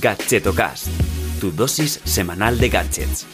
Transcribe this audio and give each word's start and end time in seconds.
Gadgetocast, 0.00 0.86
tu 1.40 1.50
dosis 1.50 2.00
semanal 2.04 2.58
de 2.58 2.68
gadgets. 2.68 3.26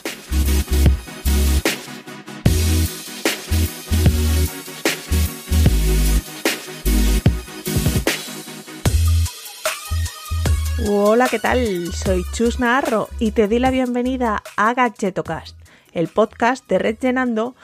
Hola, 10.88 11.28
¿qué 11.28 11.38
tal? 11.38 11.92
Soy 11.92 12.24
Chus 12.32 12.58
Naharro 12.60 13.08
y 13.18 13.32
te 13.32 13.46
doy 13.46 13.58
la 13.58 13.70
bienvenida 13.70 14.42
a 14.56 14.72
Gadgetocast, 14.72 15.56
el 15.92 16.08
podcast 16.08 16.66
de 16.66 16.78
Red 16.78 16.96
Llenando 17.00 17.54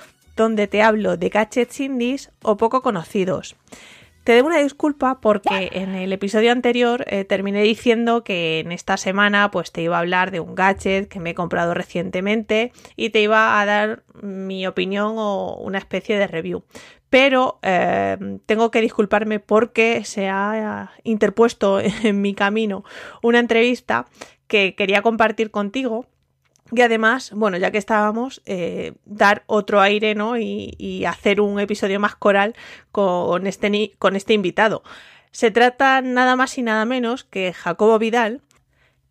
donde 0.41 0.67
te 0.67 0.83
hablo 0.83 1.19
de 1.19 1.29
gadgets 1.29 1.81
indies 1.81 2.31
o 2.43 2.57
poco 2.57 2.81
conocidos. 2.81 3.57
Te 4.25 4.33
debo 4.33 4.49
una 4.49 4.59
disculpa 4.59 5.21
porque 5.21 5.71
en 5.73 5.95
el 5.95 6.13
episodio 6.13 6.53
anterior 6.53 7.05
eh, 7.09 7.25
terminé 7.25 7.63
diciendo 7.63 8.23
que 8.23 8.61
en 8.61 8.71
esta 8.71 8.99
semana 8.99 9.51
pues 9.51 9.73
te 9.73 9.81
iba 9.81 9.97
a 9.97 10.01
hablar 10.01 10.31
de 10.31 10.41
un 10.41 10.55
gadget 10.55 11.09
que 11.09 11.21
me 11.21 11.31
he 11.31 11.35
comprado 11.35 11.73
recientemente 11.73 12.73
y 12.97 13.11
te 13.11 13.23
iba 13.23 13.61
a 13.61 13.65
dar 13.65 14.03
mi 14.21 14.67
opinión 14.67 15.15
o 15.17 15.57
una 15.57 15.79
especie 15.79 16.19
de 16.19 16.27
review. 16.27 16.65
Pero 17.09 17.59
eh, 17.63 18.39
tengo 18.45 18.71
que 18.71 18.83
disculparme 18.83 19.41
porque 19.41 20.05
se 20.05 20.29
ha 20.29 20.93
interpuesto 21.03 21.81
en 22.05 22.21
mi 22.21 22.35
camino 22.35 22.85
una 23.23 23.39
entrevista 23.39 24.07
que 24.47 24.75
quería 24.75 25.01
compartir 25.01 25.51
contigo 25.51 26.07
y 26.73 26.81
además, 26.83 27.33
bueno, 27.35 27.57
ya 27.57 27.71
que 27.71 27.79
estábamos, 27.79 28.43
eh, 28.47 28.93
dar 29.05 29.43
otro 29.47 29.81
aire, 29.81 30.15
¿no? 30.15 30.39
Y, 30.39 31.05
hacer 31.07 31.41
un 31.41 31.59
episodio 31.59 31.99
más 31.99 32.15
coral 32.15 32.55
con 32.93 33.47
este, 33.47 33.93
con 33.99 34.17
este 34.17 34.35
invitado. 34.35 34.83
Se 35.33 35.51
trata 35.51 36.03
nada 36.03 36.37
más 36.37 36.57
y 36.59 36.63
nada 36.63 36.85
menos 36.85 37.25
que 37.25 37.53
Jacobo 37.53 37.99
Vidal, 37.99 38.43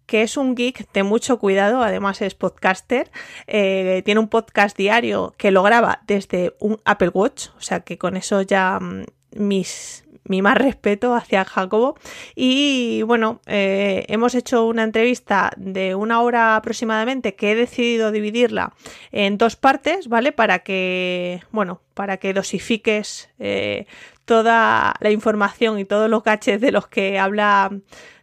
que 0.06 0.24
es 0.24 0.38
un 0.38 0.56
geek 0.56 0.92
de 0.92 1.04
mucho 1.04 1.38
cuidado, 1.40 1.84
además 1.84 2.22
es 2.22 2.34
podcaster, 2.36 3.12
eh, 3.48 4.02
tiene 4.06 4.20
un 4.20 4.28
podcast 4.28 4.76
diario 4.76 5.36
que 5.38 5.52
lo 5.52 5.62
graba 5.62 6.02
desde 6.08 6.56
un 6.60 6.82
Apple 6.84 7.12
Watch, 7.14 7.50
o 7.58 7.62
sea 7.62 7.82
que 7.82 7.98
con 7.98 8.18
eso 8.18 8.42
ya 8.42 8.80
mm, 8.80 9.06
mis, 9.36 10.06
mi 10.30 10.42
más 10.42 10.58
respeto 10.58 11.14
hacia 11.16 11.44
Jacobo. 11.44 11.98
Y 12.36 13.02
bueno, 13.02 13.42
eh, 13.48 14.06
hemos 14.08 14.36
hecho 14.36 14.66
una 14.66 14.84
entrevista 14.84 15.52
de 15.58 15.96
una 15.96 16.22
hora 16.22 16.56
aproximadamente 16.56 17.36
que 17.36 17.52
he 17.52 17.56
decidido 17.56 18.12
dividirla 18.12 18.74
en 19.12 19.38
dos 19.38 19.58
partes, 19.58 20.08
¿vale? 20.08 20.32
Para 20.32 20.60
que, 20.60 21.42
bueno, 21.52 21.82
para 21.96 22.18
que 22.18 22.34
dosifiques 22.34 23.30
eh, 23.40 23.88
toda 24.24 24.94
la 25.00 25.12
información 25.12 25.80
y 25.80 25.86
todos 25.86 26.10
los 26.10 26.24
gaches 26.24 26.62
de 26.62 26.72
los 26.72 26.88
que 26.88 27.20
habla 27.20 27.72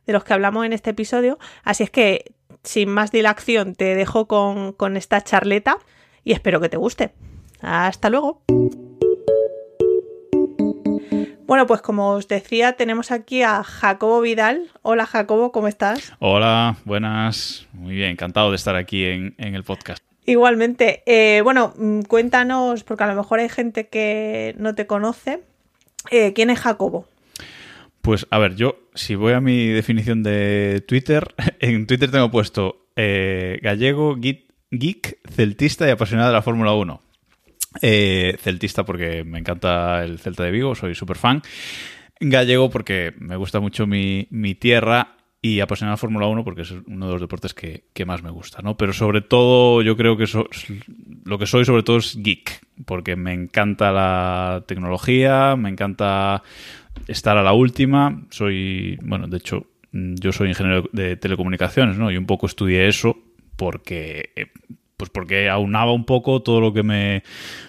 de 0.06 0.12
los 0.12 0.22
que 0.22 0.32
hablamos 0.32 0.64
en 0.64 0.72
este 0.72 0.90
episodio. 0.90 1.36
Así 1.64 1.82
es 1.82 1.90
que, 1.90 2.32
sin 2.62 2.88
más 2.88 3.10
dilación, 3.10 3.74
te 3.74 3.96
dejo 3.96 4.28
con, 4.28 4.72
con 4.72 4.96
esta 4.96 5.20
charleta 5.20 5.78
y 6.22 6.32
espero 6.32 6.60
que 6.60 6.68
te 6.68 6.76
guste. 6.76 7.12
Hasta 7.60 8.08
luego. 8.08 8.42
Bueno, 11.46 11.68
pues 11.68 11.80
como 11.80 12.10
os 12.10 12.26
decía, 12.26 12.72
tenemos 12.72 13.12
aquí 13.12 13.42
a 13.42 13.62
Jacobo 13.62 14.20
Vidal. 14.20 14.68
Hola 14.82 15.06
Jacobo, 15.06 15.52
¿cómo 15.52 15.68
estás? 15.68 16.12
Hola, 16.18 16.76
buenas. 16.84 17.68
Muy 17.72 17.94
bien, 17.94 18.10
encantado 18.10 18.50
de 18.50 18.56
estar 18.56 18.74
aquí 18.74 19.04
en, 19.04 19.34
el 19.38 19.62
podcast. 19.62 20.02
Igualmente. 20.24 21.04
Eh, 21.06 21.42
bueno, 21.42 21.72
mm, 21.78 22.00
cuéntanos, 22.00 22.82
porque 22.82 23.04
a 23.04 23.06
lo 23.06 23.14
mejor 23.14 23.38
hay 23.38 23.48
gente 23.48 23.86
que 23.86 24.56
no 24.58 24.74
te 24.74 24.88
conoce. 24.88 25.44
Eh, 26.10 26.32
¿Quién 26.32 26.50
es 26.50 26.58
Jacobo? 26.58 27.06
Pues 28.02 28.26
a 28.30 28.38
ver, 28.38 28.56
yo 28.56 28.80
si 28.94 29.14
voy 29.14 29.32
a 29.32 29.40
mi 29.40 29.68
definición 29.68 30.24
de 30.24 30.84
Twitter, 30.88 31.32
en 31.60 31.86
Twitter 31.86 32.10
tengo 32.10 32.28
puesto 32.28 32.88
eh, 32.96 33.60
gallego, 33.62 34.16
geek, 34.16 35.20
celtista 35.30 35.86
y 35.86 35.90
apasionado 35.90 36.30
de 36.30 36.34
la 36.34 36.42
Fórmula 36.42 36.72
1. 36.72 37.05
Eh, 37.82 38.36
celtista 38.40 38.84
porque 38.84 39.24
me 39.24 39.38
encanta 39.38 40.04
el 40.04 40.18
Celta 40.18 40.44
de 40.44 40.50
Vigo, 40.50 40.74
soy 40.74 40.94
súper 40.94 41.16
fan. 41.16 41.42
Gallego 42.20 42.70
porque 42.70 43.14
me 43.18 43.36
gusta 43.36 43.60
mucho 43.60 43.86
mi, 43.86 44.26
tierra 44.58 45.16
y 45.42 45.60
apasionado 45.60 45.94
a 45.94 45.98
Fórmula 45.98 46.26
1 46.26 46.44
porque 46.44 46.62
es 46.62 46.72
uno 46.86 47.06
de 47.06 47.12
los 47.12 47.20
deportes 47.20 47.54
que, 47.54 48.04
más 48.06 48.22
me 48.22 48.30
gusta, 48.30 48.62
¿no? 48.62 48.76
Pero 48.76 48.92
sobre 48.92 49.20
todo 49.20 49.82
yo 49.82 49.96
creo 49.96 50.16
que 50.16 50.26
lo 51.24 51.38
que 51.38 51.46
soy 51.46 51.64
sobre 51.64 51.82
todo 51.82 51.98
es 51.98 52.16
geek, 52.16 52.60
porque 52.84 53.16
me 53.16 53.32
encanta 53.32 53.92
la 53.92 54.64
tecnología, 54.66 55.56
me 55.56 55.68
encanta 55.68 56.42
estar 57.06 57.36
a 57.36 57.42
la 57.42 57.52
última, 57.52 58.24
soy, 58.30 58.98
bueno, 59.02 59.28
de 59.28 59.36
hecho 59.36 59.66
yo 59.92 60.32
soy 60.32 60.48
ingeniero 60.48 60.88
de 60.92 61.16
telecomunicaciones, 61.16 61.96
¿no? 61.96 62.10
Y 62.10 62.16
un 62.16 62.26
poco 62.26 62.46
estudié 62.46 62.88
eso 62.88 63.16
porque 63.56 64.30
eh, 64.36 64.46
pues 64.96 65.10
porque 65.10 65.48
aunaba 65.48 65.92
un 65.92 66.04
poco 66.04 66.42
todo 66.42 66.60
lo 66.60 66.72
que 66.72 66.82
me, 66.82 67.22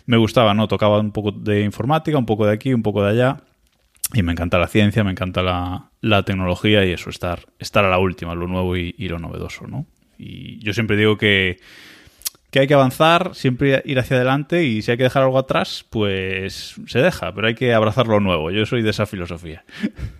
gustaba, 0.07 0.53
¿no? 0.53 0.67
Tocaba 0.67 0.99
un 0.99 1.11
poco 1.11 1.31
de 1.31 1.61
informática, 1.61 2.17
un 2.17 2.25
poco 2.25 2.45
de 2.45 2.53
aquí, 2.53 2.73
un 2.73 2.83
poco 2.83 3.03
de 3.03 3.11
allá. 3.11 3.43
Y 4.13 4.23
me 4.23 4.31
encanta 4.31 4.57
la 4.57 4.67
ciencia, 4.67 5.03
me 5.03 5.11
encanta 5.11 5.43
la, 5.43 6.23
tecnología 6.23 6.85
y 6.85 6.91
eso, 6.91 7.09
estar, 7.09 7.41
estar 7.59 7.83
a 7.83 7.89
la 7.89 7.99
última, 7.99 8.35
lo 8.35 8.47
nuevo 8.47 8.77
y 8.77 8.93
lo 9.09 9.19
novedoso, 9.19 9.67
¿no? 9.67 9.85
Y 10.17 10.63
yo 10.63 10.73
siempre 10.73 10.97
digo 10.97 11.17
que, 11.17 11.59
que 12.49 12.59
hay 12.59 12.67
que 12.67 12.73
avanzar, 12.73 13.35
siempre 13.35 13.81
ir 13.85 13.99
hacia 13.99 14.15
adelante 14.15 14.63
y 14.63 14.81
si 14.81 14.91
hay 14.91 14.97
que 14.97 15.03
dejar 15.03 15.23
algo 15.23 15.37
atrás, 15.37 15.85
pues 15.89 16.75
se 16.87 16.99
deja, 16.99 17.33
pero 17.33 17.47
hay 17.47 17.55
que 17.55 17.73
abrazar 17.73 18.07
lo 18.07 18.19
nuevo. 18.19 18.51
Yo 18.51 18.65
soy 18.65 18.81
de 18.81 18.91
esa 18.91 19.05
filosofía. 19.05 19.65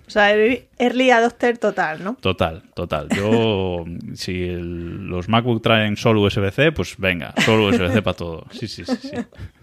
O 0.08 0.10
sea, 0.10 0.36
early 0.36 1.12
adopter 1.12 1.58
total, 1.58 2.04
¿no? 2.04 2.16
Total, 2.20 2.64
total. 2.74 3.08
Yo, 3.16 3.86
si 4.14 4.50
los 4.50 5.30
MacBook 5.30 5.62
traen 5.62 5.96
solo 5.96 6.22
USB-C, 6.22 6.74
pues 6.74 6.96
venga, 6.98 7.34
solo 7.46 7.68
USB-C 7.68 8.02
para 8.02 8.18
todo. 8.18 8.46
Sí, 8.52 8.68
sí, 8.68 8.84
sí, 8.84 8.96
sí. 9.02 9.12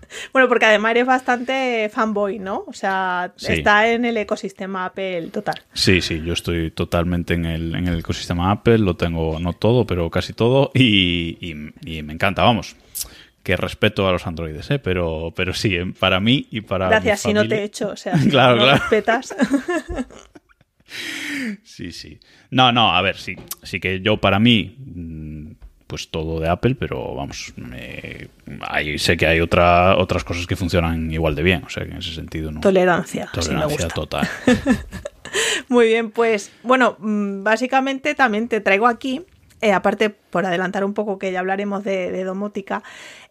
Bueno, 0.32 0.48
porque 0.48 0.66
además 0.66 0.92
eres 0.92 1.06
bastante 1.06 1.88
fanboy, 1.92 2.38
¿no? 2.38 2.64
O 2.66 2.72
sea, 2.72 3.32
está 3.36 3.88
en 3.88 4.04
el 4.04 4.16
ecosistema 4.16 4.86
Apple 4.86 5.28
total. 5.28 5.62
Sí, 5.72 6.00
sí, 6.00 6.22
yo 6.24 6.32
estoy 6.32 6.70
totalmente 6.70 7.34
en 7.34 7.44
el, 7.44 7.74
en 7.74 7.88
el 7.88 8.00
ecosistema 8.00 8.50
Apple, 8.50 8.78
lo 8.78 8.96
tengo 8.96 9.38
no 9.40 9.52
todo, 9.52 9.86
pero 9.86 10.10
casi 10.10 10.32
todo, 10.32 10.70
y, 10.74 11.54
me 12.02 12.12
encanta, 12.12 12.42
vamos 12.42 12.76
que 13.42 13.56
respeto 13.58 14.08
a 14.08 14.12
los 14.12 14.26
androides, 14.26 14.70
¿eh? 14.70 14.78
pero, 14.78 15.34
pero 15.36 15.52
sí, 15.52 15.76
para 15.98 16.18
mí 16.18 16.48
y 16.50 16.62
para. 16.62 16.88
Gracias, 16.88 17.20
si 17.20 17.34
no 17.34 17.46
te 17.46 17.56
he 17.56 17.64
hecho, 17.64 17.90
o 17.90 17.96
sea, 17.96 18.14
claro, 18.30 18.56
no 18.56 18.72
respetas. 18.72 19.36
sí, 21.62 21.92
sí. 21.92 22.18
No, 22.50 22.72
no, 22.72 22.96
a 22.96 23.02
ver, 23.02 23.18
sí, 23.18 23.36
sí 23.62 23.80
que 23.80 24.00
yo 24.00 24.16
para 24.16 24.38
mí 24.38 25.58
pues 25.86 26.08
todo 26.08 26.40
de 26.40 26.48
Apple, 26.48 26.76
pero 26.76 27.14
vamos, 27.14 27.52
sé 28.98 29.16
que 29.16 29.26
hay 29.26 29.40
otra, 29.40 29.96
otras 29.96 30.24
cosas 30.24 30.46
que 30.46 30.56
funcionan 30.56 31.12
igual 31.12 31.34
de 31.34 31.42
bien, 31.42 31.64
o 31.64 31.68
sea 31.68 31.84
que 31.84 31.92
en 31.92 31.98
ese 31.98 32.14
sentido 32.14 32.50
no. 32.50 32.60
Tolerancia, 32.60 33.28
tolerancia 33.32 33.88
total. 33.88 34.28
Muy 35.68 35.86
bien, 35.86 36.10
pues 36.10 36.52
bueno, 36.62 36.96
mm, 36.98 37.42
básicamente 37.42 38.14
también 38.14 38.48
te 38.48 38.60
traigo 38.60 38.86
aquí, 38.86 39.22
eh, 39.60 39.72
aparte 39.72 40.10
por 40.10 40.46
adelantar 40.46 40.84
un 40.84 40.94
poco 40.94 41.18
que 41.18 41.32
ya 41.32 41.40
hablaremos 41.40 41.84
de, 41.84 42.24
domótica, 42.24 42.82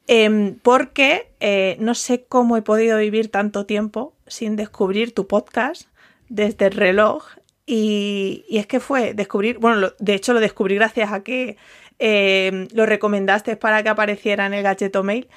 em, 0.08 0.56
porque 0.62 1.31
eh, 1.40 1.78
no 1.80 1.96
sé 1.96 2.25
cómo 2.28 2.58
he 2.58 2.62
podido 2.62 2.97
vivir 2.97 3.30
tanto 3.30 3.66
tiempo 3.66 4.13
sin 4.28 4.56
descubrir 4.56 5.13
tu 5.13 5.28
podcast 5.28 5.88
desde 6.30 6.68
el 6.68 6.74
reloj. 6.74 7.24
Y, 7.66 8.44
y 8.50 8.58
es 8.58 8.68
que 8.68 8.81
fue 8.81 9.13
descubrir, 9.13 9.58
bueno, 9.58 9.94
de 9.97 10.13
hecho 10.13 10.34
lo 10.34 10.42
descubrí 10.42 10.75
gracias 10.75 11.13
a 11.13 11.24
que 11.24 11.56
eh, 12.00 12.68
lo 12.74 12.86
recomendaste 12.86 13.56
para 13.56 13.84
que 13.84 13.90
apareciera 13.90 14.46
en 14.46 14.54
el 14.54 14.64
Gacheto 14.64 15.04
Mail. 15.04 15.28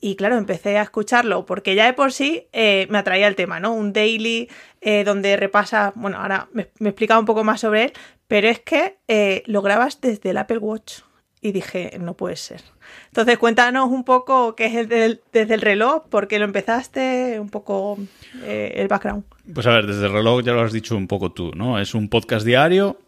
Y 0.00 0.16
claro, 0.16 0.36
empecé 0.36 0.76
a 0.76 0.82
escucharlo 0.82 1.46
porque 1.46 1.74
ya 1.74 1.86
de 1.86 1.94
por 1.94 2.12
sí 2.12 2.46
eh, 2.52 2.86
me 2.90 2.98
atraía 2.98 3.26
el 3.26 3.36
tema, 3.36 3.58
¿no? 3.60 3.72
Un 3.72 3.92
daily 3.92 4.50
eh, 4.80 5.02
donde 5.04 5.36
repasa, 5.36 5.92
bueno, 5.94 6.18
ahora 6.18 6.48
me, 6.52 6.68
me 6.78 6.90
explicaba 6.90 7.20
un 7.20 7.26
poco 7.26 7.42
más 7.42 7.60
sobre 7.60 7.84
él, 7.84 7.92
pero 8.28 8.48
es 8.48 8.60
que 8.60 8.98
lo 9.46 9.62
grabas 9.62 10.00
desde 10.00 10.30
el 10.30 10.36
Apple 10.36 10.58
Watch 10.58 11.00
y 11.40 11.52
dije, 11.52 11.96
no 12.00 12.14
puede 12.14 12.36
ser. 12.36 12.62
Entonces, 13.06 13.38
cuéntanos 13.38 13.90
un 13.90 14.04
poco 14.04 14.56
qué 14.56 14.66
es 14.66 14.88
desde 14.88 15.54
el 15.54 15.60
reloj, 15.60 16.08
por 16.08 16.26
qué 16.26 16.38
lo 16.38 16.44
empezaste, 16.44 17.38
un 17.38 17.50
poco 17.50 17.98
el 18.42 18.88
background. 18.88 19.24
Pues 19.54 19.66
a 19.66 19.70
ver, 19.70 19.86
desde 19.86 20.06
el 20.06 20.12
reloj 20.12 20.42
ya 20.42 20.52
lo 20.52 20.62
has 20.62 20.72
dicho 20.72 20.96
un 20.96 21.06
poco 21.06 21.32
tú, 21.32 21.52
¿no? 21.54 21.78
Es 21.78 21.94
un 21.94 22.08
podcast 22.08 22.44
diario, 22.44 22.98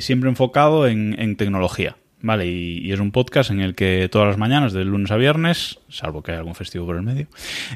siempre 0.00 0.28
enfocado 0.28 0.88
en 0.88 1.36
tecnología. 1.36 1.96
Vale, 2.24 2.46
y, 2.46 2.90
es 2.90 3.00
un 3.00 3.12
podcast 3.12 3.50
en 3.50 3.60
el 3.60 3.74
que 3.74 4.08
todas 4.10 4.26
las 4.26 4.38
mañanas, 4.38 4.72
de 4.72 4.82
lunes 4.82 5.10
a 5.10 5.18
viernes, 5.18 5.80
salvo 5.90 6.22
que 6.22 6.30
haya 6.30 6.38
algún 6.38 6.54
festivo 6.54 6.86
por 6.86 6.96
el 6.96 7.02
medio, 7.02 7.26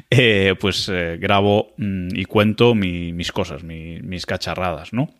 eh, 0.09 0.55
pues 0.59 0.89
eh, 0.89 1.19
grabo 1.21 1.73
mm, 1.77 2.15
y 2.15 2.25
cuento 2.25 2.73
mis 2.73 3.31
cosas, 3.31 3.63
mis 3.63 4.25
cacharradas, 4.25 4.91
¿no? 4.91 5.11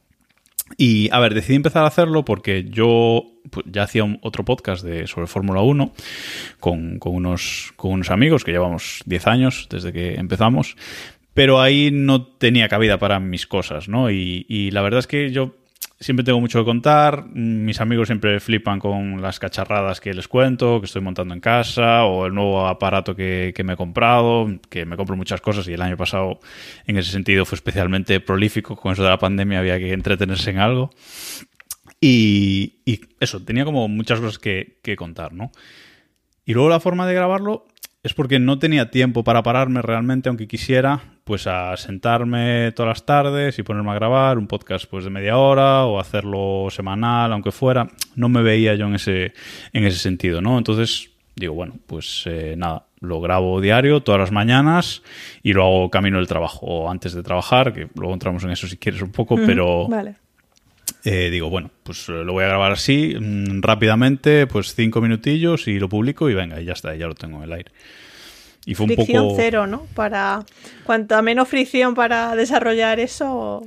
Y 0.78 1.10
a 1.12 1.20
ver, 1.20 1.36
decidí 1.36 1.58
empezar 1.58 1.84
a 1.84 1.88
hacerlo 1.90 2.26
porque 2.26 2.64
yo 2.64 3.24
pues, 3.52 3.68
ya 3.70 3.84
hacía 3.84 4.04
otro 4.24 4.44
podcast 4.46 4.84
de, 4.84 5.06
sobre 5.06 5.28
Fórmula 5.28 5.62
1 5.62 5.94
con, 6.60 6.98
unos, 7.00 7.72
con 7.76 7.92
unos 7.92 8.10
amigos 8.10 8.44
que 8.44 8.52
llevamos 8.52 9.04
10 9.06 9.28
años 9.28 9.68
desde 9.70 9.94
que 9.94 10.16
empezamos, 10.16 10.76
pero 11.36 11.62
ahí 11.62 11.92
no 11.92 12.26
tenía 12.26 12.68
cabida 12.68 12.98
para 12.98 13.20
mis 13.20 13.46
cosas, 13.46 13.90
¿no? 13.90 14.10
Y, 14.10 14.48
y 14.50 14.72
la 14.72 14.82
verdad 14.82 15.02
es 15.02 15.08
que 15.08 15.30
yo 15.30 15.59
siempre 16.00 16.24
tengo 16.24 16.40
mucho 16.40 16.60
que 16.60 16.66
contar. 16.66 17.26
Mis 17.34 17.82
amigos 17.82 18.08
siempre 18.08 18.40
flipan 18.40 18.80
con 18.80 19.22
las 19.22 19.40
cacharradas 19.40 20.00
que 20.00 20.14
les 20.14 20.28
cuento, 20.28 20.80
que 20.80 20.86
estoy 20.86 21.02
montando 21.02 21.34
en 21.34 21.42
casa, 21.42 22.06
o 22.06 22.26
el 22.26 22.34
nuevo 22.34 22.68
aparato 22.68 23.16
que, 23.16 23.54
me 23.64 23.74
he 23.74 23.76
comprado, 23.76 24.48
que 24.70 24.86
me 24.86 24.96
compro 24.96 25.16
muchas 25.16 25.42
cosas 25.42 25.68
y 25.68 25.74
el 25.74 25.82
año 25.82 25.98
pasado 25.98 26.40
en 26.86 26.98
ese 26.98 27.12
sentido 27.12 27.46
fue 27.46 27.58
especialmente 27.58 28.20
prolífico. 28.20 28.76
Con 28.76 28.94
eso 28.94 29.04
de 29.04 29.10
la 29.10 29.20
pandemia 29.20 29.60
había 29.60 29.78
que 29.78 29.92
entretenerse 29.92 30.52
en 30.52 30.60
algo. 30.60 30.92
Y, 32.02 32.80
eso, 33.20 33.44
tenía 33.44 33.66
como 33.66 33.88
muchas 33.90 34.22
cosas 34.22 34.40
que, 34.40 34.80
que 34.82 34.96
contar, 34.96 35.34
¿no? 35.34 35.52
Y 36.46 36.54
luego 36.54 36.70
la 36.70 36.80
forma 36.80 37.06
de 37.06 37.14
grabarlo 37.14 37.68
es 38.02 38.14
porque 38.14 38.40
no 38.40 38.58
tenía 38.58 38.90
tiempo 38.90 39.26
para 39.26 39.44
pararme 39.44 39.82
realmente, 39.82 40.30
aunque 40.30 40.48
quisiera, 40.48 41.19
pues 41.30 41.46
a 41.46 41.78
sentarme 41.78 42.72
todas 42.72 42.90
las 42.90 43.06
tardes 43.06 43.60
y 43.60 43.62
ponerme 43.62 43.92
a 43.92 43.94
grabar 43.94 44.40
un 44.40 44.48
podcast 44.48 44.86
pues 44.90 45.04
de 45.04 45.12
media 45.12 45.38
hora 45.38 45.86
o 45.86 46.00
hacerlo 46.00 46.70
semanal, 46.72 47.32
aunque 47.32 47.52
fuera. 47.52 47.88
No 48.16 48.30
me 48.30 48.42
veía 48.42 48.74
yo 48.74 48.88
en 48.88 48.96
ese, 48.96 49.34
en 49.72 49.86
ese 49.86 50.00
sentido, 50.00 50.42
¿no? 50.42 50.58
Entonces 50.58 51.12
digo, 51.36 51.54
bueno, 51.54 51.76
pues 51.86 52.24
eh, 52.26 52.56
nada, 52.58 52.88
lo 53.00 53.22
grabo 53.22 53.62
diario, 53.62 54.02
todas 54.02 54.20
las 54.20 54.32
mañanas, 54.32 55.04
y 55.44 55.54
lo 55.54 55.68
hago 55.68 55.92
camino 55.92 56.18
del 56.18 56.26
trabajo, 56.26 56.66
o 56.66 56.90
antes 56.90 57.14
de 57.14 57.22
trabajar, 57.22 57.74
que 57.74 57.90
luego 57.94 58.12
entramos 58.12 58.44
en 58.44 58.50
eso 58.50 58.68
si 58.68 58.78
quieres 58.78 59.04
un 59.04 59.12
poco, 59.12 59.36
pero... 59.36 59.88
Vale. 59.88 60.16
Eh, 61.06 61.30
digo, 61.30 61.52
bueno, 61.52 61.70
pues 61.84 62.10
lo 62.10 62.34
voy 62.34 62.44
a 62.44 62.48
grabar 62.48 62.72
así, 62.72 63.16
mm, 63.20 63.62
rápidamente, 63.62 64.48
pues 64.48 64.74
cinco 64.74 65.00
minutillos 65.00 65.68
y 65.68 65.78
lo 65.78 65.90
publico 65.90 66.28
y 66.28 66.34
venga, 66.34 66.60
y 66.60 66.66
ya 66.66 66.74
está, 66.74 66.96
ya 66.96 67.06
lo 67.06 67.14
tengo 67.14 67.38
en 67.38 67.44
el 67.44 67.54
aire. 67.54 67.72
Y 68.66 68.76
fue 68.76 68.88
fricción 68.88 69.26
poco... 69.26 69.36
cero, 69.38 69.68
¿no? 69.68 69.88
Para 69.96 70.46
cuanto 70.84 71.22
menos 71.24 71.48
fricción 71.48 71.96
para 71.96 72.36
desarrollar 72.36 73.00
eso. 73.00 73.64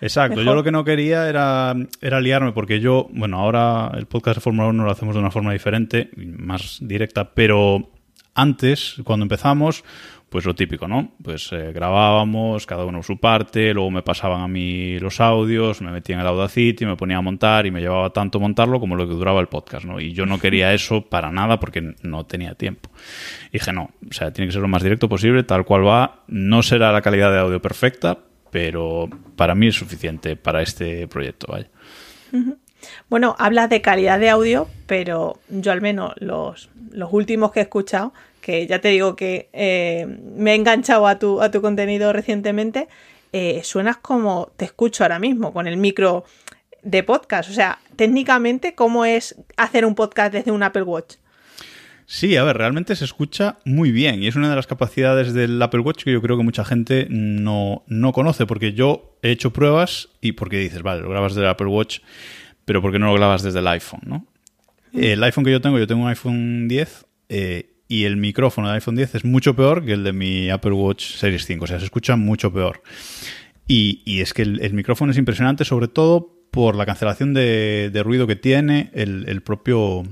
Exacto, 0.00 0.42
yo 0.42 0.54
lo 0.54 0.62
que 0.62 0.70
no 0.70 0.84
quería 0.84 1.28
era, 1.28 1.74
era 2.02 2.20
liarme 2.20 2.52
porque 2.52 2.78
yo, 2.78 3.08
bueno, 3.12 3.38
ahora 3.38 3.90
el 3.96 4.06
podcast 4.06 4.36
de 4.36 4.40
Fórmula 4.42 4.68
1 4.68 4.84
lo 4.84 4.90
hacemos 4.90 5.14
de 5.14 5.20
una 5.20 5.30
forma 5.30 5.52
diferente, 5.52 6.10
más 6.16 6.78
directa, 6.82 7.32
pero 7.32 7.90
antes, 8.34 8.96
cuando 9.04 9.24
empezamos, 9.24 9.84
pues 10.34 10.46
lo 10.46 10.54
típico, 10.56 10.88
¿no? 10.88 11.12
Pues 11.22 11.52
eh, 11.52 11.70
grabábamos, 11.72 12.66
cada 12.66 12.84
uno 12.84 13.04
su 13.04 13.20
parte, 13.20 13.72
luego 13.72 13.92
me 13.92 14.02
pasaban 14.02 14.40
a 14.42 14.48
mí 14.48 14.98
los 14.98 15.20
audios, 15.20 15.80
me 15.80 15.92
metía 15.92 16.16
en 16.16 16.22
el 16.22 16.26
Audacity, 16.26 16.84
me 16.86 16.96
ponía 16.96 17.18
a 17.18 17.20
montar 17.20 17.66
y 17.66 17.70
me 17.70 17.80
llevaba 17.80 18.10
tanto 18.10 18.40
montarlo 18.40 18.80
como 18.80 18.96
lo 18.96 19.06
que 19.06 19.14
duraba 19.14 19.40
el 19.40 19.46
podcast, 19.46 19.84
¿no? 19.84 20.00
Y 20.00 20.12
yo 20.12 20.26
no 20.26 20.40
quería 20.40 20.72
eso 20.72 21.02
para 21.02 21.30
nada 21.30 21.60
porque 21.60 21.94
no 22.02 22.26
tenía 22.26 22.56
tiempo. 22.56 22.90
Dije, 23.52 23.72
no, 23.72 23.90
o 24.10 24.12
sea, 24.12 24.32
tiene 24.32 24.48
que 24.48 24.54
ser 24.54 24.62
lo 24.62 24.66
más 24.66 24.82
directo 24.82 25.08
posible, 25.08 25.44
tal 25.44 25.64
cual 25.64 25.86
va. 25.86 26.24
No 26.26 26.64
será 26.64 26.90
la 26.90 27.00
calidad 27.00 27.30
de 27.30 27.38
audio 27.38 27.62
perfecta, 27.62 28.18
pero 28.50 29.08
para 29.36 29.54
mí 29.54 29.68
es 29.68 29.76
suficiente 29.76 30.34
para 30.34 30.62
este 30.62 31.06
proyecto, 31.06 31.46
vaya. 31.52 31.68
Bueno, 33.08 33.36
hablas 33.38 33.70
de 33.70 33.80
calidad 33.80 34.18
de 34.18 34.30
audio, 34.30 34.66
pero 34.86 35.38
yo 35.48 35.70
al 35.70 35.80
menos 35.80 36.12
los, 36.16 36.70
los 36.90 37.12
últimos 37.12 37.52
que 37.52 37.60
he 37.60 37.62
escuchado 37.62 38.12
que 38.44 38.66
ya 38.66 38.78
te 38.78 38.88
digo 38.88 39.16
que 39.16 39.48
eh, 39.54 40.06
me 40.36 40.52
he 40.52 40.54
enganchado 40.54 41.06
a 41.06 41.18
tu, 41.18 41.40
a 41.40 41.50
tu 41.50 41.62
contenido 41.62 42.12
recientemente, 42.12 42.88
eh, 43.32 43.62
suenas 43.64 43.96
como 43.96 44.52
te 44.58 44.66
escucho 44.66 45.02
ahora 45.02 45.18
mismo, 45.18 45.54
con 45.54 45.66
el 45.66 45.78
micro 45.78 46.26
de 46.82 47.02
podcast. 47.02 47.48
O 47.48 47.54
sea, 47.54 47.78
técnicamente, 47.96 48.74
¿cómo 48.74 49.06
es 49.06 49.34
hacer 49.56 49.86
un 49.86 49.94
podcast 49.94 50.30
desde 50.34 50.50
un 50.50 50.62
Apple 50.62 50.82
Watch? 50.82 51.14
Sí, 52.04 52.36
a 52.36 52.44
ver, 52.44 52.58
realmente 52.58 52.94
se 52.96 53.06
escucha 53.06 53.56
muy 53.64 53.90
bien 53.90 54.22
y 54.22 54.26
es 54.26 54.36
una 54.36 54.50
de 54.50 54.56
las 54.56 54.66
capacidades 54.66 55.32
del 55.32 55.60
Apple 55.62 55.80
Watch 55.80 56.04
que 56.04 56.12
yo 56.12 56.20
creo 56.20 56.36
que 56.36 56.44
mucha 56.44 56.66
gente 56.66 57.06
no, 57.08 57.82
no 57.86 58.12
conoce, 58.12 58.44
porque 58.44 58.74
yo 58.74 59.16
he 59.22 59.30
hecho 59.30 59.54
pruebas 59.54 60.10
y 60.20 60.32
porque 60.32 60.58
dices, 60.58 60.82
vale, 60.82 61.00
lo 61.00 61.08
grabas 61.08 61.32
desde 61.32 61.46
el 61.46 61.50
Apple 61.50 61.68
Watch, 61.68 62.00
pero 62.66 62.82
¿por 62.82 62.92
qué 62.92 62.98
no 62.98 63.06
lo 63.06 63.14
grabas 63.14 63.42
desde 63.42 63.60
el 63.60 63.68
iPhone? 63.68 64.02
¿no? 64.04 64.26
Mm. 64.92 65.02
El 65.02 65.24
iPhone 65.24 65.44
que 65.46 65.50
yo 65.50 65.62
tengo, 65.62 65.78
yo 65.78 65.86
tengo 65.86 66.02
un 66.02 66.08
iPhone 66.08 66.68
10 66.68 67.06
eh, 67.30 67.73
y 67.88 68.04
el 68.04 68.16
micrófono 68.16 68.68
del 68.68 68.76
iPhone 68.76 68.96
10 68.96 69.16
es 69.16 69.24
mucho 69.24 69.54
peor 69.54 69.84
que 69.84 69.92
el 69.92 70.04
de 70.04 70.12
mi 70.12 70.50
Apple 70.50 70.72
Watch 70.72 71.16
Series 71.16 71.44
5, 71.46 71.64
o 71.64 71.66
sea, 71.66 71.78
se 71.78 71.84
escucha 71.84 72.16
mucho 72.16 72.52
peor. 72.52 72.82
Y, 73.66 74.20
es 74.20 74.34
que 74.34 74.42
el, 74.42 74.74
micrófono 74.74 75.12
es 75.12 75.18
impresionante, 75.18 75.64
sobre 75.64 75.88
todo 75.88 76.34
por 76.50 76.76
la 76.76 76.84
cancelación 76.84 77.32
de, 77.32 78.02
ruido 78.04 78.26
que 78.26 78.36
tiene 78.36 78.90
el, 78.92 79.42
propio 79.42 80.02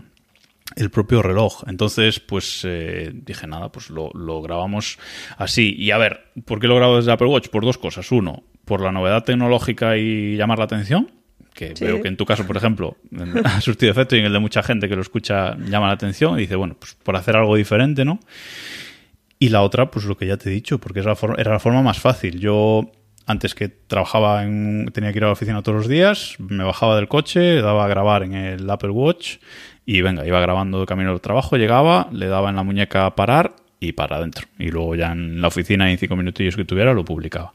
el 0.74 0.90
propio 0.90 1.22
reloj. 1.22 1.64
Entonces, 1.66 2.18
pues 2.18 2.62
eh, 2.64 3.10
dije, 3.12 3.46
nada, 3.46 3.70
pues 3.70 3.90
lo, 3.90 4.10
lo, 4.14 4.40
grabamos 4.40 4.98
así. 5.36 5.74
Y 5.76 5.90
a 5.90 5.98
ver, 5.98 6.32
¿por 6.46 6.60
qué 6.60 6.66
lo 6.66 6.76
grabo 6.76 6.96
desde 6.96 7.12
Apple 7.12 7.28
Watch? 7.28 7.48
Por 7.48 7.62
dos 7.62 7.76
cosas. 7.76 8.10
Uno, 8.10 8.42
por 8.64 8.80
la 8.80 8.90
novedad 8.90 9.24
tecnológica 9.24 9.98
y 9.98 10.36
llamar 10.36 10.58
la 10.58 10.64
atención 10.64 11.21
que 11.54 11.74
veo 11.80 12.00
que 12.00 12.08
en 12.08 12.16
tu 12.16 12.24
caso, 12.24 12.46
por 12.46 12.56
ejemplo, 12.56 12.96
ha 13.44 13.60
surtido 13.60 13.92
efecto 13.92 14.16
y 14.16 14.20
en 14.20 14.26
el 14.26 14.32
de 14.32 14.38
mucha 14.38 14.62
gente 14.62 14.88
que 14.88 14.96
lo 14.96 15.02
escucha 15.02 15.56
llama 15.56 15.88
la 15.88 15.92
atención 15.92 16.38
y 16.38 16.42
dice, 16.42 16.56
bueno, 16.56 16.76
pues 16.78 16.94
por 16.94 17.16
hacer 17.16 17.36
algo 17.36 17.56
diferente, 17.56 18.04
¿no? 18.04 18.20
Y 19.38 19.48
la 19.48 19.62
otra, 19.62 19.90
pues 19.90 20.04
lo 20.04 20.16
que 20.16 20.26
ya 20.26 20.36
te 20.36 20.50
he 20.50 20.52
dicho, 20.52 20.78
porque 20.78 21.00
era 21.00 21.52
la 21.52 21.58
forma 21.58 21.82
más 21.82 21.98
fácil. 21.98 22.38
Yo, 22.38 22.92
antes 23.26 23.56
que 23.56 23.68
trabajaba 23.68 24.44
en, 24.44 24.88
tenía 24.92 25.12
que 25.12 25.18
ir 25.18 25.24
a 25.24 25.28
la 25.28 25.32
oficina 25.32 25.62
todos 25.62 25.78
los 25.78 25.88
días, 25.88 26.36
me 26.38 26.62
bajaba 26.62 26.94
del 26.94 27.08
coche, 27.08 27.60
daba 27.60 27.84
a 27.84 27.88
grabar 27.88 28.22
en 28.22 28.34
el 28.34 28.70
Apple 28.70 28.90
Watch 28.90 29.38
y 29.84 30.00
venga, 30.00 30.24
iba 30.26 30.40
grabando 30.40 30.78
de 30.80 30.86
camino 30.86 31.10
al 31.10 31.20
trabajo, 31.20 31.56
llegaba, 31.56 32.08
le 32.12 32.26
daba 32.26 32.50
en 32.50 32.56
la 32.56 32.62
muñeca 32.62 33.04
a 33.04 33.16
parar 33.16 33.56
y 33.80 33.92
para 33.92 34.16
adentro. 34.16 34.46
Y 34.58 34.70
luego 34.70 34.94
ya 34.94 35.10
en 35.10 35.40
la 35.40 35.48
oficina, 35.48 35.90
en 35.90 35.98
cinco 35.98 36.14
minutillos 36.14 36.54
que 36.54 36.64
tuviera, 36.64 36.94
lo 36.94 37.04
publicaba. 37.04 37.52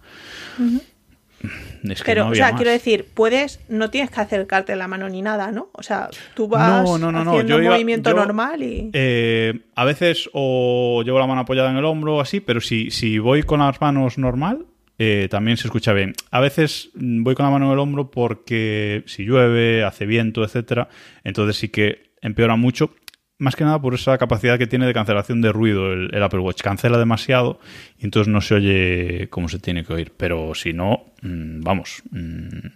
Pero, 2.06 2.28
o 2.28 2.36
sea, 2.36 2.54
quiero 2.54 2.72
decir, 2.72 3.06
puedes, 3.14 3.60
no 3.70 3.90
tienes 3.90 4.12
que 4.12 4.20
acercarte 4.20 4.76
la 4.76 4.88
mano 4.88 5.10
ni 5.10 5.22
nada, 5.22 5.52
¿no? 5.52 5.70
O 5.74 5.84
sea, 5.84 6.10
tú 6.34 6.48
vas 6.48 6.84
haciendo 6.90 7.58
un 7.58 7.64
movimiento 7.64 8.14
normal 8.14 8.64
y. 8.64 8.90
Eh, 8.94 9.60
a 9.76 9.86
veces 9.86 10.30
o 10.34 11.04
llevo 11.04 11.20
la 11.20 11.28
mano 11.28 11.42
apoyada 11.42 11.70
en 11.70 11.78
el 11.78 11.86
hombro 11.86 12.18
o 12.18 12.22
así, 12.22 12.40
pero 12.40 12.62
si, 12.62 12.92
si 12.92 13.20
voy 13.20 13.44
con 13.44 13.60
las 13.60 13.80
manos 13.80 14.18
normal, 14.18 14.66
eh, 15.00 15.28
también 15.30 15.58
se 15.58 15.68
escucha 15.68 15.94
bien. 15.94 16.14
A 16.32 16.40
veces 16.40 16.90
voy 16.96 17.36
con 17.36 17.46
la 17.46 17.52
mano 17.52 17.68
en 17.68 17.74
el 17.74 17.80
hombro 17.80 18.10
porque 18.10 19.04
si 19.06 19.24
llueve, 19.26 19.84
hace 19.84 20.06
viento, 20.06 20.44
etcétera, 20.44 20.90
entonces 21.24 21.58
sí 21.58 21.70
que 21.70 22.08
empeora 22.22 22.56
mucho 22.56 22.92
más 23.40 23.56
que 23.56 23.64
nada 23.64 23.82
por 23.82 23.94
esa 23.94 24.18
capacidad 24.18 24.58
que 24.58 24.68
tiene 24.68 24.86
de 24.86 24.94
cancelación 24.94 25.42
de 25.42 25.52
ruido 25.52 25.94
el, 25.94 26.24
Apple 26.24 26.40
Watch. 26.40 26.62
Cancela 26.62 26.98
demasiado 26.98 27.60
y 28.00 28.06
entonces 28.06 28.32
no 28.32 28.42
se 28.42 28.56
oye 28.56 29.28
como 29.30 29.50
se 29.50 29.60
tiene 29.60 29.84
que 29.84 29.94
oír. 29.94 30.14
Pero 30.18 30.56
si 30.56 30.74
no, 30.74 31.06
mm, 31.22 31.62
vamos. 31.62 32.02
Mm, 32.12 32.68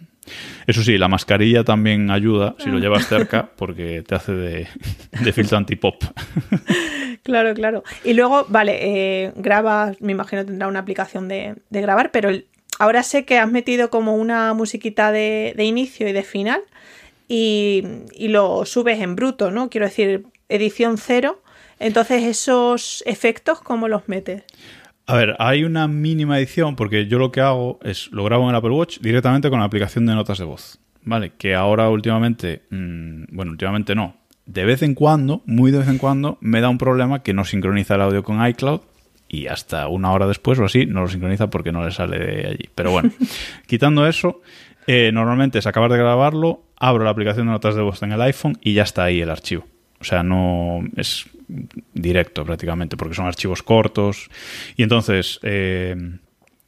eso 0.66 0.82
sí, 0.82 0.98
la 0.98 1.08
mascarilla 1.08 1.64
también 1.64 2.10
ayuda 2.10 2.54
si 2.58 2.70
lo 2.70 2.78
llevas 2.78 3.08
cerca 3.08 3.50
porque 3.56 4.02
te 4.02 4.14
hace 4.14 4.32
de, 4.32 4.68
de 5.20 5.32
filtro 5.32 5.58
antipop. 5.58 6.02
Claro, 7.22 7.54
claro. 7.54 7.84
Y 8.04 8.14
luego, 8.14 8.46
vale, 8.48 8.78
eh, 8.80 9.32
grabas, 9.36 10.00
me 10.00 10.10
imagino 10.10 10.44
tendrá 10.44 10.66
una 10.66 10.80
aplicación 10.80 11.28
de, 11.28 11.54
grabar, 11.70 12.10
pero 12.10 12.30
ahora 12.80 13.04
sé 13.04 13.24
que 13.24 13.38
has 13.38 13.50
metido 13.50 13.90
como 13.90 14.16
una 14.16 14.54
musiquita 14.54 15.12
de, 15.12 15.54
inicio 15.58 16.08
y 16.08 16.12
de 16.12 16.24
final 16.24 16.62
y, 17.28 17.84
y, 18.12 18.28
lo 18.28 18.64
subes 18.64 19.00
en 19.00 19.14
bruto, 19.14 19.52
¿no? 19.52 19.70
Quiero 19.70 19.86
decir, 19.86 20.24
edición 20.54 20.98
cero. 20.98 21.42
Entonces, 21.78 22.22
esos 22.22 23.02
efectos, 23.06 23.60
¿cómo 23.60 23.88
los 23.88 24.08
metes? 24.08 24.44
A 25.06 25.16
ver, 25.16 25.34
hay 25.38 25.64
una 25.64 25.88
mínima 25.88 26.38
edición 26.38 26.76
porque 26.76 27.06
yo 27.06 27.18
lo 27.18 27.32
que 27.32 27.40
hago 27.40 27.80
es 27.82 28.10
lo 28.12 28.24
grabo 28.24 28.44
en 28.44 28.50
el 28.50 28.56
Apple 28.56 28.70
Watch 28.70 29.00
directamente 29.00 29.50
con 29.50 29.58
la 29.58 29.64
aplicación 29.64 30.06
de 30.06 30.14
notas 30.14 30.38
de 30.38 30.44
voz. 30.44 30.78
¿Vale? 31.04 31.32
Que 31.36 31.56
ahora 31.56 31.88
últimamente, 31.88 32.62
mm, 32.70 33.24
bueno, 33.32 33.50
últimamente 33.50 33.96
no. 33.96 34.14
De 34.46 34.64
vez 34.64 34.82
en 34.82 34.94
cuando, 34.94 35.42
muy 35.46 35.72
de 35.72 35.78
vez 35.78 35.88
en 35.88 35.98
cuando, 35.98 36.38
me 36.40 36.60
da 36.60 36.68
un 36.68 36.78
problema 36.78 37.22
que 37.24 37.34
no 37.34 37.44
sincroniza 37.44 37.96
el 37.96 38.02
audio 38.02 38.22
con 38.22 38.46
iCloud 38.46 38.80
y 39.28 39.48
hasta 39.48 39.88
una 39.88 40.12
hora 40.12 40.26
después 40.28 40.58
o 40.60 40.64
así 40.64 40.86
no 40.86 41.00
lo 41.00 41.08
sincroniza 41.08 41.50
porque 41.50 41.72
no 41.72 41.84
le 41.84 41.90
sale 41.90 42.18
de 42.18 42.46
allí. 42.46 42.70
Pero 42.74 42.92
bueno, 42.92 43.10
quitando 43.66 44.06
eso, 44.06 44.42
eh, 44.86 45.10
normalmente 45.12 45.58
es 45.58 45.66
acabar 45.66 45.90
de 45.90 45.98
grabarlo, 45.98 46.62
abro 46.76 47.04
la 47.04 47.10
aplicación 47.10 47.46
de 47.46 47.52
notas 47.52 47.74
de 47.74 47.82
voz 47.82 48.02
en 48.02 48.12
el 48.12 48.22
iPhone 48.22 48.58
y 48.60 48.74
ya 48.74 48.82
está 48.82 49.04
ahí 49.04 49.20
el 49.20 49.30
archivo. 49.30 49.64
O 50.02 50.04
sea, 50.04 50.24
no 50.24 50.82
es 50.96 51.26
directo 51.94 52.44
prácticamente, 52.44 52.96
porque 52.96 53.14
son 53.14 53.26
archivos 53.26 53.62
cortos. 53.62 54.30
Y 54.76 54.82
entonces 54.82 55.38
eh, 55.44 55.94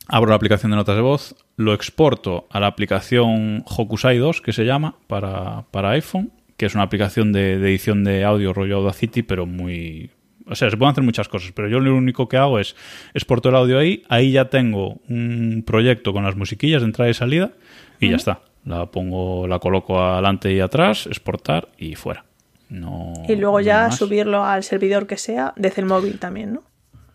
abro 0.06 0.30
la 0.30 0.36
aplicación 0.36 0.70
de 0.70 0.76
notas 0.76 0.94
de 0.94 1.02
voz, 1.02 1.34
lo 1.56 1.74
exporto 1.74 2.46
a 2.50 2.60
la 2.60 2.68
aplicación 2.68 3.64
Hokusai 3.66 4.18
2, 4.18 4.40
que 4.40 4.52
se 4.52 4.64
llama, 4.64 4.94
para, 5.08 5.64
iPhone, 5.90 6.30
que 6.56 6.66
es 6.66 6.76
una 6.76 6.84
aplicación 6.84 7.32
de, 7.32 7.54
edición 7.54 8.04
de 8.04 8.22
audio 8.22 8.52
rollo 8.52 8.76
Audacity, 8.76 9.22
pero 9.22 9.46
muy... 9.46 10.10
O 10.46 10.54
sea, 10.54 10.70
se 10.70 10.76
pueden 10.76 10.92
hacer 10.92 11.02
muchas 11.02 11.26
cosas, 11.26 11.50
pero 11.50 11.68
yo 11.68 11.80
lo 11.80 11.96
único 11.96 12.28
que 12.28 12.36
hago 12.36 12.60
es 12.60 12.76
exporto 13.14 13.48
el 13.48 13.56
audio 13.56 13.80
ahí, 13.80 14.04
ahí 14.08 14.30
ya 14.30 14.44
tengo 14.44 15.00
un 15.08 15.64
proyecto 15.66 16.12
con 16.12 16.22
las 16.22 16.36
musiquillas 16.36 16.82
de 16.82 16.86
entrada 16.86 17.10
y 17.10 17.14
salida 17.14 17.50
y 17.98 18.10
ya 18.10 18.16
está. 18.16 18.42
La 18.64 18.86
pongo, 18.86 19.48
la 19.48 19.58
coloco 19.58 20.00
adelante 20.00 20.52
y 20.52 20.60
atrás, 20.60 21.08
exportar 21.08 21.70
y 21.76 21.96
fuera 21.96 22.26
y 22.70 23.36
luego 23.36 23.60
ya 23.60 23.90
subirlo 23.92 24.44
al 24.44 24.62
servidor 24.64 25.06
que 25.06 25.16
sea 25.16 25.52
desde 25.56 25.82
el 25.82 25.86
móvil 25.86 26.18
también, 26.18 26.54
¿no? 26.54 26.62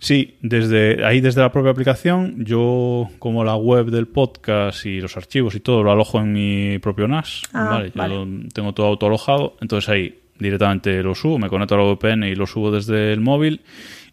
Sí, 0.01 0.37
desde 0.41 1.03
ahí 1.05 1.19
desde 1.19 1.41
la 1.41 1.51
propia 1.51 1.71
aplicación, 1.71 2.45
yo 2.45 3.09
como 3.19 3.43
la 3.43 3.57
web 3.57 3.87
del 3.87 4.07
podcast 4.07 4.85
y 4.85 5.01
los 5.01 5.17
archivos 5.17 5.55
y 5.55 5.59
todo 5.59 5.83
lo 5.83 5.91
alojo 5.91 6.19
en 6.21 6.31
mi 6.31 6.79
propio 6.79 7.07
NAS, 7.09 7.41
Ah, 7.51 7.65
¿vale? 7.71 7.87
Yo 7.87 7.93
vale. 7.95 8.15
lo 8.15 8.27
tengo 8.53 8.73
todo 8.73 8.85
autoalojado, 8.87 9.57
entonces 9.59 9.89
ahí 9.89 10.17
directamente 10.39 11.03
lo 11.03 11.15
subo, 11.15 11.37
me 11.37 11.49
conecto 11.49 11.75
a 11.75 11.79
la 11.79 11.83
VPN 11.83 12.23
y 12.29 12.35
lo 12.35 12.47
subo 12.47 12.71
desde 12.71 13.11
el 13.11 13.19
móvil 13.19 13.59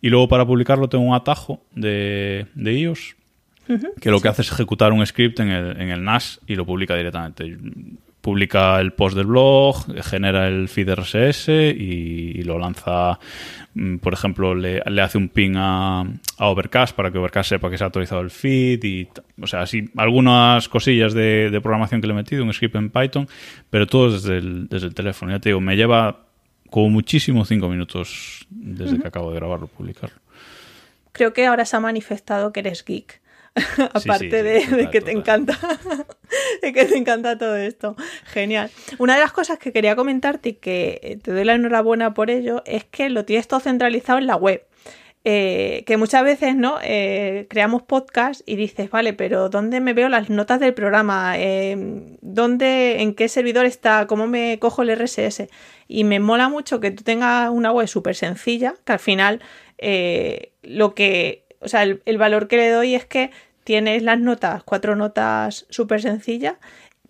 y 0.03 0.09
luego 0.09 0.27
para 0.27 0.45
publicarlo 0.45 0.89
tengo 0.89 1.05
un 1.05 1.15
atajo 1.15 1.63
de, 1.77 2.47
de 2.57 2.73
iOS 2.73 3.15
que 4.01 4.11
lo 4.11 4.21
que 4.21 4.29
hace 4.29 4.43
es 4.43 4.51
ejecutar 4.51 4.93
un 4.93 5.05
script 5.07 5.39
en 5.41 5.49
el, 5.51 5.81
en 5.81 5.91
el 5.91 6.03
NAS 6.05 6.41
y 6.49 6.55
lo 6.57 6.65
publica 6.67 6.95
directamente. 6.97 7.57
Publica 8.27 8.81
el 8.81 8.93
post 8.93 9.17
del 9.17 9.27
blog, 9.27 10.03
genera 10.03 10.49
el 10.49 10.69
feed 10.69 10.93
RSS 10.95 11.49
y, 11.49 12.33
y 12.35 12.43
lo 12.43 12.59
lanza, 12.59 13.21
mm, 13.75 13.99
por 13.99 14.15
ejemplo, 14.15 14.53
le, 14.53 14.83
le 14.85 15.01
hace 15.01 15.17
un 15.17 15.29
ping 15.29 15.53
a, 15.55 16.01
a 16.01 16.49
Overcast 16.49 16.97
para 16.97 17.13
que 17.13 17.19
Overcast 17.19 17.51
sepa 17.51 17.71
que 17.71 17.79
se 17.79 17.85
ha 17.85 17.87
actualizado 17.87 18.23
el 18.23 18.31
feed 18.31 18.83
y, 18.83 19.07
o 19.41 19.47
sea, 19.47 19.63
así 19.63 19.89
algunas 19.97 20.69
cosillas 20.69 21.15
de, 21.15 21.51
de 21.51 21.61
programación 21.61 22.01
que 22.01 22.09
le 22.09 22.15
he 22.15 22.17
metido, 22.17 22.43
un 22.43 22.53
script 22.53 22.75
en 22.75 22.91
Python, 22.91 23.29
pero 23.71 23.87
todo 23.87 24.11
desde 24.11 24.39
el, 24.39 24.67
desde 24.67 24.89
el 24.89 24.95
teléfono. 24.95 25.31
Ya 25.31 25.39
te 25.39 25.51
digo, 25.51 25.61
me 25.61 25.77
lleva 25.77 26.27
como 26.69 26.91
muchísimo 26.91 27.45
cinco 27.45 27.69
minutos 27.69 28.45
desde 28.51 28.99
que 28.99 29.07
acabo 29.07 29.31
de 29.31 29.37
grabarlo, 29.37 29.69
publicarlo. 29.69 30.19
Creo 31.13 31.33
que 31.33 31.47
ahora 31.47 31.65
se 31.65 31.77
ha 31.77 31.81
manifestado 31.81 32.53
que 32.53 32.59
eres 32.59 32.85
geek. 32.85 33.21
Aparte 33.79 34.19
sí, 34.19 34.19
sí, 34.19 34.29
de, 34.29 34.61
total, 34.63 34.77
de 34.79 34.91
que 34.91 35.01
te 35.01 35.13
encanta. 35.13 35.59
de 36.63 36.73
que 36.73 36.85
te 36.85 36.97
encanta 36.97 37.39
todo 37.39 37.57
esto. 37.57 37.97
Genial. 38.25 38.71
Una 38.99 39.15
de 39.15 39.21
las 39.21 39.33
cosas 39.33 39.59
que 39.59 39.73
quería 39.73 39.97
comentarte 39.97 40.51
y 40.51 40.53
que 40.55 41.01
eh, 41.03 41.17
te 41.17 41.33
doy 41.33 41.45
la 41.45 41.55
enhorabuena 41.55 42.15
por 42.15 42.31
ello 42.31 42.63
es 42.67 42.85
que 42.85 43.11
lo 43.11 43.25
tienes 43.25 43.49
todo 43.49 43.61
centralizado 43.61 44.19
en 44.19 44.27
la 44.27 44.37
web. 44.37 44.67
Eh, 45.29 45.83
que 45.87 45.97
muchas 45.97 46.23
veces 46.23 46.55
no 46.55 46.79
Eh, 46.85 47.47
creamos 47.51 47.83
podcast 47.83 48.43
y 48.47 48.55
dices, 48.55 48.91
vale, 48.91 49.13
pero 49.13 49.49
¿dónde 49.49 49.81
me 49.81 49.93
veo 49.93 50.09
las 50.09 50.31
notas 50.31 50.61
del 50.61 50.73
programa? 50.73 51.35
Eh, 51.37 51.77
¿Dónde, 52.21 53.03
en 53.03 53.13
qué 53.13 53.29
servidor 53.29 53.67
está? 53.67 54.07
¿Cómo 54.07 54.29
me 54.29 54.61
cojo 54.61 54.83
el 54.83 54.91
RSS? 54.91 55.49
Y 55.89 56.05
me 56.05 56.21
mola 56.21 56.49
mucho 56.49 56.79
que 56.79 56.93
tú 56.93 57.03
tengas 57.03 57.51
una 57.51 57.73
web 57.73 57.89
súper 57.89 58.15
sencilla, 58.15 58.77
que 58.85 58.93
al 58.93 59.01
final 59.01 59.41
lo 60.63 60.95
que, 60.95 61.45
o 61.59 61.67
sea, 61.67 61.83
el 61.83 62.19
valor 62.19 62.47
que 62.47 62.59
le 62.59 62.71
doy 62.71 62.95
es 62.95 63.05
que 63.05 63.33
tienes 63.67 64.03
las 64.03 64.19
notas, 64.21 64.63
cuatro 64.63 64.97
notas 64.97 65.67
súper 65.69 66.01
sencillas, 66.01 66.55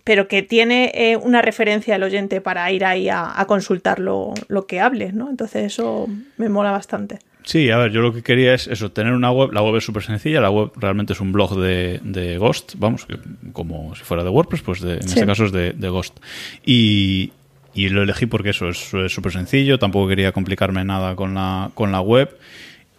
pero 0.02 0.26
que 0.26 0.42
tiene 0.42 0.90
eh, 0.94 1.16
una 1.16 1.42
referencia 1.42 1.94
al 1.96 2.02
oyente 2.02 2.40
para 2.40 2.70
ir 2.72 2.84
ahí 2.84 3.08
a, 3.08 3.38
a 3.38 3.44
consultar 3.46 3.98
lo, 4.00 4.32
lo 4.48 4.66
que 4.66 4.80
hables, 4.80 5.14
¿no? 5.14 5.28
Entonces 5.30 5.64
eso 5.66 6.08
me 6.38 6.48
mola 6.48 6.70
bastante. 6.70 7.18
Sí, 7.44 7.70
a 7.70 7.76
ver, 7.76 7.92
yo 7.92 8.00
lo 8.00 8.12
que 8.12 8.22
quería 8.22 8.54
es 8.54 8.66
eso, 8.66 8.90
tener 8.90 9.12
una 9.12 9.30
web. 9.30 9.52
La 9.52 9.62
web 9.62 9.76
es 9.76 9.84
súper 9.84 10.02
sencilla, 10.02 10.40
la 10.40 10.50
web 10.50 10.70
realmente 10.76 11.12
es 11.12 11.20
un 11.20 11.30
blog 11.30 11.60
de, 11.60 12.00
de 12.02 12.38
Ghost, 12.38 12.74
vamos, 12.78 13.04
que 13.06 13.18
como 13.52 13.94
si 13.94 14.02
fuera 14.02 14.24
de 14.24 14.30
WordPress, 14.30 14.62
pues 14.62 14.80
de- 14.80 14.94
en 14.94 15.02
Sí. 15.08 15.14
este 15.14 15.26
caso 15.26 15.44
es 15.44 15.52
de, 15.52 15.72
de 15.72 15.88
Ghost. 15.88 16.18
Y, 16.64 17.32
y 17.74 17.88
lo 17.90 18.02
elegí 18.02 18.26
porque 18.26 18.50
eso 18.50 18.68
es 18.68 18.92
es 18.94 19.12
súper 19.12 19.32
sencillo, 19.32 19.78
tampoco 19.78 20.08
quería 20.08 20.32
complicarme 20.32 20.84
nada 20.84 21.14
con 21.14 21.34
la, 21.34 21.70
con 21.74 21.92
la 21.92 22.00
web. 22.00 22.36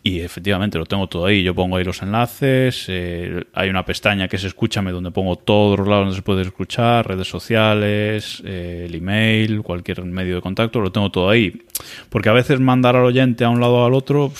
Y 0.07 0.21
efectivamente 0.21 0.77
lo 0.77 0.85
tengo 0.85 1.07
todo 1.07 1.25
ahí. 1.25 1.43
Yo 1.43 1.53
pongo 1.53 1.75
ahí 1.75 1.83
los 1.83 2.01
enlaces. 2.01 2.85
eh, 2.87 3.43
hay 3.53 3.69
una 3.69 3.83
pestaña 3.83 4.29
que 4.29 4.37
es 4.37 4.43
Escúchame, 4.45 4.93
donde 4.93 5.11
pongo 5.11 5.35
todos 5.35 5.77
los 5.77 5.85
lados 5.85 6.05
donde 6.05 6.15
se 6.15 6.21
puede 6.21 6.43
escuchar, 6.43 7.05
redes 7.05 7.27
sociales, 7.27 8.41
eh, 8.45 8.85
el 8.87 8.95
email, 8.95 9.61
cualquier 9.63 10.05
medio 10.05 10.35
de 10.35 10.41
contacto. 10.41 10.79
Lo 10.79 10.93
tengo 10.93 11.11
todo 11.11 11.29
ahí. 11.29 11.61
Porque 12.09 12.29
a 12.29 12.31
veces 12.31 12.61
mandar 12.61 12.95
al 12.95 13.03
oyente 13.03 13.43
a 13.43 13.49
un 13.49 13.59
lado 13.59 13.75
o 13.75 13.85
al 13.85 13.93
otro, 13.93 14.31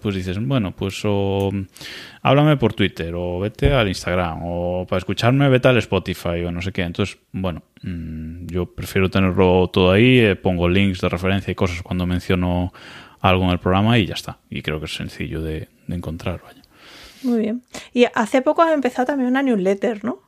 pues 0.00 0.16
dices, 0.16 0.44
bueno, 0.44 0.72
pues 0.72 1.00
o 1.04 1.52
háblame 2.22 2.56
por 2.56 2.74
Twitter, 2.74 3.14
o 3.14 3.38
vete 3.38 3.72
al 3.72 3.86
Instagram, 3.86 4.40
o 4.42 4.84
para 4.88 4.98
escucharme 4.98 5.48
vete 5.48 5.68
al 5.68 5.78
Spotify, 5.78 6.42
o 6.44 6.50
no 6.50 6.60
sé 6.60 6.72
qué. 6.72 6.82
Entonces, 6.82 7.16
bueno, 7.30 7.62
mm, 7.82 8.46
yo 8.46 8.66
prefiero 8.66 9.08
tenerlo 9.08 9.70
todo 9.72 9.92
ahí. 9.92 10.18
eh, 10.18 10.34
pongo 10.34 10.68
links 10.68 11.00
de 11.00 11.08
referencia 11.08 11.52
y 11.52 11.54
cosas 11.54 11.80
cuando 11.82 12.06
menciono 12.08 12.72
algo 13.22 13.44
en 13.44 13.50
el 13.50 13.58
programa 13.58 13.98
y 13.98 14.06
ya 14.06 14.14
está. 14.14 14.38
Y 14.50 14.60
creo 14.60 14.78
que 14.78 14.86
es 14.86 14.94
sencillo 14.94 15.40
de, 15.40 15.68
de 15.86 15.96
encontrar. 15.96 16.42
Vaya. 16.42 16.60
Muy 17.22 17.38
bien. 17.40 17.62
Y 17.94 18.04
hace 18.14 18.42
poco 18.42 18.62
has 18.62 18.72
empezado 18.72 19.06
también 19.06 19.30
una 19.30 19.42
newsletter, 19.42 20.04
¿no? 20.04 20.20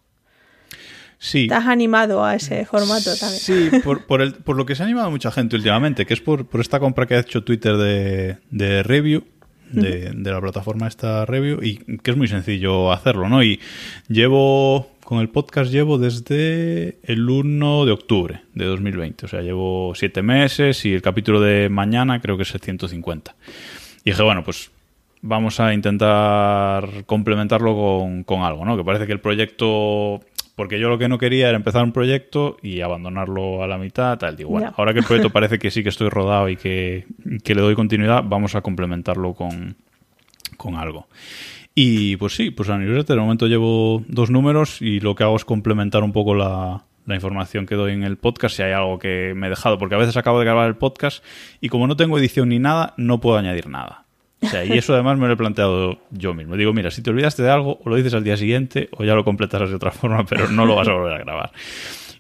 Sí. 1.18 1.48
Te 1.48 1.54
has 1.54 1.66
animado 1.66 2.24
a 2.24 2.34
ese 2.34 2.64
formato 2.66 3.16
también. 3.16 3.40
Sí, 3.40 3.70
por, 3.82 4.06
por, 4.06 4.20
el- 4.20 4.34
por 4.34 4.56
lo 4.56 4.66
que 4.66 4.74
se 4.74 4.82
ha 4.82 4.86
animado 4.86 5.10
mucha 5.10 5.30
gente 5.30 5.56
últimamente, 5.56 6.06
que 6.06 6.14
es 6.14 6.20
por, 6.20 6.46
por 6.46 6.60
esta 6.60 6.80
compra 6.80 7.06
que 7.06 7.14
ha 7.14 7.20
hecho 7.20 7.42
Twitter 7.42 7.76
de, 7.76 8.38
de 8.50 8.82
Review, 8.82 9.24
de, 9.70 10.10
de 10.14 10.30
la 10.30 10.40
plataforma 10.40 10.86
esta 10.86 11.24
Review, 11.24 11.60
y 11.62 11.78
que 11.98 12.10
es 12.10 12.16
muy 12.16 12.28
sencillo 12.28 12.92
hacerlo, 12.92 13.28
¿no? 13.28 13.42
Y 13.42 13.58
llevo, 14.08 14.90
con 15.04 15.20
el 15.20 15.28
podcast 15.28 15.70
llevo 15.70 15.98
desde 15.98 16.98
el 17.02 17.28
1 17.28 17.84
de 17.84 17.92
octubre 17.92 18.40
de 18.54 18.64
2020, 18.64 19.26
o 19.26 19.28
sea, 19.28 19.42
llevo 19.42 19.92
siete 19.94 20.22
meses 20.22 20.84
y 20.84 20.94
el 20.94 21.02
capítulo 21.02 21.40
de 21.40 21.68
mañana 21.68 22.20
creo 22.20 22.36
que 22.36 22.42
es 22.42 22.54
el 22.54 22.60
150. 22.60 23.36
Y 24.04 24.10
dije, 24.10 24.22
bueno, 24.22 24.42
pues 24.42 24.70
vamos 25.20 25.60
a 25.60 25.72
intentar 25.72 27.04
complementarlo 27.06 27.74
con, 27.74 28.24
con 28.24 28.42
algo, 28.42 28.64
¿no? 28.64 28.76
Que 28.76 28.84
parece 28.84 29.06
que 29.06 29.12
el 29.12 29.20
proyecto... 29.20 30.20
Porque 30.56 30.78
yo 30.78 30.88
lo 30.88 30.98
que 30.98 31.08
no 31.08 31.18
quería 31.18 31.48
era 31.48 31.56
empezar 31.56 31.82
un 31.82 31.90
proyecto 31.90 32.58
y 32.62 32.80
abandonarlo 32.80 33.64
a 33.64 33.66
la 33.66 33.76
mitad, 33.76 34.16
tal. 34.18 34.36
Digo, 34.36 34.50
bueno, 34.50 34.72
ahora 34.76 34.92
que 34.92 35.00
el 35.00 35.04
proyecto 35.04 35.30
parece 35.32 35.58
que 35.58 35.72
sí 35.72 35.82
que 35.82 35.88
estoy 35.88 36.08
rodado 36.10 36.48
y 36.48 36.56
que, 36.56 37.06
que 37.42 37.56
le 37.56 37.60
doy 37.60 37.74
continuidad, 37.74 38.22
vamos 38.24 38.54
a 38.54 38.60
complementarlo 38.60 39.34
con, 39.34 39.74
con 40.56 40.76
algo. 40.76 41.08
Y 41.74 42.16
pues 42.16 42.34
sí, 42.34 42.50
pues 42.50 42.68
a 42.68 42.78
newsletter 42.78 43.16
de 43.16 43.22
momento 43.22 43.46
llevo 43.46 44.04
dos 44.06 44.30
números 44.30 44.80
y 44.80 45.00
lo 45.00 45.14
que 45.14 45.24
hago 45.24 45.36
es 45.36 45.44
complementar 45.44 46.04
un 46.04 46.12
poco 46.12 46.34
la, 46.34 46.84
la 47.06 47.14
información 47.14 47.66
que 47.66 47.74
doy 47.74 47.92
en 47.92 48.04
el 48.04 48.16
podcast 48.16 48.56
si 48.56 48.62
hay 48.62 48.72
algo 48.72 48.98
que 48.98 49.32
me 49.34 49.48
he 49.48 49.50
dejado, 49.50 49.78
porque 49.78 49.94
a 49.94 49.98
veces 49.98 50.16
acabo 50.16 50.38
de 50.38 50.44
grabar 50.44 50.68
el 50.68 50.76
podcast 50.76 51.24
y 51.60 51.68
como 51.68 51.86
no 51.86 51.96
tengo 51.96 52.18
edición 52.18 52.48
ni 52.48 52.58
nada, 52.58 52.94
no 52.96 53.20
puedo 53.20 53.36
añadir 53.36 53.68
nada. 53.68 54.04
O 54.40 54.46
sea, 54.46 54.64
y 54.64 54.72
eso 54.72 54.92
además 54.92 55.18
me 55.18 55.26
lo 55.26 55.32
he 55.32 55.36
planteado 55.36 55.98
yo 56.10 56.34
mismo. 56.34 56.56
Digo, 56.56 56.74
mira, 56.74 56.90
si 56.90 57.02
te 57.02 57.10
olvidaste 57.10 57.42
de 57.42 57.50
algo, 57.50 57.80
o 57.82 57.88
lo 57.88 57.96
dices 57.96 58.12
al 58.12 58.24
día 58.24 58.36
siguiente, 58.36 58.90
o 58.92 59.02
ya 59.02 59.14
lo 59.14 59.24
completarás 59.24 59.70
de 59.70 59.76
otra 59.76 59.90
forma, 59.90 60.24
pero 60.28 60.48
no 60.48 60.66
lo 60.66 60.76
vas 60.76 60.88
a 60.88 60.92
volver 60.92 61.14
a 61.14 61.18
grabar. 61.18 61.52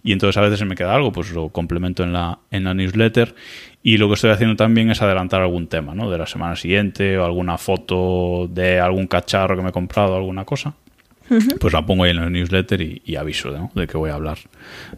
Y 0.02 0.12
entonces 0.12 0.36
a 0.36 0.40
veces 0.40 0.58
se 0.58 0.64
me 0.64 0.74
queda 0.74 0.94
algo, 0.94 1.12
pues 1.12 1.32
lo 1.32 1.48
complemento 1.48 2.02
en 2.02 2.12
la, 2.12 2.38
en 2.50 2.64
la 2.64 2.74
newsletter. 2.74 3.34
Y 3.86 3.98
lo 3.98 4.08
que 4.08 4.14
estoy 4.14 4.30
haciendo 4.30 4.56
también 4.56 4.90
es 4.90 5.02
adelantar 5.02 5.42
algún 5.42 5.66
tema, 5.66 5.94
¿no? 5.94 6.10
De 6.10 6.16
la 6.16 6.26
semana 6.26 6.56
siguiente, 6.56 7.18
o 7.18 7.24
alguna 7.26 7.58
foto 7.58 8.48
de 8.48 8.80
algún 8.80 9.06
cacharro 9.06 9.56
que 9.56 9.62
me 9.62 9.68
he 9.68 9.72
comprado, 9.72 10.16
alguna 10.16 10.46
cosa. 10.46 10.72
Pues 11.60 11.72
la 11.72 11.84
pongo 11.84 12.04
ahí 12.04 12.10
en 12.12 12.16
la 12.16 12.30
newsletter 12.30 12.80
y, 12.80 13.02
y 13.04 13.16
aviso 13.16 13.50
¿no? 13.50 13.70
de 13.74 13.86
que 13.86 13.98
voy 13.98 14.08
a 14.08 14.14
hablar 14.14 14.38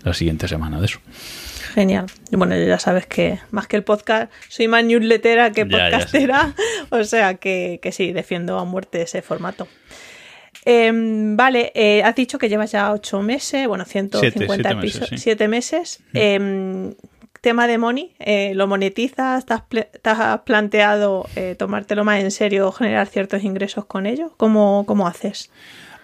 la 0.05 0.14
siguiente 0.14 0.47
semana 0.47 0.78
de 0.78 0.87
eso. 0.87 1.00
Genial. 1.75 2.07
Y 2.31 2.37
bueno, 2.37 2.57
ya 2.57 2.78
sabes 2.78 3.07
que 3.07 3.40
más 3.50 3.66
que 3.66 3.76
el 3.76 3.83
podcast, 3.83 4.33
soy 4.49 4.69
más 4.69 4.85
newslettera 4.85 5.50
que 5.50 5.66
Ya, 5.69 5.78
ya 5.78 5.85
podcastera. 5.85 6.55
O 6.90 7.02
sea 7.02 7.35
que, 7.35 7.81
que 7.83 7.90
sí, 7.90 8.12
defiendo 8.12 8.57
a 8.57 8.64
muerte 8.64 9.02
ese 9.02 9.21
formato. 9.21 9.66
Em, 10.64 11.37
vale, 11.37 11.73
eh, 11.75 12.02
has 12.05 12.14
dicho 12.14 12.38
que 12.38 12.49
llevas 12.49 12.73
ya 12.73 12.93
ocho 12.93 13.21
meses, 13.21 13.66
bueno, 13.69 13.85
150 13.85 14.47
siete 14.47 14.75
meses, 14.75 14.78
episodios, 14.78 15.09
sí. 15.11 15.19
siete 15.19 15.49
meses. 15.49 16.00
Tema 17.47 17.69
de 17.69 17.79
money, 17.79 18.11
eh, 18.19 18.55
¿lo 18.57 18.67
monetizas? 18.67 19.47
¿Te 19.47 19.55
has, 19.55 19.61
ple- 19.71 19.87
te 20.03 20.11
has 20.11 20.41
planteado 20.41 21.29
eh, 21.37 21.55
tomártelo 21.57 22.05
más 22.05 22.21
en 22.21 22.33
serio, 22.33 22.73
generar 22.73 23.07
ciertos 23.07 23.45
ingresos 23.45 23.85
con 23.85 24.05
ello? 24.07 24.33
¿Cómo, 24.37 24.83
cómo 24.85 25.07
haces? 25.07 25.53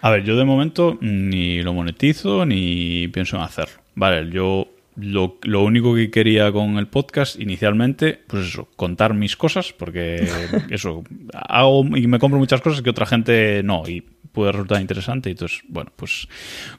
A 0.03 0.11
ver, 0.11 0.23
yo 0.23 0.37
de 0.37 0.45
momento 0.45 0.99
ni 1.01 1.61
lo 1.61 1.75
monetizo 1.75 2.47
ni 2.47 3.09
pienso 3.09 3.35
en 3.39 3.43
hacerlo. 3.43 3.75
Vale, 3.97 4.31
yo 4.31 4.69
lo, 4.95 5.39
lo 5.43 5.65
único 5.65 5.97
que 5.97 6.13
quería 6.13 6.53
con 6.53 6.79
el 6.79 6.87
podcast 6.87 7.41
inicialmente, 7.41 8.21
pues 8.29 8.47
eso, 8.47 8.69
contar 8.77 9.13
mis 9.15 9.37
cosas, 9.37 9.73
porque 9.73 10.25
eso, 10.71 11.03
hago 11.33 11.85
y 11.97 12.07
me 12.07 12.21
compro 12.21 12.39
muchas 12.39 12.61
cosas 12.61 12.83
que 12.83 12.91
otra 12.91 13.07
gente 13.07 13.63
no, 13.65 13.83
y 13.89 14.05
puede 14.33 14.53
resultar 14.53 14.81
interesante, 14.81 15.29
y 15.29 15.33
entonces, 15.33 15.63
bueno, 15.69 15.93
pues 15.95 16.27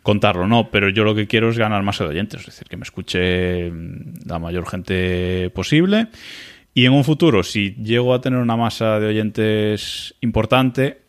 contarlo, 0.01 0.47
no, 0.47 0.69
pero 0.71 0.89
yo 0.89 1.03
lo 1.03 1.15
que 1.15 1.27
quiero 1.27 1.49
es 1.49 1.57
ganar 1.57 1.83
más 1.83 2.01
oyentes, 2.01 2.41
es 2.41 2.47
decir, 2.47 2.67
que 2.67 2.77
me 2.77 2.83
escuche 2.83 3.71
mm, 3.71 4.27
la 4.27 4.39
mayor 4.39 4.67
gente 4.67 5.49
posible. 5.51 6.07
Y 6.73 6.85
en 6.85 6.93
un 6.93 7.03
futuro, 7.03 7.43
si 7.43 7.75
llego 7.75 8.13
a 8.13 8.21
tener 8.21 8.39
una 8.39 8.57
masa 8.57 8.99
de 8.99 9.07
oyentes 9.07 10.15
importante, 10.21 11.03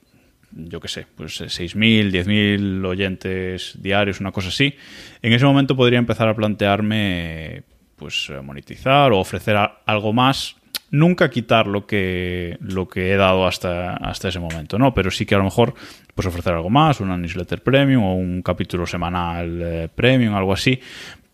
yo 0.52 0.80
qué 0.80 0.88
sé, 0.88 1.06
pues 1.16 1.40
eh, 1.40 1.46
6.000, 1.46 2.10
10.000 2.10 2.86
oyentes 2.86 3.76
diarios, 3.80 4.20
una 4.20 4.32
cosa 4.32 4.48
así, 4.48 4.74
en 5.22 5.32
ese 5.32 5.44
momento 5.44 5.74
podría 5.74 5.98
empezar 5.98 6.28
a 6.28 6.36
plantearme 6.36 7.62
pues 7.96 8.28
eh, 8.30 8.40
monetizar 8.40 9.12
o 9.12 9.18
ofrecer 9.18 9.56
algo 9.86 10.12
más. 10.12 10.56
Nunca 10.94 11.28
quitar 11.30 11.66
lo 11.66 11.86
que, 11.86 12.56
lo 12.60 12.88
que 12.88 13.12
he 13.12 13.16
dado 13.16 13.46
hasta, 13.46 13.94
hasta 13.94 14.28
ese 14.28 14.38
momento, 14.38 14.78
¿no? 14.78 14.94
Pero 14.94 15.10
sí 15.10 15.26
que 15.26 15.34
a 15.34 15.38
lo 15.38 15.44
mejor 15.44 15.74
pues 16.14 16.26
ofrecer 16.26 16.52
algo 16.52 16.70
más, 16.70 17.00
una 17.00 17.16
newsletter 17.16 17.62
premium 17.62 18.04
o 18.04 18.14
un 18.14 18.42
capítulo 18.42 18.86
semanal 18.86 19.60
eh, 19.62 19.88
premium, 19.94 20.34
algo 20.34 20.52
así, 20.52 20.80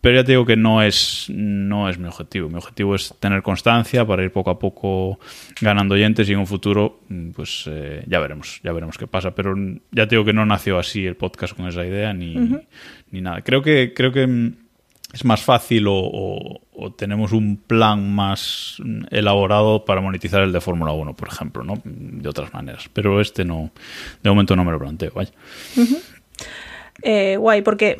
pero 0.01 0.15
ya 0.15 0.23
te 0.23 0.31
digo 0.31 0.45
que 0.47 0.57
no 0.57 0.81
es, 0.81 1.27
no 1.29 1.87
es 1.87 1.99
mi 1.99 2.07
objetivo. 2.07 2.49
Mi 2.49 2.55
objetivo 2.55 2.95
es 2.95 3.13
tener 3.19 3.43
constancia 3.43 4.03
para 4.03 4.23
ir 4.23 4.31
poco 4.31 4.49
a 4.49 4.57
poco 4.57 5.19
ganando 5.61 5.93
oyentes 5.93 6.27
y 6.27 6.33
en 6.33 6.39
un 6.39 6.47
futuro, 6.47 7.01
pues 7.35 7.65
eh, 7.67 8.03
ya 8.07 8.19
veremos, 8.19 8.59
ya 8.63 8.73
veremos 8.73 8.97
qué 8.97 9.05
pasa. 9.05 9.35
Pero 9.35 9.53
ya 9.91 10.07
te 10.07 10.15
digo 10.15 10.25
que 10.25 10.33
no 10.33 10.43
nació 10.43 10.79
así 10.79 11.05
el 11.05 11.15
podcast 11.15 11.55
con 11.55 11.67
esa 11.67 11.85
idea 11.85 12.13
ni, 12.13 12.35
ni 13.11 13.21
nada. 13.21 13.41
Creo 13.41 13.61
que, 13.61 13.93
creo 13.93 14.11
que 14.11 14.53
es 15.13 15.25
más 15.25 15.43
fácil 15.43 15.85
o, 15.87 16.61
tenemos 16.97 17.31
un 17.31 17.57
plan 17.57 18.13
más 18.13 18.77
elaborado 19.11 19.85
para 19.85 20.01
monetizar 20.01 20.41
el 20.41 20.51
de 20.51 20.61
Fórmula 20.61 20.93
1, 20.93 21.15
por 21.15 21.27
ejemplo, 21.27 21.63
¿no? 21.63 21.75
De 21.83 22.27
otras 22.27 22.53
maneras. 22.53 22.89
Pero 22.91 23.21
este 23.21 23.45
no, 23.45 23.71
de 24.23 24.29
momento 24.29 24.55
no 24.55 24.63
me 24.63 24.71
lo 24.71 24.79
planteo, 24.79 25.11
vaya. 25.13 25.31
Eh, 27.03 27.37
guay, 27.37 27.61
porque 27.61 27.97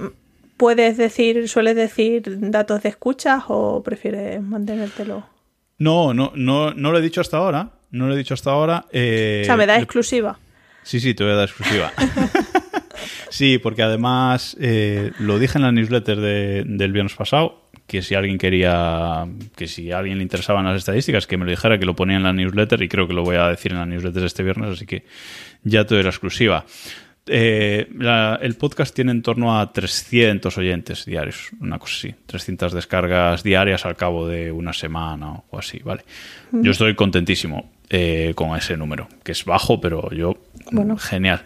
puedes 0.58 0.98
decir, 0.98 1.48
sueles 1.48 1.76
decir 1.76 2.24
datos 2.52 2.84
de 2.84 2.90
escuchas 2.90 3.44
o 3.48 3.84
prefieres 3.84 4.42
mantenértelo. 4.42 5.26
No, 5.78 6.14
no, 6.14 6.32
no, 6.36 6.74
no 6.74 6.92
lo 6.92 6.98
he 7.00 7.02
dicho 7.02 7.22
hasta 7.22 7.38
ahora. 7.38 7.72
No 7.92 8.08
lo 8.08 8.14
he 8.14 8.18
dicho 8.18 8.34
hasta 8.34 8.52
ahora. 8.52 8.86
Eh, 8.92 9.42
o 9.44 9.46
sea, 9.46 9.58
me 9.58 9.66
da 9.66 9.78
exclusiva. 9.78 10.40
Sí, 10.84 11.00
sí, 11.00 11.14
te 11.14 11.24
voy 11.24 11.34
a 11.34 11.36
dar 11.36 11.50
exclusiva. 11.50 11.92
sí, 13.32 13.58
porque 13.58 13.82
además 13.82 14.56
eh, 14.60 15.12
lo 15.20 15.40
dije 15.40 15.58
en 15.58 15.64
la 15.64 15.72
newsletter 15.72 16.20
del 16.20 16.92
viernes 16.92 17.16
pasado, 17.16 17.70
que 17.88 18.02
si 18.02 18.16
alguien 18.16 18.38
quería, 18.38 19.28
que 19.56 19.68
si 19.68 19.92
a 19.92 19.98
alguien 19.98 20.18
le 20.18 20.24
interesaban 20.24 20.66
las 20.66 20.78
estadísticas, 20.78 21.28
que 21.28 21.38
me 21.38 21.46
lo 21.46 21.52
dijera, 21.52 21.80
que 21.80 21.86
lo 21.86 21.96
ponía 21.96 22.18
en 22.18 22.24
la 22.24 22.34
newsletter 22.34 22.82
y 22.84 22.88
creo 22.88 23.08
que 23.08 23.14
lo 23.14 23.24
voy 23.24 23.38
a 23.38 23.48
decir 23.48 23.72
en 23.72 23.80
la 23.80 23.86
newsletter 23.86 24.24
este 24.24 24.44
viernes, 24.44 24.72
así 24.72 24.86
que 24.86 25.04
ya 25.64 25.86
te 25.86 25.96
doy 25.96 26.04
la 26.04 26.10
exclusiva. 26.10 26.66
Eh, 27.28 27.88
el 28.42 28.56
podcast 28.56 28.96
tiene 28.96 29.12
en 29.12 29.22
torno 29.22 29.60
a 29.60 29.72
300 29.72 30.58
oyentes 30.58 31.06
diarios, 31.06 31.52
una 31.60 31.78
cosa 31.78 31.96
así, 31.96 32.16
300 32.26 32.74
descargas 32.74 33.44
diarias 33.44 33.86
al 33.86 33.96
cabo 33.96 34.28
de 34.28 34.52
una 34.52 34.74
semana 34.74 35.44
o 35.50 35.58
así, 35.58 35.80
¿vale? 35.80 36.04
Yo 36.52 36.72
estoy 36.72 36.96
contentísimo 36.96 37.72
eh, 37.90 38.34
con 38.36 38.58
ese 38.58 38.76
número, 38.76 39.08
que 39.24 39.34
es 39.34 39.46
bajo, 39.46 39.80
pero 39.80 40.10
yo, 40.12 40.38
bueno. 40.72 40.98
genial. 40.98 41.44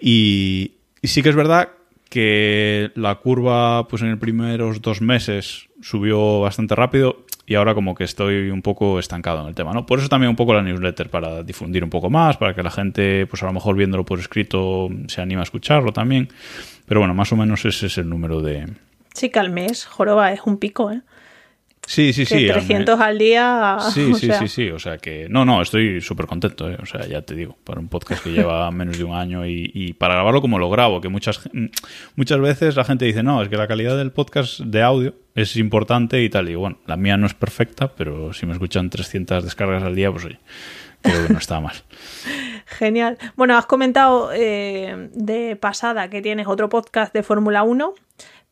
Y, 0.00 0.72
y 1.04 1.08
sí 1.08 1.22
que 1.22 1.28
es 1.28 1.36
verdad 1.36 1.68
que 2.08 2.90
la 2.94 3.16
curva, 3.16 3.86
pues 3.88 4.00
en 4.00 4.08
los 4.12 4.18
primeros 4.18 4.80
dos 4.80 5.02
meses 5.02 5.68
subió 5.82 6.40
bastante 6.40 6.74
rápido 6.74 7.26
y 7.44 7.56
ahora 7.56 7.74
como 7.74 7.94
que 7.94 8.04
estoy 8.04 8.48
un 8.48 8.62
poco 8.62 8.98
estancado 8.98 9.42
en 9.42 9.48
el 9.48 9.54
tema, 9.54 9.74
¿no? 9.74 9.84
Por 9.84 9.98
eso 9.98 10.08
también 10.08 10.30
un 10.30 10.36
poco 10.36 10.54
la 10.54 10.62
newsletter, 10.62 11.10
para 11.10 11.42
difundir 11.42 11.84
un 11.84 11.90
poco 11.90 12.08
más, 12.08 12.38
para 12.38 12.54
que 12.54 12.62
la 12.62 12.70
gente, 12.70 13.26
pues 13.26 13.42
a 13.42 13.46
lo 13.46 13.52
mejor 13.52 13.76
viéndolo 13.76 14.06
por 14.06 14.18
escrito, 14.18 14.88
se 15.08 15.20
anime 15.20 15.40
a 15.40 15.42
escucharlo 15.42 15.92
también. 15.92 16.30
Pero 16.86 17.00
bueno, 17.00 17.12
más 17.12 17.30
o 17.32 17.36
menos 17.36 17.66
ese 17.66 17.88
es 17.88 17.98
el 17.98 18.08
número 18.08 18.40
de... 18.40 18.66
Sí, 19.12 19.28
que 19.28 19.40
al 19.40 19.50
mes, 19.50 19.84
joroba, 19.84 20.32
es 20.32 20.40
un 20.46 20.56
pico, 20.56 20.90
¿eh? 20.90 21.02
Sí, 21.86 22.12
sí, 22.12 22.24
sí. 22.24 22.46
300 22.46 23.00
al 23.00 23.18
día. 23.18 23.78
Sí, 23.92 24.14
sí, 24.18 24.28
sí, 24.38 24.48
sí. 24.48 24.70
O 24.70 24.78
sea 24.78 24.98
que. 24.98 25.28
No, 25.28 25.44
no, 25.44 25.62
estoy 25.62 26.00
súper 26.00 26.26
contento. 26.26 26.70
¿eh? 26.70 26.78
O 26.82 26.86
sea, 26.86 27.06
ya 27.06 27.22
te 27.22 27.34
digo, 27.34 27.56
para 27.64 27.80
un 27.80 27.88
podcast 27.88 28.22
que 28.22 28.30
lleva 28.30 28.70
menos 28.72 28.98
de 28.98 29.04
un 29.04 29.14
año 29.14 29.46
y, 29.46 29.94
para 29.98 30.14
grabarlo 30.14 30.40
como 30.40 30.58
lo 30.58 30.70
grabo, 30.70 31.00
que 31.00 31.08
muchas, 31.08 31.48
muchas 32.16 32.40
veces 32.40 32.76
la 32.76 32.84
gente 32.84 33.04
dice, 33.04 33.22
no, 33.22 33.42
es 33.42 33.48
que 33.48 33.56
la 33.56 33.68
calidad 33.68 33.96
del 33.96 34.12
podcast 34.12 34.60
de 34.60 34.82
audio 34.82 35.14
es 35.34 35.56
importante 35.56 36.22
y 36.22 36.28
tal. 36.28 36.48
Y 36.48 36.54
bueno, 36.54 36.78
la 36.86 36.96
mía 36.96 37.16
no 37.16 37.26
es 37.26 37.34
perfecta, 37.34 37.94
pero 37.94 38.32
si 38.32 38.46
me 38.46 38.52
escuchan 38.52 38.90
300 38.90 39.44
descargas 39.44 39.82
al 39.82 39.94
día, 39.94 40.10
pues 40.10 40.24
oye, 40.24 40.38
creo 41.04 41.26
que 41.26 41.32
no 41.32 41.38
está 41.38 41.60
mal. 41.60 41.76
Genial. 42.66 43.18
Bueno, 43.36 43.56
has 43.56 43.66
comentado 43.66 44.30
eh, 44.32 45.10
de 45.12 45.56
pasada 45.56 46.08
que 46.10 46.22
tienes 46.22 46.46
otro 46.46 46.68
podcast 46.68 47.12
de 47.12 47.22
Fórmula 47.22 47.62
1 47.62 47.94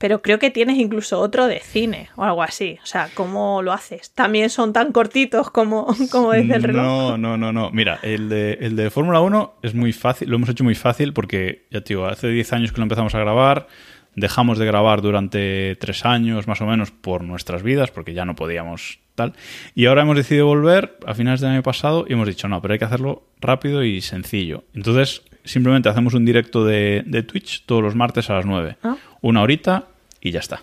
pero 0.02 0.21
creo 0.21 0.40
que 0.40 0.50
tienes 0.50 0.78
incluso 0.78 1.21
otro 1.21 1.47
de 1.47 1.61
cine 1.61 2.09
o 2.16 2.25
algo 2.25 2.42
así. 2.42 2.76
O 2.82 2.87
sea, 2.87 3.09
¿cómo 3.14 3.62
lo 3.62 3.73
haces? 3.73 4.11
¿También 4.11 4.50
son 4.50 4.73
tan 4.73 4.90
cortitos 4.90 5.49
como, 5.49 5.87
como 6.11 6.32
dice 6.32 6.56
el 6.56 6.62
reloj? 6.64 6.82
No, 6.82 7.16
no, 7.16 7.37
no, 7.37 7.52
no. 7.52 7.71
Mira, 7.71 8.00
el 8.02 8.28
de, 8.28 8.54
el 8.54 8.75
de 8.75 8.90
Fórmula 8.90 9.21
1 9.21 9.59
es 9.62 9.75
muy 9.75 9.92
fácil, 9.92 10.28
lo 10.28 10.35
hemos 10.35 10.49
hecho 10.49 10.64
muy 10.64 10.75
fácil 10.75 11.12
porque, 11.12 11.68
ya 11.71 11.82
te 11.82 11.94
digo, 11.94 12.06
hace 12.06 12.26
10 12.26 12.52
años 12.52 12.73
que 12.73 12.78
lo 12.78 12.82
empezamos 12.82 13.14
a 13.14 13.21
grabar, 13.21 13.68
dejamos 14.14 14.59
de 14.59 14.66
grabar 14.66 15.02
durante 15.02 15.76
3 15.76 16.04
años 16.04 16.47
más 16.47 16.60
o 16.60 16.67
menos 16.67 16.91
por 16.91 17.25
nuestras 17.25 17.63
vidas, 17.63 17.91
porque 17.91 18.15
ya 18.15 18.25
no 18.25 18.34
podíamos 18.34 18.99
tal. 19.15 19.34
Y 19.75 19.86
ahora 19.86 20.02
hemos 20.02 20.17
decidido 20.17 20.47
volver 20.47 20.99
a 21.06 21.15
finales 21.15 21.41
del 21.41 21.50
año 21.50 21.63
pasado 21.63 22.04
y 22.08 22.13
hemos 22.13 22.28
dicho, 22.28 22.49
no, 22.49 22.60
pero 22.60 22.73
hay 22.73 22.78
que 22.78 22.84
hacerlo 22.84 23.23
rápido 23.41 23.84
y 23.84 24.00
sencillo. 24.00 24.65
Entonces, 24.75 25.23
simplemente 25.45 25.89
hacemos 25.89 26.15
un 26.15 26.25
directo 26.25 26.65
de, 26.65 27.02
de 27.06 27.23
Twitch 27.23 27.65
todos 27.67 27.82
los 27.82 27.95
martes 27.95 28.30
a 28.30 28.34
las 28.34 28.47
9. 28.47 28.76
Ah. 28.82 28.97
Una 29.21 29.43
horita 29.43 29.84
y 30.21 30.30
ya 30.30 30.41
está. 30.41 30.63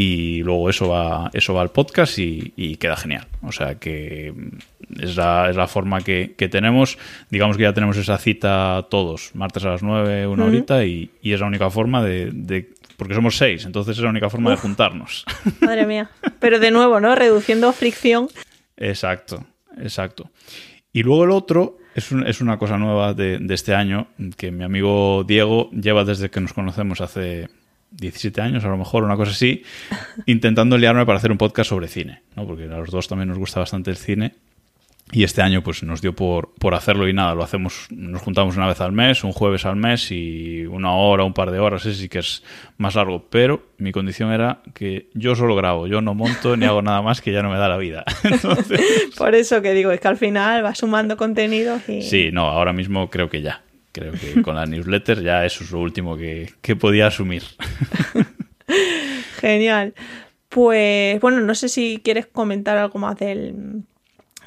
Y 0.00 0.44
luego 0.44 0.70
eso 0.70 0.88
va, 0.88 1.28
eso 1.32 1.54
va 1.54 1.62
al 1.62 1.72
podcast 1.72 2.20
y, 2.20 2.76
queda 2.76 2.96
genial. 2.96 3.26
O 3.42 3.50
sea 3.50 3.74
que 3.80 4.32
es 5.00 5.16
la, 5.16 5.50
es 5.50 5.56
la 5.56 5.66
forma 5.66 6.02
que, 6.02 6.28
tenemos. 6.48 6.98
Digamos 7.30 7.56
que 7.56 7.64
ya 7.64 7.72
tenemos 7.72 7.96
esa 7.96 8.16
cita 8.16 8.86
todos, 8.90 9.34
martes 9.34 9.64
a 9.64 9.70
las 9.70 9.82
9, 9.82 10.28
una 10.28 10.44
horita, 10.44 10.84
y, 10.84 11.10
es 11.24 11.40
la 11.40 11.46
única 11.46 11.68
forma 11.70 12.04
de, 12.04 12.68
porque 12.98 13.14
somos 13.14 13.36
seis, 13.36 13.64
entonces 13.64 13.96
es 13.96 14.02
la 14.02 14.10
única 14.10 14.28
forma 14.28 14.50
de 14.50 14.56
juntarnos. 14.56 15.24
Madre 15.60 15.86
mía. 15.86 16.10
Pero 16.40 16.58
de 16.58 16.72
nuevo, 16.72 16.98
¿no? 16.98 17.14
Reduciendo 17.14 17.72
fricción. 17.72 18.28
Exacto, 18.76 19.46
exacto. 19.76 20.32
Y 20.92 21.04
luego 21.04 21.22
el 21.22 21.30
otro 21.30 21.78
es, 21.94 22.10
es 22.10 22.40
una 22.40 22.58
cosa 22.58 22.76
nueva 22.76 23.14
de, 23.14 23.38
de, 23.38 23.54
este 23.54 23.72
año 23.72 24.08
que 24.36 24.50
mi 24.50 24.64
amigo 24.64 25.22
Diego 25.22 25.70
lleva 25.70 26.04
desde 26.04 26.28
que 26.28 26.40
nos 26.40 26.52
conocemos 26.52 27.00
hace 27.00 27.48
17 27.92 28.40
años, 28.40 28.64
a 28.64 28.68
lo 28.68 28.76
mejor, 28.76 29.04
una 29.04 29.16
cosa 29.16 29.30
así, 29.30 29.62
intentando 30.26 30.76
liarme 30.76 31.06
para 31.06 31.18
hacer 31.18 31.30
un 31.30 31.38
podcast 31.38 31.70
sobre 31.70 31.86
cine, 31.86 32.22
¿no? 32.34 32.48
porque 32.48 32.64
a 32.64 32.78
los 32.78 32.90
dos 32.90 33.06
también 33.06 33.28
nos 33.28 33.38
gusta 33.38 33.60
bastante 33.60 33.92
el 33.92 33.96
cine. 33.96 34.34
Y 35.10 35.24
este 35.24 35.40
año 35.40 35.62
pues 35.62 35.82
nos 35.82 36.02
dio 36.02 36.14
por, 36.14 36.52
por 36.58 36.74
hacerlo 36.74 37.08
y 37.08 37.12
nada, 37.12 37.34
lo 37.34 37.42
hacemos, 37.42 37.86
nos 37.90 38.20
juntamos 38.20 38.56
una 38.56 38.66
vez 38.66 38.80
al 38.80 38.92
mes, 38.92 39.24
un 39.24 39.32
jueves 39.32 39.64
al 39.64 39.76
mes 39.76 40.10
y 40.10 40.66
una 40.66 40.92
hora, 40.92 41.24
un 41.24 41.32
par 41.32 41.50
de 41.50 41.58
horas, 41.58 41.86
ese 41.86 41.98
sí 41.98 42.08
que 42.08 42.18
es 42.18 42.42
más 42.76 42.94
largo, 42.94 43.26
pero 43.30 43.62
mi 43.78 43.90
condición 43.90 44.32
era 44.32 44.60
que 44.74 45.08
yo 45.14 45.34
solo 45.34 45.56
grabo, 45.56 45.86
yo 45.86 46.02
no 46.02 46.14
monto 46.14 46.56
ni 46.56 46.66
hago 46.66 46.82
nada 46.82 47.00
más 47.00 47.22
que 47.22 47.32
ya 47.32 47.42
no 47.42 47.50
me 47.50 47.56
da 47.56 47.68
la 47.68 47.78
vida. 47.78 48.04
Por 49.16 49.34
eso 49.34 49.62
que 49.62 49.72
digo, 49.72 49.90
es 49.92 50.00
que 50.00 50.08
al 50.08 50.18
final 50.18 50.64
va 50.64 50.74
sumando 50.74 51.16
contenidos 51.16 51.88
y... 51.88 52.02
Sí, 52.02 52.30
no, 52.32 52.46
ahora 52.46 52.74
mismo 52.74 53.08
creo 53.08 53.30
que 53.30 53.40
ya, 53.40 53.62
Creo 53.92 54.12
que 54.12 54.42
con 54.42 54.54
la 54.54 54.66
newsletter 54.66 55.22
ya 55.22 55.44
eso 55.44 55.64
es 55.64 55.72
lo 55.72 55.80
último 55.80 56.16
que, 56.16 56.76
podía 56.78 57.06
asumir. 57.06 57.42
Genial. 59.40 59.94
Pues 60.48 61.20
bueno, 61.20 61.40
no 61.40 61.54
sé 61.54 61.68
si 61.68 62.00
quieres 62.02 62.26
comentar 62.26 62.78
algo 62.78 62.98
más 62.98 63.18
del, 63.18 63.82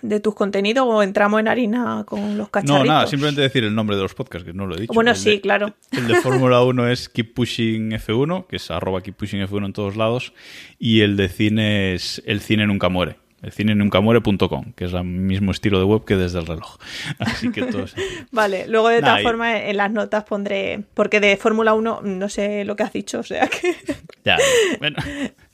de 0.02 0.20
tus 0.20 0.36
contenidos 0.36 0.86
o 0.88 1.04
entramos 1.04 1.40
en 1.40 1.48
harina 1.48 2.04
con 2.06 2.38
los 2.38 2.50
cacharritos. 2.50 2.88
No, 2.88 2.94
nada, 2.94 3.08
simplemente 3.08 3.42
decir 3.42 3.64
el 3.64 3.76
nombre 3.76 3.96
de 3.96 4.04
los 4.04 4.14
podcasts, 4.14 4.46
que 4.46 4.54
no 4.54 4.66
lo 4.66 4.76
he 4.76 4.82
dicho. 4.82 4.94
Bueno, 4.94 5.16
sí, 5.16 5.40
claro. 5.40 5.74
El 5.92 6.08
de 6.08 6.16
Fórmula 6.16 6.62
1 6.64 6.88
es 6.90 7.10
Keep 7.10 7.34
Pushing 7.34 7.92
F1, 7.92 8.48
que 8.48 8.56
es 8.58 8.72
arroba 8.72 9.02
Keep 9.02 9.16
Pushing 9.16 9.42
F1 9.42 9.66
en 9.66 9.74
todos 9.74 9.96
lados, 9.96 10.34
y 10.80 11.02
el 11.02 11.18
de 11.18 11.30
cine 11.30 11.94
es 11.94 12.22
El 12.26 12.42
cine 12.42 12.66
nunca 12.68 12.90
muere, 12.90 13.18
el 13.42 13.52
cine 13.52 13.76
nunca 13.76 14.02
muere.com, 14.02 14.74
que 14.74 14.86
es 14.86 14.94
el 14.94 15.04
mismo 15.04 15.52
estilo 15.52 15.80
de 15.80 15.86
web 15.86 16.06
que 16.06 16.16
desde 16.16 16.40
el 16.40 16.46
reloj. 16.46 16.78
Así 17.20 17.52
que 17.52 17.64
todo 17.64 17.86
Vale, 18.32 18.68
luego 18.68 18.90
de 18.90 19.02
todas 19.02 19.22
formas 19.24 19.62
en 19.64 19.78
las 19.78 19.92
notas 19.92 20.24
pondré, 20.24 20.84
porque 20.94 21.20
de 21.20 21.38
Fórmula 21.38 21.74
1 21.74 22.02
no 22.04 22.30
sé 22.30 22.66
lo 22.66 22.76
que 22.76 22.84
has 22.84 22.94
dicho, 22.94 23.20
o 23.20 23.24
sea 23.24 23.48
que... 23.48 23.76
Ya, 24.24 24.38
bueno. 24.78 24.98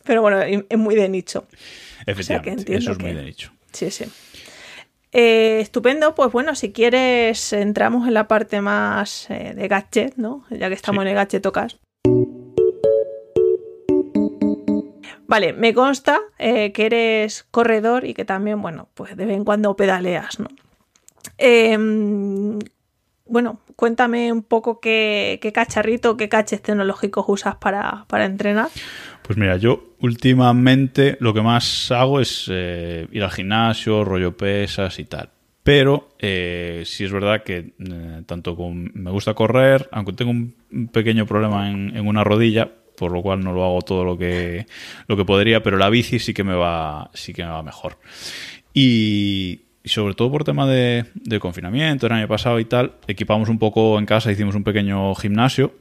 Pero 0.04 0.22
bueno, 0.22 0.42
es 0.42 0.78
muy 0.78 0.96
de 0.96 1.08
nicho. 1.08 1.48
Efectivamente, 2.06 2.76
eso 2.76 2.92
es 2.92 3.00
muy 3.00 3.14
de 3.14 3.24
nicho. 3.24 3.52
Sí, 3.72 3.92
sí. 3.92 4.06
Eh, 5.12 5.60
estupendo, 5.62 6.16
pues 6.16 6.32
bueno, 6.32 6.54
si 6.56 6.72
quieres 6.72 7.54
entramos 7.54 8.08
en 8.08 8.14
la 8.14 8.28
parte 8.28 8.62
más 8.62 9.30
eh, 9.30 9.54
de 9.56 9.68
gadget, 9.68 10.16
¿no? 10.18 10.44
Ya 10.50 10.68
que 10.68 10.76
estamos 10.76 11.04
en 11.04 11.10
el 11.10 11.16
gadget 11.16 11.42
tocas. 11.42 11.80
Vale, 15.28 15.52
me 15.54 15.74
consta 15.74 16.20
eh, 16.40 16.72
que 16.72 16.86
eres 16.86 17.44
corredor 17.52 18.06
y 18.06 18.14
que 18.14 18.26
también, 18.26 18.62
bueno, 18.62 18.90
pues 18.94 19.16
de 19.18 19.26
vez 19.26 19.36
en 19.36 19.44
cuando 19.44 19.76
pedaleas, 19.76 20.40
¿no? 20.40 20.48
Bueno, 23.38 23.60
cuéntame 23.76 24.34
un 24.34 24.42
poco 24.42 24.80
qué, 24.80 25.40
cacharrito, 25.54 26.18
qué 26.18 26.28
caches 26.28 26.60
tecnológicos 26.60 27.24
usas 27.28 27.56
para, 27.56 28.08
entrenar. 28.26 28.70
Pues 29.22 29.38
mira, 29.38 29.58
yo 29.58 29.94
últimamente 30.00 31.18
lo 31.20 31.36
que 31.36 31.44
más 31.44 31.92
hago 31.92 32.20
es 32.20 32.48
eh, 32.50 33.08
ir 33.12 33.24
al 33.24 33.30
gimnasio, 33.30 34.04
rollo 34.04 34.36
pesas 34.36 34.98
y 34.98 35.04
tal. 35.06 35.30
Pero 35.62 36.10
eh, 36.18 36.82
sí 36.84 37.04
es 37.04 37.12
verdad 37.12 37.44
que 37.44 37.74
tanto 38.26 38.56
como 38.56 38.74
me 38.74 39.12
gusta 39.12 39.36
correr, 39.36 39.88
aunque 39.92 40.14
tengo 40.14 40.32
un 40.32 40.88
pequeño 40.92 41.28
problema 41.28 41.70
en 41.70 42.08
una 42.08 42.24
rodilla, 42.24 42.72
por 42.98 43.12
lo 43.12 43.22
cual 43.22 43.42
no 43.42 43.54
lo 43.54 43.64
hago 43.64 43.84
todo 43.84 44.04
lo 44.04 44.18
que, 44.18 44.66
lo 45.08 45.16
que 45.16 45.26
podría, 45.26 45.62
pero 45.62 45.78
la 45.78 45.92
bici 45.92 46.18
sí 46.18 46.34
que 46.34 46.44
me 46.44 46.56
va, 46.56 47.12
sí 47.14 47.34
que 47.34 47.44
me 47.44 47.50
va 47.50 47.62
mejor. 47.62 48.00
Y, 48.74 49.67
sobre 49.88 50.14
todo 50.14 50.32
por 50.32 50.44
tema 50.44 50.68
de, 50.68 51.06
confinamiento, 51.40 52.08
el 52.08 52.14
año 52.14 52.28
pasado 52.28 52.60
y 52.60 52.66
tal, 52.66 52.94
equipamos 53.08 53.50
un 53.50 53.60
poco 53.60 53.98
en 54.00 54.06
casa, 54.06 54.32
hicimos 54.32 54.56
un 54.56 54.64
pequeño 54.64 55.14
gimnasio 55.16 55.74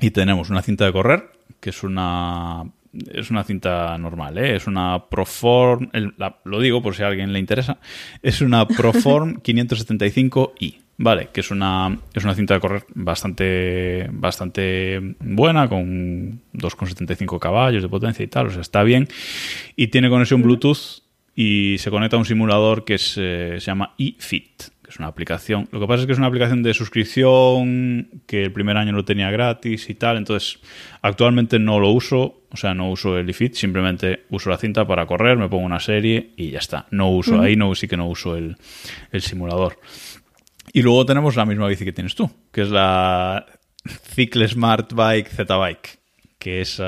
y 0.00 0.10
tenemos 0.10 0.50
una 0.50 0.62
cinta 0.62 0.84
de 0.84 0.92
correr, 0.92 1.30
que 1.60 1.70
es 1.70 1.82
una 1.82 2.64
es 3.12 3.30
una 3.30 3.44
cinta 3.44 3.96
normal, 3.98 4.36
¿eh? 4.38 4.56
es 4.56 4.66
una 4.66 5.04
Proform, 5.08 5.90
lo 6.44 6.60
digo 6.60 6.82
por 6.82 6.96
si 6.96 7.04
a 7.04 7.06
alguien 7.06 7.32
le 7.32 7.38
interesa, 7.38 7.78
es 8.22 8.40
una 8.40 8.66
Proform 8.66 9.40
575i. 9.42 10.78
Vale, 11.02 11.30
que 11.32 11.40
es 11.40 11.50
una, 11.50 11.98
es 12.12 12.24
una 12.24 12.34
cinta 12.34 12.52
de 12.52 12.60
correr 12.60 12.84
bastante, 12.94 14.06
bastante 14.12 15.14
buena, 15.20 15.66
con 15.66 16.42
2,75 16.52 17.38
caballos 17.38 17.82
de 17.82 17.88
potencia 17.88 18.22
y 18.22 18.26
tal, 18.26 18.48
o 18.48 18.50
sea, 18.50 18.60
está 18.60 18.82
bien. 18.82 19.08
Y 19.76 19.86
tiene 19.86 20.10
conexión 20.10 20.42
Bluetooth 20.42 21.00
y 21.42 21.78
se 21.78 21.90
conecta 21.90 22.16
a 22.16 22.18
un 22.18 22.26
simulador 22.26 22.84
que 22.84 22.96
es, 22.96 23.14
eh, 23.16 23.54
se 23.60 23.64
llama 23.64 23.94
eFit, 23.96 24.62
que 24.82 24.90
es 24.90 24.98
una 24.98 25.08
aplicación. 25.08 25.70
Lo 25.72 25.80
que 25.80 25.86
pasa 25.86 26.02
es 26.02 26.06
que 26.06 26.12
es 26.12 26.18
una 26.18 26.26
aplicación 26.26 26.62
de 26.62 26.74
suscripción, 26.74 28.10
que 28.26 28.42
el 28.42 28.52
primer 28.52 28.76
año 28.76 28.92
lo 28.92 29.06
tenía 29.06 29.30
gratis 29.30 29.88
y 29.88 29.94
tal, 29.94 30.18
entonces 30.18 30.60
actualmente 31.00 31.58
no 31.58 31.80
lo 31.80 31.92
uso, 31.92 32.42
o 32.50 32.56
sea, 32.58 32.74
no 32.74 32.90
uso 32.90 33.16
el 33.16 33.30
eFit, 33.30 33.54
simplemente 33.54 34.26
uso 34.28 34.50
la 34.50 34.58
cinta 34.58 34.86
para 34.86 35.06
correr, 35.06 35.38
me 35.38 35.48
pongo 35.48 35.64
una 35.64 35.80
serie 35.80 36.34
y 36.36 36.50
ya 36.50 36.58
está. 36.58 36.86
No 36.90 37.08
uso, 37.08 37.40
ahí 37.40 37.56
no, 37.56 37.74
sí 37.74 37.88
que 37.88 37.96
no 37.96 38.06
uso 38.06 38.36
el, 38.36 38.58
el 39.10 39.22
simulador. 39.22 39.78
Y 40.74 40.82
luego 40.82 41.06
tenemos 41.06 41.36
la 41.36 41.46
misma 41.46 41.68
bici 41.68 41.86
que 41.86 41.92
tienes 41.92 42.14
tú, 42.14 42.30
que 42.52 42.60
es 42.60 42.68
la 42.68 43.46
Cicle 44.14 44.46
Smart 44.46 44.92
Bike 44.92 45.28
Z 45.28 45.56
Bike. 45.56 45.99
Que 46.40 46.62
es. 46.62 46.80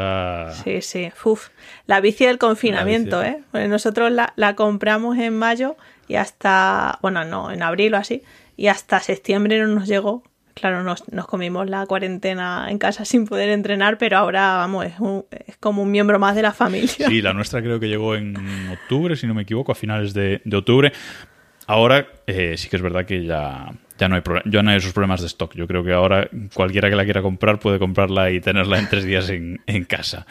Sí, 0.65 0.81
sí. 0.81 1.13
Uf. 1.25 1.51
La 1.87 2.01
bici 2.01 2.25
del 2.25 2.39
confinamiento, 2.39 3.23
¿eh? 3.23 3.39
nosotros 3.69 4.11
la, 4.11 4.33
la, 4.35 4.57
compramos 4.57 5.19
en 5.19 5.39
mayo 5.39 5.77
y 6.09 6.15
hasta. 6.15 6.99
Bueno, 7.03 7.25
no, 7.25 7.53
en 7.53 7.63
abril 7.63 7.93
o 7.93 7.99
así. 7.99 8.23
Y 8.57 8.69
hasta 8.69 8.99
septiembre 9.01 9.61
no 9.61 9.67
nos 9.69 9.87
llegó. 9.87 10.23
Claro, 10.55 10.83
nos, 10.83 11.07
nos 11.13 11.27
comimos 11.27 11.69
la 11.69 11.85
cuarentena 11.85 12.67
en 12.71 12.79
casa 12.79 13.05
sin 13.05 13.27
poder 13.27 13.51
entrenar, 13.51 13.99
pero 13.99 14.17
ahora, 14.19 14.57
vamos, 14.57 14.87
es, 14.87 14.95
es, 15.47 15.57
como 15.59 15.83
un 15.83 15.91
miembro 15.91 16.19
más 16.19 16.35
de 16.35 16.43
la 16.43 16.53
familia. 16.53 17.09
Sí, 17.09 17.21
la 17.21 17.35
nuestra 17.35 17.61
creo 17.61 17.79
que 17.79 17.89
llegó 17.89 18.15
en 18.15 18.37
octubre, 18.71 19.17
si 19.17 19.27
no 19.27 19.35
me 19.35 19.43
equivoco, 19.43 19.73
a 19.73 19.75
finales 19.75 20.15
de, 20.15 20.41
de 20.45 20.57
octubre. 20.57 20.93
Ahora 21.67 22.07
eh, 22.27 22.57
sí 22.57 22.69
que 22.69 22.77
es 22.77 22.83
verdad 22.83 23.05
que 23.05 23.25
ya, 23.25 23.71
ya, 24.03 24.09
no 24.09 24.17
hay 24.17 24.23
ya 24.47 24.63
no 24.63 24.71
hay 24.71 24.77
esos 24.79 24.93
problemas 24.93 25.21
de 25.21 25.29
stock. 25.29 25.55
Yo 25.55 25.67
creo 25.67 25.85
que 25.85 25.93
ahora 25.93 26.29
cualquiera 26.55 26.91
que 26.91 26.97
la 26.97 27.05
quiera 27.05 27.23
comprar 27.23 27.59
puede 27.59 27.79
comprarla 27.79 28.31
y 28.31 28.41
tenerla 28.41 28.79
en 28.79 28.89
tres 28.89 29.05
días 29.05 29.31
en, 29.31 29.61
casa. 29.85 30.27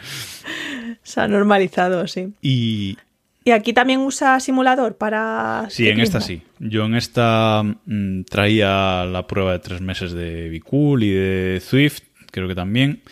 Se 1.02 1.20
ha 1.20 1.28
normalizado, 1.28 2.06
sí. 2.06 2.32
Y, 2.42 2.96
¿Y 3.44 3.50
aquí 3.50 3.72
también 3.72 4.00
usa 4.00 4.38
simulador 4.40 4.96
para.? 4.96 5.66
Sí, 5.70 5.88
en 5.88 6.00
esta 6.00 6.20
sí. 6.20 6.42
Yo 6.58 6.84
en 6.84 6.94
esta 6.94 7.62
mm, 7.62 8.22
traía 8.22 9.04
la 9.04 9.26
prueba 9.26 9.52
de 9.52 9.58
tres 9.58 9.80
meses 9.80 10.12
de 10.12 10.48
Bicool 10.48 11.02
y 11.02 11.10
de 11.10 11.62
Swift, 11.64 12.02
creo 12.30 12.48
que 12.48 12.54
también. 12.54 13.02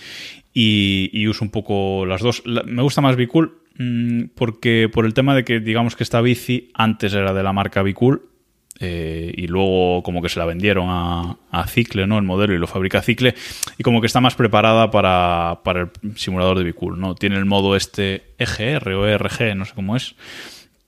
Y, 0.53 1.27
uso 1.29 1.45
un 1.45 1.51
poco 1.51 2.05
las 2.05 2.21
dos. 2.21 2.43
me 2.45 2.83
gusta 2.83 3.01
más 3.01 3.17
Bicool 3.17 3.61
Mm, 3.83 4.25
porque 4.35 4.91
por 4.93 5.07
el 5.07 5.15
tema 5.15 5.35
de 5.35 5.43
que 5.43 5.59
digamos 5.59 5.97
que 5.97 6.03
esta 6.03 6.21
bici 6.21 6.71
antes 6.75 7.15
era 7.15 7.33
de 7.33 7.43
la 7.43 7.55
marca 7.55 7.83
Bicool 7.83 8.29
eh, 8.83 9.33
y 9.37 9.47
luego 9.47 10.03
como 10.03 10.23
que 10.23 10.31
se 10.31 10.39
la 10.39 10.47
vendieron 10.47 10.87
a, 10.89 11.37
Cicle, 11.69 12.07
¿no? 12.07 12.17
El 12.17 12.25
modelo 12.25 12.55
y 12.55 12.59
lo 12.59 12.67
fabrica 12.67 13.03
Cicle 13.03 13.35
y 13.77 13.83
como 13.83 14.01
que 14.01 14.07
está 14.07 14.21
más 14.21 14.35
preparada 14.35 14.91
para, 14.91 15.61
para 15.63 15.83
el 15.83 16.17
simulador 16.17 16.59
de 16.59 16.65
Bicool, 16.65 16.99
¿no? 16.99 17.15
Tiene 17.15 17.37
el 17.37 17.45
modo 17.45 17.77
este 17.77 18.23
EGR 18.39 18.89
o 18.95 19.07
ERG, 19.07 19.55
no 19.55 19.67
sé 19.67 19.75
cómo 19.75 19.97
es, 19.97 20.17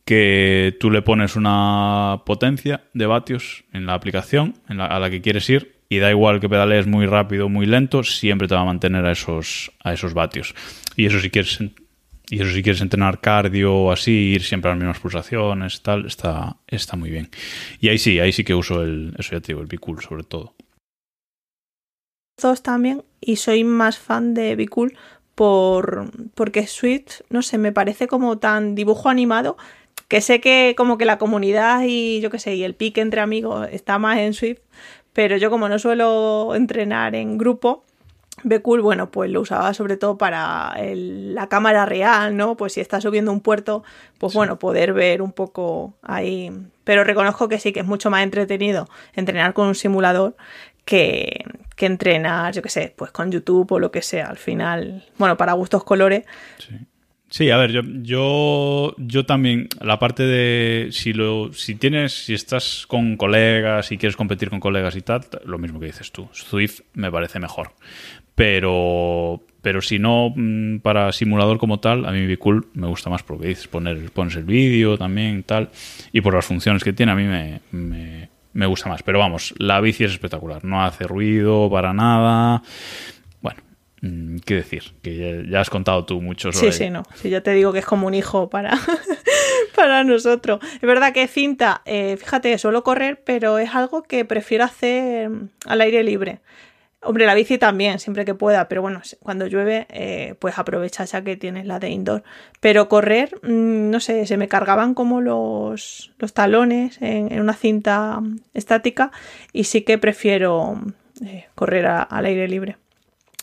que 0.07 0.77
tú 0.81 0.91
le 0.91 1.03
pones 1.03 1.37
una 1.37 2.23
potencia 2.25 2.85
de 2.95 3.07
vatios 3.07 3.65
en 3.73 3.87
la 3.87 3.95
aplicación 3.95 4.55
a 4.67 4.99
la 4.99 5.11
que 5.11 5.21
quieres 5.21 5.49
ir 5.51 5.77
y 5.91 5.99
da 5.99 6.11
igual 6.11 6.41
que 6.41 6.49
pedalees 6.49 6.87
muy 6.87 7.05
rápido 7.05 7.47
o 7.47 7.49
muy 7.51 7.67
lento, 7.67 8.03
siempre 8.03 8.49
te 8.49 8.55
va 8.55 8.63
a 8.63 8.65
mantener 8.65 9.05
a 9.05 9.13
esos, 9.13 9.71
a 9.85 9.93
esos 9.93 10.15
vatios. 10.15 10.55
Y 10.97 11.05
eso 11.05 11.21
si 11.21 11.29
quieres 11.29 11.61
y 12.33 12.41
eso 12.41 12.51
si 12.51 12.63
quieres 12.63 12.81
entrenar 12.81 13.21
cardio 13.21 13.75
o 13.75 13.93
así, 13.93 14.11
ir 14.11 14.43
siempre 14.43 14.71
a 14.71 14.73
las 14.73 14.79
mismas 14.79 15.01
pulsaciones, 15.01 15.83
tal, 15.83 16.07
está, 16.07 16.57
está 16.67 16.97
muy 16.97 17.11
bien. 17.11 17.29
Y 17.79 17.91
ahí 17.91 17.99
sí, 17.99 18.21
ahí 18.21 18.33
sí 18.33 18.43
que 18.43 18.55
uso 18.55 18.83
el, 18.83 19.15
eso 19.19 19.33
ya 19.33 19.41
te 19.43 19.49
digo, 19.49 19.61
el 19.61 19.67
Bicool 19.67 20.01
sobre 20.01 20.23
todo. 20.23 20.55
Dos 22.41 22.63
también, 22.63 23.05
y 23.21 23.37
soy 23.37 23.65
más 23.65 23.99
fan 23.99 24.33
de 24.33 24.57
Bicool 24.57 24.97
por, 25.35 26.11
porque 26.35 26.67
Swift, 26.67 27.21
no 27.29 27.43
sé, 27.43 27.59
me 27.59 27.71
parece 27.71 28.09
como 28.09 28.39
tan 28.39 28.75
dibujo 28.75 29.11
animado 29.11 29.59
que 30.09 30.23
sé 30.23 30.41
que 30.41 30.73
como 30.75 30.97
que 30.97 31.05
la 31.05 31.19
comunidad 31.19 31.83
y 31.87 32.23
yo 32.23 32.31
qué 32.31 32.39
sé, 32.39 32.55
y 32.55 32.65
el 32.65 32.75
pique 32.75 33.03
entre 33.03 33.21
amigos 33.21 33.69
está 33.71 33.99
más 33.99 34.17
en 34.17 34.33
Swift, 34.33 34.61
pero 35.13 35.37
yo 35.37 35.51
como 35.51 35.69
no 35.69 35.79
suelo 35.79 36.55
entrenar 36.55 37.15
en 37.15 37.37
grupo, 37.37 37.85
Cool, 38.63 38.81
bueno, 38.81 39.11
pues 39.11 39.31
lo 39.31 39.41
usaba 39.41 39.73
sobre 39.75 39.97
todo 39.97 40.19
para 40.19 40.75
la 40.83 41.49
cámara 41.49 41.87
real, 41.87 42.37
¿no? 42.37 42.57
Pues 42.57 42.73
si 42.73 42.81
está 42.81 43.01
subiendo 43.01 43.31
un 43.31 43.41
puerto, 43.41 43.85
pues 44.19 44.35
bueno, 44.35 44.59
poder 44.59 44.93
ver 44.95 45.23
un 45.23 45.33
poco 45.33 45.95
ahí. 46.03 46.51
Pero 46.85 47.05
reconozco 47.05 47.49
que 47.49 47.61
sí, 47.61 47.73
que 47.73 47.81
es 47.81 47.87
mucho 47.87 48.11
más 48.11 48.25
entretenido 48.25 48.89
entrenar 49.15 49.53
con 49.53 49.69
un 49.69 49.75
simulador 49.75 50.35
que, 50.85 51.45
que 51.77 51.87
entrenar, 51.87 52.53
yo 52.53 52.63
qué 52.63 52.69
sé, 52.69 52.95
pues 52.97 53.13
con 53.13 53.31
YouTube 53.31 53.71
o 53.73 53.79
lo 53.79 53.93
que 53.93 54.03
sea. 54.03 54.27
Al 54.27 54.39
final, 54.39 55.05
bueno, 55.19 55.37
para 55.37 55.53
gustos 55.53 55.85
colores. 55.85 56.25
Sí. 56.59 56.75
Sí, 57.33 57.49
a 57.49 57.57
ver, 57.57 57.73
yo, 57.73 57.81
yo, 57.83 58.95
yo 58.99 59.25
también, 59.25 59.67
la 59.81 59.99
parte 59.99 60.25
de 60.25 60.89
si 60.93 61.15
lo, 61.15 61.51
si 61.55 61.77
tienes, 61.77 62.13
si 62.27 62.35
estás 62.35 62.85
con 62.87 63.17
colegas 63.17 63.91
y 63.91 63.97
quieres 63.97 64.17
competir 64.17 64.51
con 64.51 64.61
colegas 64.61 64.97
y 64.97 65.01
tal, 65.01 65.25
lo 65.47 65.57
mismo 65.57 65.81
que 65.81 65.87
dices 65.87 66.13
tú. 66.13 66.29
Swift 66.33 66.81
me 66.93 67.11
parece 67.11 67.41
mejor. 67.41 67.73
Pero, 68.35 69.43
pero 69.61 69.83
si 69.83 69.99
no, 69.99 70.33
mm, 70.35 70.79
para 70.79 71.13
simulador 71.13 71.59
como 71.59 71.81
tal, 71.81 72.07
a 72.07 72.13
mí 72.13 72.37
Cool 72.37 72.67
me 72.75 72.87
gusta 72.87 73.11
más 73.11 73.23
porque 73.23 73.49
dices, 73.49 73.69
poner, 73.69 74.11
pones 74.11 74.37
el 74.37 74.45
vídeo 74.45 74.97
también 74.97 75.43
tal. 75.43 75.71
Y 76.13 76.21
por 76.21 76.35
las 76.35 76.47
funciones 76.47 76.83
que 76.83 76.93
tiene, 76.93 77.13
a 77.13 77.15
mí 77.15 77.25
me, 77.25 78.29
me, 78.53 78.67
gusta 78.67 78.89
más. 78.89 79.03
Pero 79.03 79.19
vamos, 79.19 79.55
la 79.59 79.81
bici 79.81 80.05
es 80.05 80.13
espectacular. 80.13 80.65
No 80.65 80.83
hace 80.83 81.05
ruido 81.05 81.71
para 81.71 81.93
nada. 81.93 82.63
Bueno, 83.43 83.61
mm, 84.01 84.39
¿qué 84.39 84.55
decir? 84.55 84.85
Que 85.03 85.47
ya, 85.49 85.61
has 85.61 85.71
contado 85.71 86.07
tú 86.07 86.23
mucho 86.23 86.53
sobre 86.53 86.73
Sí, 86.73 86.85
sí, 86.85 86.91
no. 86.91 87.03
Sí, 87.15 87.29
yo 87.29 87.43
te 87.43 87.53
digo 87.53 87.73
que 87.73 87.81
es 87.81 87.87
como 87.87 88.07
un 88.07 88.15
hijo 88.15 88.49
para, 88.49 88.79
para 89.77 90.05
nosotros. 90.05 90.61
Es 90.75 90.81
verdad 90.81 91.13
que 91.13 91.29
cinta, 91.29 91.83
eh, 91.85 92.17
fíjate, 92.17 92.57
suelo 92.57 92.83
correr, 92.83 93.21
pero 93.25 93.59
es 93.59 93.75
algo 93.75 94.03
que 94.03 94.25
prefiero 94.25 94.65
hacer 94.65 95.31
al 95.67 95.81
aire 95.83 96.03
libre. 96.03 96.41
Hombre, 97.05 97.27
la 97.27 97.35
bici 97.35 97.59
también, 97.59 97.99
siempre 97.99 98.25
que 98.25 98.35
pueda, 98.35 98.69
pero 98.69 98.81
bueno, 98.81 99.03
cuando 99.21 99.49
llueve, 99.49 99.89
eh, 99.91 100.37
pues 100.39 100.57
aprovecha 100.57 101.05
ya 101.05 101.23
que 101.23 101.37
tienes 101.37 101.67
la 101.67 101.81
de 101.81 101.91
indoor. 101.91 102.23
Pero 102.61 102.89
correr, 102.89 103.35
mm, 103.43 103.91
no 103.91 103.99
sé, 103.99 104.25
se 104.27 104.37
me 104.37 104.47
cargaban 104.47 104.95
como 104.95 105.21
los, 105.21 106.13
los 106.19 106.33
talones 106.33 106.99
en, 107.01 107.41
una 107.41 107.55
cinta 107.55 108.21
estática 108.55 109.11
y 109.53 109.65
sí 109.65 109.83
que 109.83 109.99
prefiero 109.99 110.81
eh, 111.27 111.47
correr 111.57 111.87
al 111.87 112.25
aire 112.25 112.47
libre. 112.47 112.77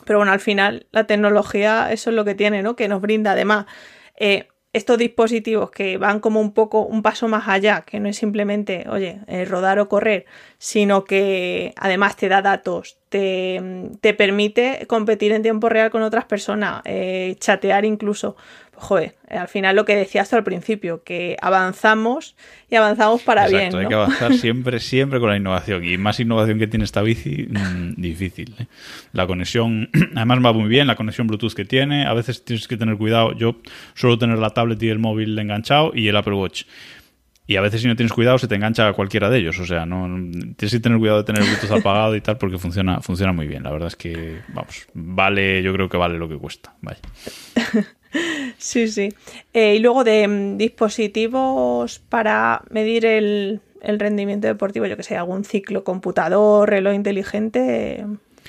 Pero 0.06 0.20
bueno, 0.20 0.32
al 0.32 0.40
final 0.40 0.88
la 0.92 1.04
tecnología, 1.04 1.92
eso 1.92 2.12
es 2.12 2.16
lo 2.16 2.24
que 2.24 2.36
tiene, 2.36 2.64
¿no? 2.64 2.78
Que 2.78 2.88
nos 2.88 3.02
brinda 3.02 3.34
además 3.34 3.66
eh, 4.16 4.48
estos 4.72 5.00
dispositivos 5.00 5.72
que 5.72 5.98
van 5.98 6.20
como 6.20 6.40
un 6.40 6.54
poco 6.54 6.82
un 6.82 7.02
paso 7.02 7.28
más 7.28 7.48
allá, 7.48 7.82
que 7.82 8.00
no 8.00 8.08
es 8.08 8.18
simplemente, 8.18 8.86
oye, 8.90 9.22
eh, 9.28 9.46
rodar 9.46 9.80
o 9.80 9.90
correr, 9.90 10.26
sino 10.60 11.06
que 11.06 11.74
además 11.76 12.16
te 12.16 12.30
da 12.30 12.44
datos, 12.44 13.00
te, 13.10 13.90
te 14.02 14.14
permite 14.14 14.86
competir 14.88 15.32
en 15.32 15.42
tiempo 15.42 15.70
real 15.70 15.90
con 15.90 16.04
otras 16.04 16.26
personas, 16.26 16.82
eh, 16.86 17.36
chatear 17.40 17.84
incluso 17.84 18.36
joder, 18.80 19.16
al 19.30 19.48
final 19.48 19.76
lo 19.76 19.86
que 19.86 19.96
decías 19.96 20.34
al 20.34 20.44
principio, 20.44 21.04
que 21.04 21.38
avanzamos 21.42 22.36
y 22.70 22.76
avanzamos 22.76 23.22
para 23.22 23.48
bien. 23.48 23.76
Hay 23.76 23.88
que 23.88 23.94
avanzar 23.94 24.34
siempre, 24.38 24.80
siempre 24.80 25.20
con 25.20 25.30
la 25.30 25.38
innovación. 25.38 25.84
Y 25.84 25.98
más 25.98 26.20
innovación 26.20 26.60
que 26.60 26.68
tiene 26.68 26.86
esta 26.86 27.02
bici, 27.02 27.48
mm, 27.50 28.02
difícil. 28.02 28.56
¿eh? 28.60 28.68
La 29.14 29.28
conexión, 29.28 29.90
además 30.16 30.40
va 30.46 30.54
muy 30.54 30.68
bien, 30.68 30.88
la 30.88 30.96
conexión 30.96 31.28
Bluetooth 31.28 31.54
que 31.54 31.66
tiene. 31.66 32.06
A 32.06 32.14
veces 32.14 32.44
tienes 32.44 32.68
que 32.68 32.78
tener 32.78 32.98
cuidado. 32.98 33.34
Yo 33.34 33.58
suelo 33.94 34.18
tener 34.18 34.40
la 34.40 34.52
tablet 34.52 34.82
y 34.82 34.90
el 34.90 35.00
móvil 35.00 35.38
enganchado 35.38 35.92
y 35.94 36.08
el 36.08 36.16
Apple 36.16 36.34
Watch. 36.34 36.64
Y 37.50 37.56
a 37.56 37.62
veces 37.62 37.82
si 37.82 37.88
no 37.88 37.96
tienes 37.96 38.14
cuidado 38.14 38.38
se 38.38 38.48
te 38.48 38.54
engancha 38.54 38.88
a 38.88 38.94
cualquiera 38.94 39.28
de 39.28 39.40
ellos. 39.40 39.60
O 39.60 39.66
sea, 39.66 39.86
no 39.86 40.06
tienes 40.56 40.72
que 40.72 40.80
tener 40.80 41.00
cuidado 41.00 41.18
de 41.18 41.24
tener 41.24 41.42
el 41.42 41.50
Bluetooth 41.50 41.80
apagado 41.80 42.16
y 42.16 42.22
tal 42.22 42.38
porque 42.38 42.60
funciona, 42.60 43.02
funciona 43.02 43.34
muy 43.34 43.48
bien. 43.48 43.64
La 43.64 43.72
verdad 43.72 43.88
es 43.88 43.96
que, 43.96 44.42
vamos, 44.54 44.88
vale, 44.94 45.64
yo 45.64 45.74
creo 45.74 45.90
que 45.90 45.98
vale 45.98 46.20
lo 46.20 46.30
que 46.30 46.38
cuesta. 46.38 46.76
Vaya. 46.82 47.00
Sí, 48.60 48.90
sí. 48.90 49.14
Eh, 49.54 49.76
y 49.76 49.80
luego 49.80 50.04
de 50.04 50.28
mm, 50.28 50.58
dispositivos 50.58 52.00
para 52.00 52.62
medir 52.70 53.06
el, 53.06 53.62
rendimiento 53.82 54.48
deportivo, 54.48 54.86
yo 54.86 54.98
que 54.98 55.04
sé, 55.04 55.16
algún 55.16 55.46
ciclo 55.46 55.86
computador, 55.86 56.70
reloj 56.70 56.94
inteligente, 56.94 58.06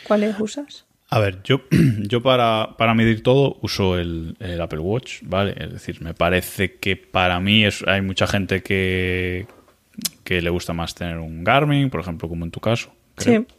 ¿cuáles 0.06 0.38
usas? 0.40 0.84
A 1.08 1.20
ver, 1.20 1.42
yo, 1.44 1.62
yo 2.08 2.22
para, 2.22 2.74
para 2.76 2.94
medir 2.94 3.22
todo 3.22 3.58
uso 3.62 3.98
el, 3.98 4.36
Apple 4.60 4.80
Watch, 4.80 5.20
¿vale? 5.22 5.54
Es 5.56 5.72
decir, 5.72 6.02
me 6.02 6.12
parece 6.12 6.74
que 6.74 6.96
para 6.96 7.38
mí 7.38 7.64
es, 7.64 7.84
hay 7.86 8.02
mucha 8.02 8.26
gente 8.26 8.64
que, 8.64 9.46
que 10.24 10.42
le 10.42 10.50
gusta 10.50 10.72
más 10.72 10.96
tener 10.96 11.18
un 11.18 11.44
Garmin, 11.44 11.88
por 11.88 12.00
ejemplo, 12.00 12.28
como 12.28 12.44
en 12.44 12.50
tu 12.50 12.60
caso. 12.60 12.92
Sí. 13.16 13.46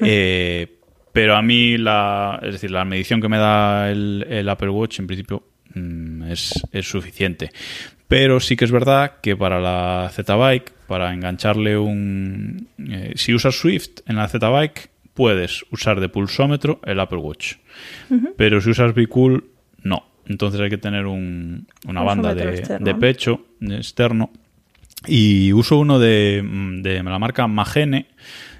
Eh, 0.00 0.76
Pero 1.10 1.34
a 1.34 1.40
mí, 1.40 1.78
la, 1.78 2.38
es 2.42 2.52
decir, 2.52 2.70
la 2.70 2.84
medición 2.84 3.22
que 3.22 3.30
me 3.30 3.38
da 3.38 3.90
el, 3.90 4.26
el 4.28 4.46
Apple 4.46 4.68
Watch, 4.68 4.98
en 4.98 5.06
principio, 5.06 5.42
mm, 5.74 6.22
es, 6.30 6.52
es 6.72 6.88
suficiente. 6.88 7.50
Pero 8.06 8.40
sí 8.40 8.56
que 8.56 8.64
es 8.64 8.70
verdad 8.72 9.16
que 9.22 9.36
para 9.36 9.60
la 9.60 10.10
Z-Bike, 10.12 10.72
para 10.86 11.12
engancharle 11.12 11.76
un... 11.76 12.68
eh, 12.88 13.12
si 13.16 13.34
usas 13.34 13.54
Swift 13.58 14.00
en 14.06 14.16
la 14.16 14.28
Z-Bike, 14.28 14.90
puedes 15.14 15.64
usar 15.70 16.00
de 16.00 16.08
pulsómetro 16.08 16.80
el 16.84 17.00
Apple 17.00 17.18
Watch. 17.18 17.56
Pero 18.36 18.60
si 18.60 18.70
usas 18.70 18.94
Bicool, 18.94 19.44
no. 19.82 20.04
Entonces 20.26 20.60
hay 20.60 20.70
que 20.70 20.78
tener 20.78 21.06
un- 21.06 21.66
una 21.86 22.00
banda 22.06 22.34
de, 22.34 22.42
de 22.84 22.94
pecho 22.94 23.44
externo. 23.60 24.30
Y 25.06 25.52
uso 25.52 25.78
uno 25.78 25.98
de, 25.98 26.42
mm, 26.44 26.82
de 26.82 27.02
la 27.02 27.18
marca 27.18 27.46
Magene. 27.46 28.06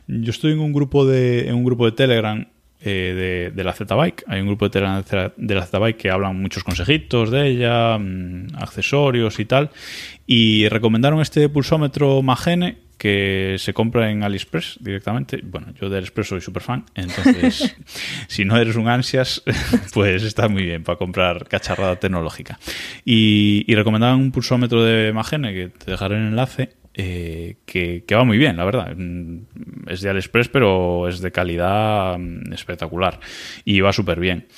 Yo 0.06 0.30
estoy 0.30 0.52
en 0.52 0.60
un 0.60 0.72
grupo 0.72 1.04
de, 1.06 1.48
en 1.48 1.54
un 1.54 1.64
grupo 1.64 1.84
de 1.86 1.92
Telegram 1.92 2.46
eh, 2.80 3.50
de, 3.50 3.56
de 3.56 3.64
la 3.64 3.72
Z-Bike. 3.72 4.24
Hay 4.28 4.40
un 4.40 4.46
grupo 4.46 4.68
de 4.68 4.80
de 5.36 5.54
la 5.54 5.66
Z-Bike 5.66 5.96
que 5.96 6.10
hablan 6.10 6.40
muchos 6.40 6.62
consejitos 6.62 7.30
de 7.30 7.48
ella, 7.48 7.98
mm, 7.98 8.56
accesorios 8.56 9.40
y 9.40 9.44
tal. 9.44 9.70
Y 10.26 10.68
recomendaron 10.68 11.20
este 11.20 11.48
pulsómetro 11.48 12.22
Magene 12.22 12.88
que 12.98 13.56
se 13.58 13.72
compra 13.72 14.10
en 14.10 14.22
AliExpress 14.24 14.78
directamente. 14.80 15.40
Bueno, 15.42 15.68
yo 15.80 15.88
de 15.88 15.98
AliExpress 15.98 16.28
soy 16.28 16.40
súper 16.40 16.62
fan, 16.62 16.84
entonces 16.94 17.76
si 18.26 18.44
no 18.44 18.56
eres 18.56 18.76
un 18.76 18.88
ansias, 18.88 19.42
pues 19.94 20.24
está 20.24 20.48
muy 20.48 20.64
bien 20.64 20.82
para 20.82 20.98
comprar 20.98 21.46
cacharrada 21.48 21.96
tecnológica. 21.96 22.58
Y, 23.04 23.64
y 23.66 23.74
recomendaban 23.74 24.18
un 24.20 24.32
pulsómetro 24.32 24.84
de 24.84 25.12
Magene, 25.12 25.54
que 25.54 25.68
te 25.68 25.92
dejaré 25.92 26.16
el 26.16 26.28
enlace, 26.28 26.70
eh, 27.00 27.58
que, 27.64 28.02
que 28.04 28.14
va 28.16 28.24
muy 28.24 28.38
bien, 28.38 28.56
la 28.56 28.64
verdad. 28.64 28.92
Mm, 28.96 29.42
Es 29.86 30.00
de 30.00 30.10
AliExpress, 30.10 30.48
pero 30.48 31.08
es 31.08 31.20
de 31.20 31.30
calidad 31.30 32.18
mm, 32.18 32.52
espectacular 32.52 33.20
y 33.64 33.80
va 33.80 33.92
súper 33.92 34.18
bien. 34.18 34.48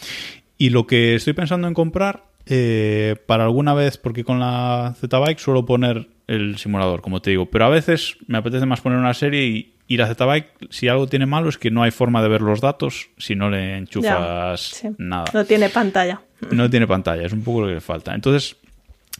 Y 0.56 0.70
lo 0.70 0.86
que 0.86 1.14
estoy 1.14 1.34
pensando 1.34 1.68
en 1.68 1.74
comprar 1.74 2.24
eh, 2.46 3.16
para 3.26 3.44
alguna 3.44 3.74
vez, 3.74 3.98
porque 3.98 4.24
con 4.24 4.40
la 4.40 4.94
Z-Bike 4.98 5.38
suelo 5.38 5.66
poner 5.66 6.08
el 6.26 6.56
simulador, 6.56 7.02
como 7.02 7.20
te 7.20 7.30
digo, 7.30 7.46
pero 7.50 7.66
a 7.66 7.68
veces 7.68 8.16
me 8.26 8.38
apetece 8.38 8.64
más 8.64 8.80
poner 8.80 8.98
una 8.98 9.14
serie 9.14 9.46
y, 9.46 9.74
y 9.86 9.98
la 9.98 10.06
Z-Bike, 10.06 10.68
si 10.70 10.88
algo 10.88 11.06
tiene 11.06 11.26
malo 11.26 11.50
es 11.50 11.58
que 11.58 11.70
no 11.70 11.82
hay 11.82 11.90
forma 11.90 12.22
de 12.22 12.28
ver 12.28 12.40
los 12.40 12.60
datos 12.62 13.10
si 13.18 13.34
no 13.34 13.50
le 13.50 13.76
enchufas 13.76 14.60
sí. 14.60 14.88
nada. 14.96 15.24
No 15.34 15.44
tiene 15.44 15.68
pantalla. 15.68 16.22
No 16.52 16.70
tiene 16.70 16.86
pantalla, 16.86 17.26
es 17.26 17.32
un 17.34 17.42
poco 17.42 17.60
lo 17.62 17.66
que 17.66 17.74
le 17.74 17.80
falta. 17.82 18.14
Entonces, 18.14 18.56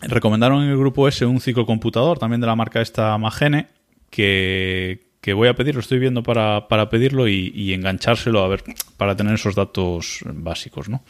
recomendaron 0.00 0.62
en 0.62 0.70
el 0.70 0.78
grupo 0.78 1.08
ese 1.08 1.26
un 1.26 1.40
ciclocomputador 1.40 2.18
también 2.18 2.40
de 2.40 2.46
la 2.46 2.56
marca 2.56 2.80
esta 2.80 3.16
Magene 3.18 3.66
que, 4.10 5.10
que 5.20 5.34
voy 5.34 5.48
a 5.48 5.54
pedir, 5.54 5.74
lo 5.74 5.80
estoy 5.80 5.98
viendo 5.98 6.22
para, 6.22 6.66
para 6.68 6.88
pedirlo 6.88 7.28
y, 7.28 7.52
y 7.54 7.74
enganchárselo 7.74 8.42
a 8.42 8.48
ver, 8.48 8.64
para 8.96 9.14
tener 9.16 9.34
esos 9.34 9.54
datos 9.54 10.20
básicos, 10.24 10.88
¿no? 10.88 11.02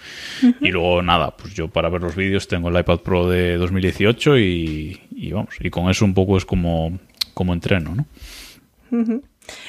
Y 0.61 0.69
luego 0.69 1.03
nada, 1.03 1.37
pues 1.37 1.55
yo 1.55 1.69
para 1.69 1.89
ver 1.89 2.03
los 2.03 2.17
vídeos 2.17 2.49
tengo 2.49 2.69
el 2.69 2.79
iPad 2.79 2.99
Pro 3.01 3.29
de 3.29 3.57
2018 3.57 4.39
y, 4.39 5.01
y 5.11 5.33
vamos, 5.33 5.55
y 5.61 5.71
con 5.71 5.89
eso 5.91 6.05
un 6.05 6.15
poco 6.15 6.37
es 6.37 6.45
como, 6.45 6.99
como 7.35 7.53
entreno, 7.53 7.95
¿no? 7.95 8.07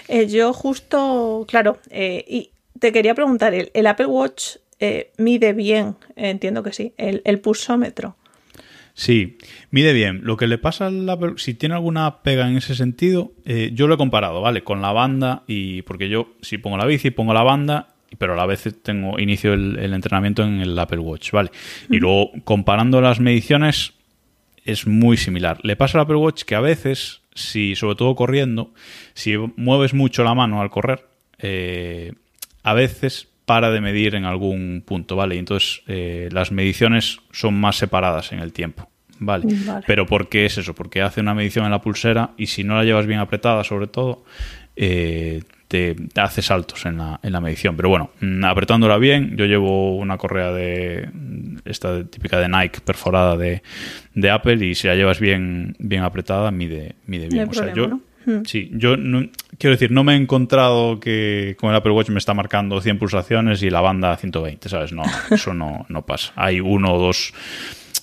Eh, 0.07 0.27
yo 0.27 0.53
justo, 0.53 1.45
claro, 1.47 1.79
eh, 1.89 2.25
y 2.27 2.51
te 2.79 2.91
quería 2.91 3.13
preguntar, 3.13 3.53
¿el, 3.53 3.71
el 3.73 3.87
Apple 3.87 4.07
Watch 4.07 4.57
eh, 4.79 5.11
mide 5.17 5.53
bien? 5.53 5.95
entiendo 6.15 6.63
que 6.63 6.73
sí, 6.73 6.93
el, 6.97 7.21
el 7.25 7.39
pulsómetro. 7.39 8.15
Sí, 8.93 9.37
mide 9.69 9.93
bien. 9.93 10.21
Lo 10.23 10.37
que 10.37 10.47
le 10.47 10.57
pasa 10.57 10.87
al 10.87 11.09
Apple, 11.09 11.33
si 11.37 11.53
tiene 11.53 11.75
alguna 11.75 12.21
pega 12.23 12.47
en 12.47 12.57
ese 12.57 12.75
sentido, 12.75 13.31
eh, 13.45 13.71
yo 13.73 13.87
lo 13.87 13.95
he 13.95 13.97
comparado, 13.97 14.41
¿vale? 14.41 14.63
Con 14.63 14.81
la 14.81 14.91
banda 14.91 15.43
y 15.47 15.81
porque 15.83 16.09
yo 16.09 16.33
si 16.41 16.57
pongo 16.57 16.77
la 16.77 16.85
bici, 16.85 17.11
pongo 17.11 17.33
la 17.33 17.43
banda, 17.43 17.95
pero 18.17 18.33
a 18.33 18.35
la 18.35 18.45
vez 18.45 18.67
tengo 18.83 19.19
inicio 19.19 19.53
el, 19.53 19.77
el 19.79 19.93
entrenamiento 19.93 20.43
en 20.43 20.59
el 20.59 20.77
Apple 20.77 20.99
Watch, 20.99 21.31
¿vale? 21.31 21.51
Y 21.89 21.97
luego 21.97 22.31
comparando 22.43 23.01
las 23.01 23.19
mediciones 23.19 23.93
es 24.65 24.87
muy 24.87 25.17
similar. 25.17 25.59
Le 25.63 25.75
pasa 25.75 25.97
al 25.97 26.03
Apple 26.03 26.17
Watch 26.17 26.43
que 26.43 26.55
a 26.55 26.61
veces, 26.61 27.21
si 27.33 27.75
sobre 27.75 27.95
todo 27.95 28.15
corriendo, 28.15 28.73
si 29.13 29.37
mueves 29.55 29.93
mucho 29.93 30.23
la 30.23 30.35
mano 30.35 30.61
al 30.61 30.69
correr, 30.69 31.07
eh, 31.39 32.13
a 32.63 32.73
veces 32.73 33.30
para 33.51 33.69
de 33.69 33.81
medir 33.81 34.15
en 34.15 34.23
algún 34.23 34.81
punto, 34.85 35.17
¿vale? 35.17 35.35
Y 35.35 35.39
entonces 35.39 35.81
eh, 35.85 36.29
las 36.31 36.53
mediciones 36.53 37.19
son 37.33 37.53
más 37.59 37.75
separadas 37.75 38.31
en 38.31 38.39
el 38.39 38.53
tiempo, 38.53 38.89
¿vale? 39.19 39.45
Vale. 39.65 39.83
Pero 39.85 40.05
¿por 40.05 40.29
qué 40.29 40.45
es 40.45 40.57
eso? 40.57 40.73
Porque 40.73 41.01
hace 41.01 41.19
una 41.19 41.33
medición 41.33 41.65
en 41.65 41.71
la 41.71 41.81
pulsera 41.81 42.31
y 42.37 42.45
si 42.45 42.63
no 42.63 42.75
la 42.75 42.85
llevas 42.85 43.07
bien 43.07 43.19
apretada, 43.19 43.65
sobre 43.65 43.87
todo, 43.87 44.23
eh, 44.77 45.41
te, 45.67 45.95
te 45.95 46.21
hace 46.21 46.41
saltos 46.41 46.85
en 46.85 46.99
la, 46.99 47.19
en 47.21 47.33
la 47.33 47.41
medición. 47.41 47.75
Pero 47.75 47.89
bueno, 47.89 48.11
mm, 48.21 48.45
apretándola 48.45 48.97
bien, 48.97 49.35
yo 49.35 49.43
llevo 49.43 49.97
una 49.97 50.17
correa 50.17 50.53
de 50.53 51.09
esta 51.65 52.05
típica 52.05 52.39
de 52.39 52.47
Nike 52.47 52.79
perforada 52.79 53.35
de, 53.35 53.63
de 54.13 54.29
Apple 54.29 54.65
y 54.65 54.75
si 54.75 54.87
la 54.87 54.95
llevas 54.95 55.19
bien, 55.19 55.75
bien 55.77 56.03
apretada, 56.03 56.51
mide, 56.51 56.95
mide 57.05 57.27
bien. 57.27 57.49
o 57.49 57.53
sea, 57.53 57.63
problema, 57.63 57.75
yo, 57.75 57.95
¿no? 57.97 58.01
Hmm. 58.25 58.43
Sí, 58.45 58.69
yo 58.73 58.97
no- 58.97 59.27
quiero 59.57 59.75
decir, 59.75 59.91
no 59.91 60.03
me 60.03 60.13
he 60.13 60.17
encontrado 60.17 60.99
que 60.99 61.55
con 61.59 61.69
el 61.71 61.75
Apple 61.75 61.91
Watch 61.91 62.09
me 62.09 62.19
está 62.19 62.33
marcando 62.33 62.79
100 62.81 62.99
pulsaciones 62.99 63.63
y 63.63 63.69
la 63.69 63.81
banda 63.81 64.15
120, 64.17 64.69
¿sabes? 64.69 64.91
No, 64.93 65.03
eso 65.31 65.53
no, 65.53 65.85
no 65.89 66.05
pasa. 66.05 66.33
Hay 66.35 66.59
uno 66.59 66.93
o 66.93 66.99
dos, 66.99 67.33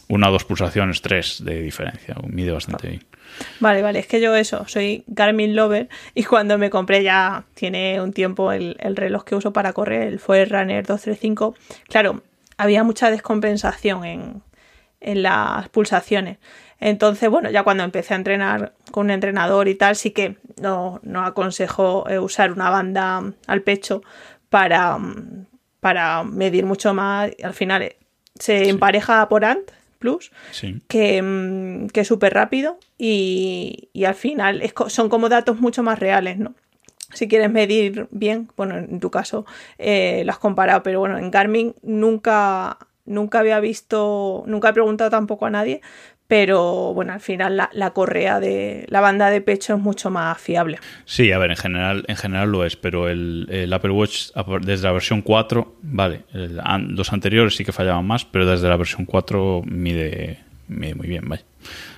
una 0.09 0.29
o 0.29 0.33
dos 0.33 0.45
pulsaciones, 0.45 1.03
tres 1.03 1.43
de 1.45 1.63
diferencia. 1.63 2.15
Mide 2.29 2.53
bastante 2.53 2.89
bien. 2.89 3.05
Vale, 3.61 3.83
vale, 3.83 4.01
es 4.01 4.07
que 4.07 4.21
yo 4.21 4.35
eso, 4.35 4.67
soy 4.67 5.05
Garmin 5.07 5.55
Lover 5.55 5.89
y 6.15 6.25
cuando 6.25 6.59
me 6.59 6.71
compré 6.71 7.03
ya 7.05 7.45
tiene 7.55 8.01
un 8.01 8.13
tiempo 8.13 8.51
el, 8.53 8.77
el 8.81 8.97
reloj 8.97 9.23
que 9.25 9.37
uso 9.37 9.53
para 9.53 9.73
correr, 9.73 10.09
el 10.09 10.19
Forerunner 10.19 10.85
235, 10.85 11.55
claro, 11.89 12.23
había 12.57 12.83
mucha 12.83 13.11
descompensación 13.13 14.05
en, 14.05 14.43
en 15.01 15.23
las 15.23 15.69
pulsaciones. 15.69 16.39
Entonces, 16.81 17.29
bueno, 17.29 17.51
ya 17.51 17.63
cuando 17.65 17.83
empecé 17.85 18.15
a 18.15 18.19
entrenar 18.19 18.73
con 18.91 19.07
un 19.07 19.11
entrenador 19.11 19.69
y 19.69 19.75
tal, 19.75 19.97
sí 19.97 20.13
que 20.13 20.37
no, 20.61 21.01
no 21.03 21.25
aconsejo 21.25 22.09
eh, 22.09 22.19
usar 22.19 22.53
una 22.53 22.71
banda 22.71 23.23
al 23.47 23.63
pecho 23.63 24.03
para, 24.49 24.97
mm, 24.99 25.47
para 25.81 26.23
medir 26.25 26.67
mucho 26.67 26.95
más. 26.95 27.31
Al 27.43 27.55
final 27.55 27.83
eh, 27.83 27.97
se 28.39 28.69
empareja 28.69 29.29
por 29.29 29.45
ANT 29.45 29.71
Plus 29.99 30.31
Sí. 30.53 30.81
que, 30.87 31.21
mm, 31.21 31.89
que 31.89 32.01
es 32.03 32.07
súper 32.07 32.33
rápido 32.33 32.79
y, 32.97 33.89
y 33.93 34.05
al 34.05 34.15
final 34.15 34.63
es 34.63 34.73
son 34.87 35.09
como 35.09 35.29
datos 35.29 35.59
mucho 35.61 35.83
más 35.83 35.99
reales, 35.99 36.39
¿no? 36.39 36.55
Si 37.15 37.27
quieres 37.27 37.51
medir 37.51 38.07
bien, 38.11 38.49
bueno, 38.57 38.77
en 38.77 39.01
tu 39.01 39.11
caso 39.11 39.47
eh, 39.79 40.23
lo 40.25 40.31
has 40.31 40.39
comparado, 40.39 40.83
pero 40.85 41.01
bueno, 41.01 41.19
en 41.19 41.31
Garmin 41.33 41.75
nunca, 41.83 42.77
nunca 43.07 43.39
había 43.41 43.59
visto, 43.61 44.45
nunca 44.47 44.69
he 44.69 44.73
preguntado 44.75 45.09
tampoco 45.11 45.47
a 45.47 45.51
nadie, 45.51 45.81
pero 46.29 46.93
bueno, 46.95 47.15
al 47.15 47.21
final 47.21 47.57
la, 47.57 47.71
la 47.73 47.91
correa 47.91 48.39
de 48.39 48.85
la 48.89 49.01
banda 49.01 49.31
de 49.31 49.41
pecho 49.41 49.75
es 49.75 49.81
mucho 49.81 50.11
más 50.11 50.39
fiable. 50.39 50.79
Sí, 51.07 51.33
a 51.33 51.39
ver, 51.39 51.51
en 51.51 51.57
general, 51.57 52.05
en 52.07 52.17
general 52.17 52.53
lo 52.53 52.65
es, 52.65 52.77
pero 52.77 53.09
el, 53.09 53.49
el 53.51 53.73
Apple 53.73 53.91
Watch 53.91 54.29
desde 54.61 54.85
la 54.87 54.93
versión 54.93 55.23
4, 55.23 55.75
vale, 55.83 56.21
el 56.35 56.61
los 56.95 57.13
anteriores 57.13 57.57
sí 57.57 57.65
que 57.65 57.73
fallaban 57.73 58.07
más, 58.07 58.25
pero 58.27 58.47
desde 58.47 58.69
la 58.69 58.77
versión 58.77 59.07
4 59.07 59.63
mide, 59.65 60.39
mide 60.69 60.95
muy 60.95 61.09
bien, 61.09 61.29
vaya. 61.29 61.43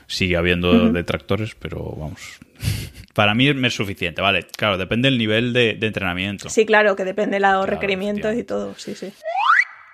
Sigue 0.06 0.36
habiendo 0.36 0.90
detractores, 0.90 1.54
pero 1.56 1.94
vamos. 1.96 2.20
Para 3.14 3.34
mí 3.34 3.52
me 3.54 3.68
es 3.68 3.74
suficiente, 3.74 4.22
vale. 4.22 4.44
Claro, 4.56 4.78
depende 4.78 5.08
del 5.10 5.18
nivel 5.18 5.52
de, 5.52 5.74
de 5.74 5.86
entrenamiento. 5.88 6.48
Sí, 6.48 6.64
claro, 6.64 6.94
que 6.96 7.04
depende 7.04 7.36
de 7.36 7.40
los 7.40 7.50
Claro, 7.50 7.66
requerimientos 7.66 8.32
y 8.34 8.38
efectivamente. 8.40 8.44
todo, 8.44 8.74
sí, 8.76 8.94
sí. 8.94 9.12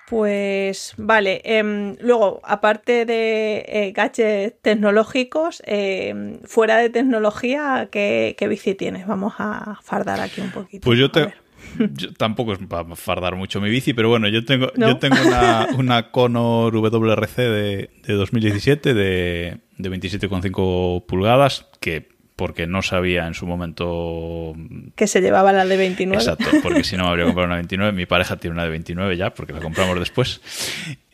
Pues 0.09 0.95
vale, 0.97 1.41
em, 1.45 1.97
luego, 2.01 2.41
aparte 2.45 3.05
de 3.05 3.65
eh, 3.67 3.93
gadgets 3.93 4.55
tecnológicos, 4.63 5.63
em, 5.67 6.39
fuera 6.45 6.77
de 6.77 6.91
tecnología, 6.91 7.89
¿qué, 7.91 8.37
qué 8.39 8.47
bici 8.47 8.75
tienes? 8.75 9.07
Vamos 9.07 9.35
a 9.39 9.81
fardar 9.83 10.21
aquí 10.21 10.41
un 10.41 10.53
poquito. 10.53 10.85
Pues 10.85 10.99
yo, 10.99 11.11
te, 11.11 11.35
yo 11.95 12.13
tampoco 12.15 12.53
es 12.53 12.61
para 12.61 12.95
fardar 12.95 13.35
mucho 13.35 13.61
mi 13.61 13.69
bici, 13.69 13.95
pero 13.95 14.09
bueno, 14.09 14.29
yo 14.29 14.45
tengo, 14.45 14.71
¿No? 14.77 14.89
yo 14.89 14.99
tengo 14.99 15.17
una, 15.27 15.69
una 15.77 16.11
Conor 16.13 16.73
WRC 16.75 17.37
de, 17.37 17.91
de 18.07 18.15
2017 18.15 18.95
de, 18.95 19.59
de 19.77 19.91
27,5 19.91 21.05
pulgadas 21.07 21.67
que 21.81 22.16
porque 22.37 22.67
no 22.67 22.83
sabía 22.83 23.27
en 23.27 23.33
su 23.35 23.47
momento 23.47 24.55
Que 24.95 25.07
se 25.07 25.21
llevaba 25.23 25.53
la 25.53 25.65
de 25.65 25.77
29. 25.77 26.23
Exacto, 26.23 26.45
porque 26.63 26.85
si 26.85 26.97
no 26.97 27.05
me 27.05 27.09
habría 27.11 27.25
comprado 27.25 27.47
una 27.47 27.57
29. 27.57 27.93
Mi 27.93 28.05
pareja 28.07 28.37
tiene 28.37 28.53
una 28.55 28.65
de 28.65 28.71
29 28.71 29.17
ya, 29.17 29.33
porque 29.35 29.53
la 29.55 29.61
compramos 29.61 29.99
después. 29.99 30.41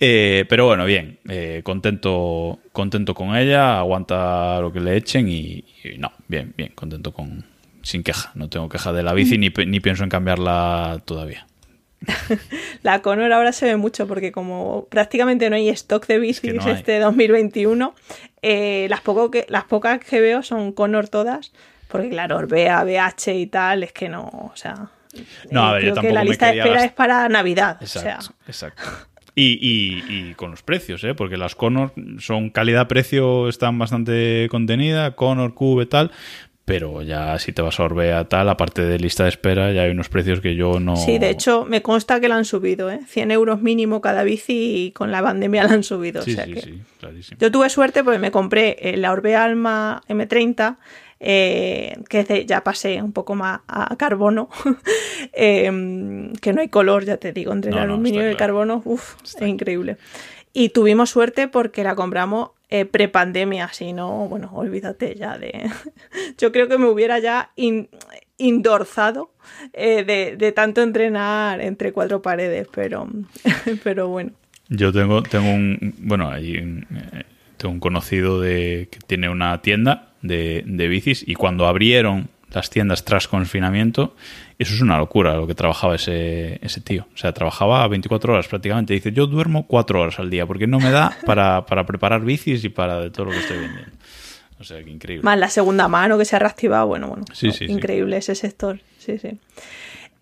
Eh, 0.01 0.45
pero 0.49 0.67
bueno, 0.67 0.85
bien, 0.85 1.19
eh, 1.29 1.61
contento, 1.63 2.59
contento 2.73 3.15
con 3.15 3.37
ella, 3.37 3.79
aguanta 3.79 4.61
lo 4.61 4.73
que 4.73 4.81
le 4.81 4.97
echen 4.97 5.29
y, 5.29 5.65
y 5.85 5.97
no, 5.99 6.11
bien, 6.29 6.53
bien, 6.57 6.73
contento 6.75 7.13
con. 7.13 7.45
Sin 7.85 8.03
queja, 8.05 8.31
no 8.37 8.49
tengo 8.49 8.69
queja 8.69 8.93
de 8.93 9.03
la 9.03 9.13
bici 9.13 9.39
ni, 9.39 9.51
pe- 9.51 9.67
ni 9.67 9.81
pienso 9.81 10.05
en 10.05 10.11
cambiarla 10.11 11.03
todavía. 11.05 11.47
La 12.83 13.01
Conor 13.03 13.33
ahora 13.33 13.53
se 13.53 13.67
ve 13.67 13.77
mucho 13.77 14.07
porque 14.07 14.33
como 14.33 14.87
prácticamente 14.91 15.49
no 15.51 15.57
hay 15.57 15.69
stock 15.71 16.07
de 16.07 16.19
bicis 16.19 16.41
que 16.41 16.53
no 16.53 16.69
este 16.69 16.99
2021, 16.99 17.95
eh, 18.43 18.87
las, 18.91 19.01
poco 19.01 19.31
que, 19.31 19.47
las 19.49 19.65
pocas 19.65 20.01
que 20.01 20.21
veo 20.21 20.43
son 20.43 20.73
Conor 20.73 21.09
todas, 21.09 21.53
porque 21.89 22.11
claro, 22.11 22.37
Orbea, 22.39 22.83
BH 22.85 23.29
y 23.35 23.47
tal, 23.47 23.83
es 23.83 23.93
que 23.93 24.09
no, 24.09 24.23
o 24.23 24.53
sea, 24.55 24.89
No, 25.51 25.69
a 25.69 25.79
Eh, 25.81 25.85
yo 25.87 25.93
creo 25.93 26.03
que 26.09 26.13
la 26.13 26.25
lista 26.25 26.47
de 26.51 26.59
espera 26.59 26.85
es 26.85 26.93
para 26.93 27.29
Navidad. 27.29 27.77
o 27.81 27.85
Exacto, 27.85 28.23
sea, 28.23 28.35
exacto. 28.47 28.83
Y, 29.35 29.59
y- 29.61 30.05
y 30.31 30.35
con 30.35 30.51
los 30.51 30.63
precios, 30.63 31.03
¿eh? 31.05 31.15
porque 31.15 31.39
las 31.39 31.55
Conor 31.55 31.93
son 32.19 32.51
calidad-precio, 32.51 33.49
están 33.49 33.79
bastante 33.79 34.47
contenida, 34.51 35.15
Conor, 35.17 35.55
Cube, 35.55 35.87
tal, 35.87 36.11
pero 36.65 37.03
ya 37.03 37.39
si 37.39 37.53
te 37.53 37.61
vas 37.63 37.81
a 37.81 37.85
Orbea, 37.85 38.29
tal, 38.29 38.49
aparte 38.49 38.83
de 38.83 38.99
lista 38.99 39.25
de 39.25 39.31
espera, 39.31 39.73
ya 39.73 39.83
hay 39.83 39.91
unos 39.91 40.09
precios 40.09 40.41
que 40.41 40.55
yo 40.55 40.79
no... 40.81 40.95
Sí, 40.97 41.19
de 41.19 41.29
hecho, 41.31 41.65
me 41.65 41.83
consta 41.83 42.21
que 42.21 42.29
la 42.29 42.37
han 42.37 42.45
subido, 42.45 42.91
¿eh? 42.91 43.01
100 43.07 43.31
euros 43.33 43.61
mínimo 43.61 44.01
cada 44.01 44.23
bici 44.23 44.87
y 44.87 44.91
con 44.93 45.11
la 45.11 45.23
pandemia 45.23 45.65
la 45.65 45.73
han 45.75 45.83
subido. 45.83 46.21
o 46.21 46.25
Sí, 46.25 46.35
sea 46.35 46.45
sí, 46.45 46.53
que- 46.55 46.61
sí, 46.61 46.83
clarísimo. 47.01 47.39
Yo 47.41 47.51
tuve 47.51 47.69
suerte 47.69 48.05
porque 48.05 48.19
me 48.21 48.31
compré 48.31 48.77
eh, 48.81 48.97
la 48.97 49.11
Orbea 49.13 49.43
Alma 49.45 50.03
M30, 50.09 50.77
eh, 51.25 51.97
que 52.09 52.45
ya 52.47 52.63
pasé 52.65 53.01
un 53.03 53.13
poco 53.13 53.35
más 53.35 53.61
a 53.69 53.95
carbono, 53.97 54.49
eh, 55.33 56.31
que 56.41 56.53
no 56.53 56.61
hay 56.61 56.69
color, 56.69 57.05
ya 57.05 57.17
te 57.17 57.33
digo, 57.33 57.53
entre 57.53 57.71
el 57.71 57.77
No, 57.77 57.87
no, 57.87 57.93
aluminio 57.95 58.21
y 58.23 58.25
el 58.25 58.37
claro. 58.37 58.53
carbono, 58.53 58.83
uff, 58.85 59.17
es 59.25 59.41
increíble. 59.43 59.97
Y 60.53 60.69
tuvimos 60.71 61.11
suerte 61.11 61.49
porque 61.49 61.83
la 61.85 61.95
compramos 61.95 62.51
eh, 62.75 62.87
prepandemia, 62.87 63.69
si 63.73 63.93
no, 63.93 64.29
bueno, 64.29 64.51
olvídate 64.55 65.15
ya 65.15 65.37
de... 65.37 65.71
Yo 66.39 66.53
creo 66.53 66.69
que 66.69 66.79
me 66.79 66.87
hubiera 66.87 67.19
ya 67.19 67.51
in- 67.57 67.89
indorzado 68.39 69.31
eh, 69.75 70.05
de, 70.05 70.37
de 70.37 70.53
tanto 70.53 70.81
entrenar 70.83 71.61
entre 71.61 71.93
cuatro 71.93 72.23
paredes, 72.23 72.67
pero, 72.75 73.07
pero 73.85 74.09
bueno. 74.09 74.31
Yo 74.69 74.91
tengo, 74.91 75.23
tengo 75.23 75.51
un, 75.53 75.95
bueno, 75.99 76.31
hay 76.31 76.85
tengo 77.59 77.75
un 77.75 77.81
conocido 77.81 78.41
de 78.41 78.89
que 78.91 79.01
tiene 79.07 79.29
una 79.29 79.61
tienda 79.61 80.13
de, 80.23 80.65
de 80.67 80.89
bicis 80.89 81.23
y 81.29 81.35
cuando 81.35 81.67
abrieron 81.67 82.29
las 82.53 82.71
tiendas 82.71 83.05
tras 83.05 83.29
confinamiento, 83.29 84.17
eso 84.63 84.75
es 84.75 84.81
una 84.81 84.99
locura 84.99 85.35
lo 85.35 85.47
que 85.47 85.55
trabajaba 85.55 85.95
ese, 85.95 86.59
ese 86.63 86.81
tío. 86.81 87.07
O 87.15 87.17
sea, 87.17 87.33
trabajaba 87.33 87.87
24 87.89 88.33
horas 88.33 88.49
prácticamente. 88.49 88.95
Dice, 88.95 89.13
yo 89.13 89.27
duermo 89.27 89.67
4 89.67 90.01
horas 90.01 90.19
al 90.19 90.31
día 90.31 90.47
porque 90.47 90.67
no 90.67 90.79
me 90.79 90.91
da 90.91 91.17
para, 91.27 91.67
para 91.67 91.85
preparar 91.85 92.23
bicis 92.23 92.65
y 92.65 92.69
para 92.69 93.01
de 93.01 93.11
todo 93.11 93.27
lo 93.27 93.33
que 93.33 93.39
estoy 93.39 93.59
vendiendo. 93.59 93.93
O 94.61 94.65
sea, 94.65 94.83
que 94.83 94.91
increíble. 94.91 95.25
Más 95.25 95.39
la 95.39 95.49
segunda 95.49 95.89
mano 95.89 96.17
que 96.17 96.25
se 96.25 96.37
ha 96.37 96.39
reactivado, 96.39 96.87
bueno, 96.87 97.09
bueno. 97.09 97.25
Sí, 97.33 97.49
no, 97.49 97.53
sí, 97.53 97.67
sí. 97.67 97.73
increíble 97.73 98.17
ese 98.17 98.35
sector. 98.37 98.81
Sí, 98.99 99.19
sí. 99.19 99.39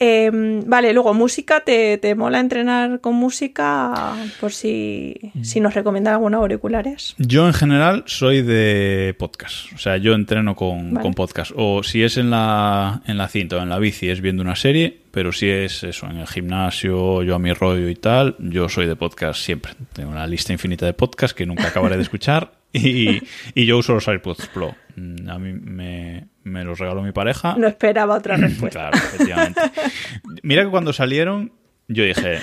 Eh, 0.02 0.30
vale, 0.66 0.94
luego 0.94 1.12
música, 1.12 1.60
¿te, 1.60 1.98
te 1.98 2.14
mola 2.14 2.40
entrenar 2.40 3.00
con 3.00 3.14
música? 3.16 4.14
Por 4.40 4.50
si, 4.52 5.14
si 5.42 5.60
nos 5.60 5.74
recomiendan 5.74 6.14
algunos 6.14 6.40
auriculares. 6.40 7.14
Yo 7.18 7.46
en 7.46 7.52
general 7.52 8.04
soy 8.06 8.40
de 8.40 9.14
podcast, 9.18 9.70
o 9.74 9.78
sea, 9.78 9.98
yo 9.98 10.14
entreno 10.14 10.56
con, 10.56 10.94
Vale. 10.94 11.02
con 11.02 11.12
podcast. 11.12 11.52
O 11.54 11.82
si 11.82 12.02
es 12.02 12.16
en 12.16 12.30
la, 12.30 13.02
en 13.06 13.18
la 13.18 13.28
cinta 13.28 13.56
o 13.58 13.62
en 13.62 13.68
la 13.68 13.78
bici 13.78 14.08
es 14.08 14.22
viendo 14.22 14.42
una 14.42 14.56
serie, 14.56 15.00
pero 15.10 15.32
si 15.32 15.50
es 15.50 15.84
eso, 15.84 16.06
en 16.08 16.16
el 16.16 16.26
gimnasio, 16.26 17.22
yo 17.22 17.34
a 17.34 17.38
mi 17.38 17.52
rollo 17.52 17.88
y 17.90 17.94
tal, 17.94 18.36
yo 18.38 18.70
soy 18.70 18.86
de 18.86 18.96
podcast 18.96 19.38
siempre. 19.40 19.72
Tengo 19.92 20.10
una 20.12 20.26
lista 20.26 20.52
infinita 20.54 20.86
de 20.86 20.94
podcasts 20.94 21.34
que 21.34 21.44
nunca 21.44 21.68
acabaré 21.68 21.96
de 21.96 22.02
escuchar 22.04 22.52
y, 22.72 23.20
y 23.54 23.66
yo 23.66 23.76
uso 23.76 23.92
los 23.92 24.08
AirPods 24.08 24.46
Pro. 24.54 24.74
Mm, 24.96 25.28
A 25.28 25.38
mí 25.38 25.52
me, 25.52 26.26
me 26.44 26.64
los 26.64 26.79
regaló 26.79 27.03
mi 27.03 27.12
pareja. 27.12 27.55
No 27.59 27.66
esperaba 27.66 28.16
otra 28.16 28.37
respuesta. 28.38 28.90
Claro, 28.90 28.96
efectivamente. 28.96 29.61
Mira 30.42 30.64
que 30.64 30.70
cuando 30.70 30.92
salieron, 30.92 31.53
yo 31.88 32.05
dije, 32.05 32.38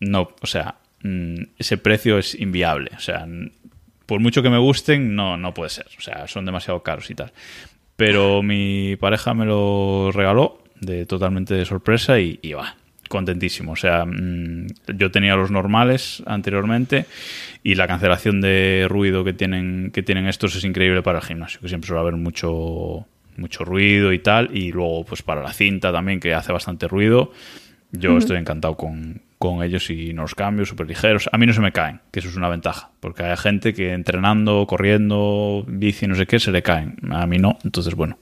no, 0.00 0.28
o 0.40 0.46
sea, 0.46 0.76
mm, 1.02 1.42
ese 1.58 1.78
precio 1.78 2.18
es 2.18 2.34
inviable. 2.34 2.90
O 2.96 3.00
sea, 3.00 3.26
por 4.06 4.20
mucho 4.20 4.42
que 4.42 4.50
me 4.50 4.58
gusten, 4.58 5.14
no, 5.14 5.36
no 5.36 5.54
puede 5.54 5.70
ser. 5.70 5.86
O 5.98 6.00
sea, 6.00 6.26
son 6.28 6.44
demasiado 6.44 6.82
caros 6.82 7.10
y 7.10 7.14
tal. 7.14 7.32
Pero 7.96 8.42
mi 8.42 8.96
pareja 8.96 9.34
me 9.34 9.46
lo 9.46 10.10
regaló 10.12 10.62
de 10.80 11.06
totalmente 11.06 11.54
de 11.54 11.64
sorpresa 11.64 12.20
y, 12.20 12.38
y 12.42 12.52
va, 12.52 12.76
contentísimo. 13.08 13.72
O 13.72 13.76
sea, 13.76 14.04
mm, 14.04 14.66
yo 14.94 15.10
tenía 15.10 15.36
los 15.36 15.50
normales 15.50 16.22
anteriormente 16.26 17.06
y 17.62 17.74
la 17.74 17.86
cancelación 17.86 18.40
de 18.40 18.86
ruido 18.88 19.24
que 19.24 19.32
tienen, 19.32 19.90
que 19.92 20.02
tienen 20.02 20.26
estos 20.26 20.54
es 20.56 20.64
increíble 20.64 21.02
para 21.02 21.18
el 21.18 21.24
gimnasio, 21.24 21.60
que 21.60 21.68
siempre 21.68 21.88
suele 21.88 22.00
haber 22.00 22.16
mucho, 22.16 23.06
mucho 23.38 23.64
ruido 23.64 24.12
y 24.12 24.18
tal. 24.18 24.56
Y 24.56 24.72
luego, 24.72 25.04
pues 25.04 25.22
para 25.22 25.42
la 25.42 25.52
cinta 25.52 25.92
también, 25.92 26.20
que 26.20 26.34
hace 26.34 26.52
bastante 26.52 26.88
ruido. 26.88 27.32
Yo 27.92 28.18
estoy 28.18 28.36
encantado 28.36 28.76
con, 28.76 29.22
con 29.38 29.62
ellos 29.62 29.88
y 29.90 30.12
los 30.12 30.34
cambios 30.34 30.68
súper 30.68 30.86
ligeros. 30.88 31.30
A 31.32 31.38
mí 31.38 31.46
no 31.46 31.52
se 31.52 31.60
me 31.60 31.72
caen, 31.72 32.00
que 32.10 32.18
eso 32.20 32.28
es 32.28 32.36
una 32.36 32.48
ventaja, 32.48 32.90
porque 33.00 33.22
hay 33.22 33.36
gente 33.36 33.72
que 33.72 33.92
entrenando, 33.92 34.66
corriendo, 34.66 35.64
bici, 35.68 36.06
no 36.06 36.14
sé 36.16 36.26
qué, 36.26 36.38
se 36.40 36.50
le 36.50 36.62
caen. 36.62 36.96
A 37.10 37.26
mí 37.26 37.38
no, 37.38 37.56
entonces 37.64 37.94
bueno, 37.94 38.18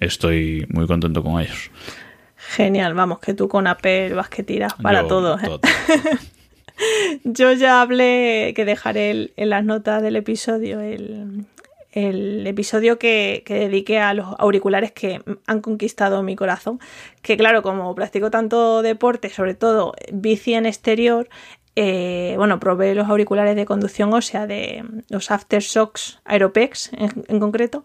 estoy 0.00 0.66
muy 0.70 0.86
contento 0.86 1.22
con 1.22 1.40
ellos. 1.40 1.70
Genial, 2.36 2.94
vamos, 2.94 3.20
que 3.20 3.34
tú 3.34 3.46
con 3.46 3.66
Apple 3.66 4.14
vas 4.14 4.28
que 4.30 4.42
tiras 4.42 4.74
para 4.74 5.02
Yo, 5.02 5.06
todo. 5.06 5.38
¿eh? 5.38 5.42
todo. 5.44 5.60
Yo 7.24 7.52
ya 7.52 7.80
hablé, 7.82 8.52
que 8.56 8.64
dejaré 8.64 9.10
el- 9.10 9.32
en 9.36 9.50
las 9.50 9.64
notas 9.64 10.02
del 10.02 10.16
episodio, 10.16 10.80
el, 10.80 11.44
el 11.94 12.44
episodio 12.46 12.98
que, 12.98 13.42
que 13.46 13.54
dediqué 13.54 14.00
a 14.00 14.14
los 14.14 14.26
auriculares 14.38 14.90
que 14.90 15.22
han 15.46 15.60
conquistado 15.60 16.22
mi 16.24 16.34
corazón. 16.34 16.80
Que 17.22 17.36
claro, 17.36 17.62
como 17.62 17.94
practico 17.94 18.30
tanto 18.30 18.82
deporte, 18.82 19.30
sobre 19.30 19.54
todo 19.54 19.94
bici 20.12 20.54
en 20.54 20.66
exterior, 20.66 21.28
eh, 21.76 22.34
bueno, 22.36 22.58
probé 22.58 22.94
los 22.96 23.08
auriculares 23.08 23.54
de 23.54 23.64
conducción 23.64 24.12
ósea 24.12 24.46
de 24.46 24.84
los 25.08 25.30
Aftershocks 25.30 26.20
Aeropex 26.24 26.92
en, 26.92 27.24
en 27.28 27.40
concreto. 27.40 27.84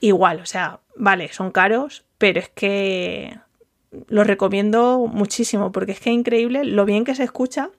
Igual, 0.00 0.40
o 0.40 0.46
sea, 0.46 0.80
vale, 0.96 1.30
son 1.32 1.50
caros, 1.50 2.04
pero 2.16 2.40
es 2.40 2.48
que 2.48 3.38
los 4.08 4.26
recomiendo 4.26 5.06
muchísimo 5.06 5.70
porque 5.70 5.92
es 5.92 6.00
que 6.00 6.10
es 6.10 6.16
increíble 6.16 6.64
lo 6.64 6.86
bien 6.86 7.04
que 7.04 7.14
se 7.14 7.24
escucha 7.24 7.70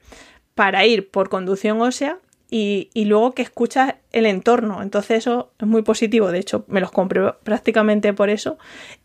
para 0.54 0.86
ir 0.86 1.10
por 1.10 1.30
conducción 1.30 1.82
ósea 1.82 2.20
y, 2.52 2.90
y 2.94 3.06
luego 3.06 3.32
que 3.32 3.42
escuchas 3.42 3.96
el 4.12 4.28
entorno. 4.28 4.84
Entonces 4.84 5.20
eso 5.20 5.52
es 5.58 5.66
muy 5.66 5.82
positivo. 5.82 6.32
De 6.32 6.38
hecho, 6.38 6.66
me 6.68 6.82
los 6.82 6.92
compré 6.92 7.22
prácticamente 7.44 8.14
por 8.14 8.30
eso 8.30 8.60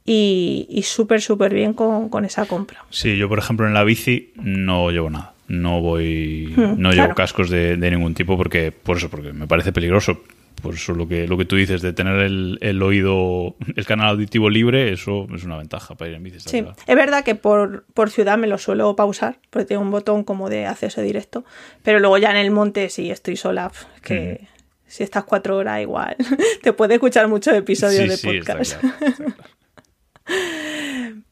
y, 0.04 0.66
y 0.68 0.82
súper, 0.82 1.22
súper 1.22 1.54
bien 1.54 1.72
con, 1.72 2.10
con 2.10 2.24
esa 2.26 2.44
compra. 2.44 2.84
Sí, 2.90 3.16
yo 3.16 3.28
por 3.28 3.38
ejemplo 3.38 3.66
en 3.66 3.72
la 3.72 3.84
bici 3.84 4.32
no 4.34 4.90
llevo 4.90 5.08
nada. 5.08 5.32
No 5.48 5.80
voy, 5.80 6.52
Hmm, 6.56 6.74
no 6.76 6.90
llevo 6.90 7.14
cascos 7.14 7.48
de, 7.50 7.76
de 7.76 7.90
ningún 7.92 8.14
tipo 8.14 8.36
porque, 8.36 8.72
por 8.72 8.96
eso, 8.96 9.08
porque 9.08 9.32
me 9.32 9.46
parece 9.46 9.72
peligroso. 9.72 10.20
Por 10.62 10.74
eso 10.74 10.94
lo 10.94 11.06
que, 11.06 11.26
lo 11.28 11.36
que 11.36 11.44
tú 11.44 11.56
dices 11.56 11.82
de 11.82 11.92
tener 11.92 12.16
el, 12.20 12.58
el 12.62 12.82
oído, 12.82 13.56
el 13.76 13.84
canal 13.86 14.08
auditivo 14.08 14.48
libre, 14.50 14.92
eso 14.92 15.26
es 15.34 15.44
una 15.44 15.56
ventaja 15.58 15.94
para 15.94 16.10
ir 16.10 16.16
en 16.16 16.22
bici. 16.22 16.38
Sí, 16.40 16.64
es 16.86 16.96
verdad 16.96 17.24
que 17.24 17.34
por, 17.34 17.84
por 17.94 18.10
ciudad 18.10 18.38
me 18.38 18.46
lo 18.46 18.58
suelo 18.58 18.96
pausar 18.96 19.38
porque 19.50 19.66
tengo 19.66 19.82
un 19.82 19.90
botón 19.90 20.24
como 20.24 20.48
de 20.48 20.66
acceso 20.66 21.00
directo, 21.02 21.44
pero 21.82 22.00
luego 22.00 22.18
ya 22.18 22.30
en 22.30 22.36
el 22.38 22.50
monte 22.50 22.88
si 22.88 23.10
estoy 23.10 23.36
sola, 23.36 23.70
es 23.96 24.00
que 24.02 24.48
si 24.86 25.02
estás 25.02 25.24
cuatro 25.24 25.56
horas 25.56 25.82
igual, 25.82 26.16
te 26.62 26.72
puede 26.72 26.94
escuchar 26.94 27.28
muchos 27.28 27.54
episodios 27.54 28.02
Sí, 28.04 28.08
de 28.08 28.16
sí, 28.16 28.28
está 28.38 28.54
podcast. 28.54 28.80
claro, 28.80 29.06
está 29.06 29.24
claro. 29.24 29.34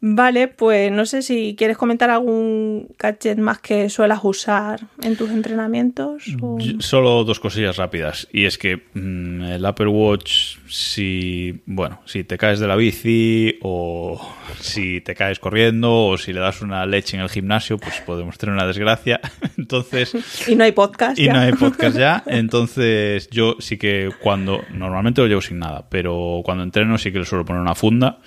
Vale, 0.06 0.48
pues 0.48 0.92
no 0.92 1.06
sé 1.06 1.22
si 1.22 1.54
quieres 1.56 1.78
comentar 1.78 2.10
algún 2.10 2.88
gadget 2.98 3.38
más 3.38 3.58
que 3.60 3.88
suelas 3.88 4.20
usar 4.22 4.80
en 5.02 5.16
tus 5.16 5.30
entrenamientos. 5.30 6.24
o- 6.42 6.58
Solo 6.80 7.24
dos 7.24 7.40
cosillas 7.40 7.78
rápidas. 7.78 8.28
Y 8.30 8.44
es 8.44 8.58
que 8.58 8.82
mm, 8.92 9.42
el 9.44 9.64
Apple 9.64 9.86
Watch, 9.88 10.58
si, 10.68 11.62
bueno, 11.64 12.02
si 12.04 12.22
te 12.22 12.36
caes 12.36 12.60
de 12.60 12.68
la 12.68 12.76
bici 12.76 13.58
o 13.62 14.20
si 14.60 15.00
te 15.00 15.14
caes 15.14 15.38
corriendo 15.38 15.90
o 16.08 16.18
si 16.18 16.34
le 16.34 16.40
das 16.40 16.60
una 16.60 16.84
leche 16.84 17.16
en 17.16 17.22
el 17.22 17.30
gimnasio, 17.30 17.78
pues 17.78 18.02
podemos 18.02 18.36
tener 18.36 18.54
una 18.54 18.66
desgracia. 18.66 19.20
Entonces, 19.56 20.14
Y 20.46 20.54
no 20.54 20.64
hay 20.64 20.72
podcast. 20.72 21.18
y 21.18 21.24
ya. 21.24 21.32
no 21.32 21.38
hay 21.40 21.52
podcast 21.52 21.96
ya. 21.96 22.22
Entonces, 22.26 23.30
yo 23.30 23.56
sí 23.58 23.78
que 23.78 24.10
cuando, 24.20 24.60
normalmente 24.70 25.22
lo 25.22 25.28
llevo 25.28 25.40
sin 25.40 25.60
nada, 25.60 25.86
pero 25.88 26.42
cuando 26.44 26.62
entreno 26.62 26.98
sí 26.98 27.10
que 27.10 27.20
le 27.20 27.24
suelo 27.24 27.46
poner 27.46 27.62
una 27.62 27.74
funda. 27.74 28.18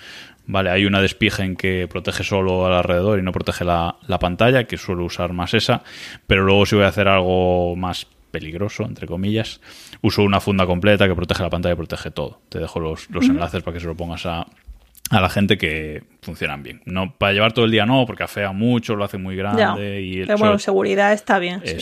Vale, 0.50 0.70
hay 0.70 0.86
una 0.86 1.00
despigen 1.02 1.56
que 1.56 1.86
protege 1.88 2.24
solo 2.24 2.66
al 2.66 2.72
alrededor 2.72 3.18
y 3.18 3.22
no 3.22 3.32
protege 3.32 3.64
la, 3.64 3.96
la 4.06 4.18
pantalla, 4.18 4.64
que 4.64 4.78
suelo 4.78 5.04
usar 5.04 5.32
más 5.34 5.52
esa, 5.54 5.82
pero 6.26 6.42
luego 6.42 6.64
si 6.64 6.74
voy 6.74 6.84
a 6.86 6.88
hacer 6.88 7.06
algo 7.06 7.76
más 7.76 8.06
peligroso, 8.30 8.84
entre 8.84 9.06
comillas, 9.06 9.60
uso 10.00 10.22
una 10.22 10.40
funda 10.40 10.64
completa 10.66 11.06
que 11.06 11.14
protege 11.14 11.42
la 11.42 11.50
pantalla 11.50 11.74
y 11.74 11.76
protege 11.76 12.10
todo. 12.10 12.40
Te 12.48 12.58
dejo 12.58 12.80
los, 12.80 13.08
los 13.10 13.26
enlaces 13.26 13.62
para 13.62 13.74
que 13.74 13.80
se 13.80 13.86
lo 13.86 13.94
pongas 13.96 14.24
a, 14.26 14.46
a 15.10 15.20
la 15.20 15.28
gente 15.28 15.58
que 15.58 16.02
funcionan 16.22 16.62
bien. 16.62 16.80
No 16.86 17.14
para 17.16 17.32
llevar 17.34 17.52
todo 17.52 17.66
el 17.66 17.70
día 17.70 17.84
no, 17.86 18.04
porque 18.06 18.22
afea 18.24 18.52
mucho, 18.52 18.96
lo 18.96 19.04
hace 19.04 19.18
muy 19.18 19.36
Ya. 19.36 19.42
grande 19.42 20.00
y 20.02 20.12
Pero 20.24 20.38
bueno, 20.38 20.52
sobre- 20.54 20.58
seguridad 20.64 21.12
está 21.12 21.38
bien. 21.38 21.60
sí. 21.64 21.74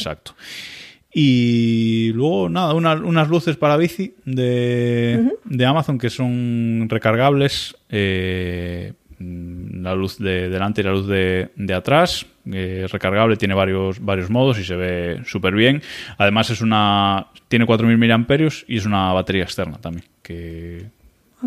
Y 1.19 2.13
luego, 2.13 2.51
nada, 2.51 2.75
una- 2.75 2.93
unas 2.93 3.31
luces 3.31 3.57
para 3.57 3.79
bici 3.79 4.13
de, 4.27 5.31
de 5.47 5.65
Amazon 5.65 5.97
que 5.97 6.11
son 6.11 6.87
recargables. 6.91 7.75
eh, 7.89 8.93
la 9.19 9.95
luz 9.95 10.19
de 10.19 10.51
delante 10.51 10.83
y 10.83 10.85
la 10.85 10.91
luz 10.91 11.07
de, 11.07 11.49
de 11.57 11.73
atrás. 11.73 12.27
eh, 12.53 12.87
recargable, 12.93 13.37
tiene 13.37 13.55
varios, 13.55 13.99
varios 14.05 14.29
modos 14.29 14.59
y 14.59 14.65
se 14.65 14.77
ve 14.77 15.23
súper 15.25 15.55
bien. 15.55 15.81
Además, 16.19 16.51
es 16.51 16.61
una 16.61 17.29
tiene 17.49 17.65
4.000 17.65 17.97
mAh 17.97 18.49
y 18.69 18.77
es 18.77 18.85
una 18.85 19.15
batería 19.15 19.45
externa 19.45 19.79
también. 19.79 20.05
Que, 20.23 20.85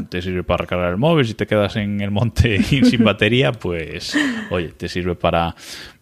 te 0.10 0.20
sirve 0.24 0.42
para 0.44 0.64
recargar 0.64 0.90
el 0.92 0.98
móvil, 0.98 1.26
si 1.28 1.36
te 1.36 1.46
quedas 1.46 1.76
en 1.76 2.02
el 2.02 2.10
monte 2.10 2.64
sin 2.64 3.04
batería, 3.04 3.52
pues 3.52 4.18
oye, 4.50 4.70
te 4.70 4.88
sirve 4.88 5.14
para, 5.14 5.56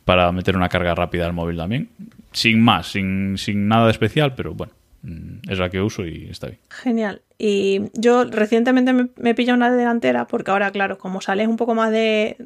para 0.07 0.31
meter 0.31 0.55
una 0.55 0.69
carga 0.69 0.95
rápida 0.95 1.25
al 1.25 1.33
móvil 1.33 1.57
también. 1.57 1.89
Sin 2.31 2.61
más, 2.61 2.87
sin, 2.93 3.37
sin 3.37 3.67
nada 3.67 3.87
de 3.87 3.91
especial, 3.91 4.35
pero 4.35 4.53
bueno, 4.53 4.71
mm, 5.01 5.49
es 5.51 5.59
la 5.59 5.69
que 5.69 5.81
uso 5.81 6.05
y 6.05 6.29
está 6.31 6.47
bien. 6.47 6.59
Genial. 6.69 7.21
Y 7.37 7.81
yo 7.93 8.23
recientemente 8.23 8.93
me, 8.93 9.09
me 9.17 9.35
pillado 9.35 9.57
una 9.57 9.69
delantera, 9.69 10.25
porque 10.27 10.49
ahora, 10.49 10.71
claro, 10.71 10.97
como 10.97 11.19
sales 11.19 11.49
un 11.49 11.57
poco 11.57 11.75
más 11.75 11.91
de, 11.91 12.37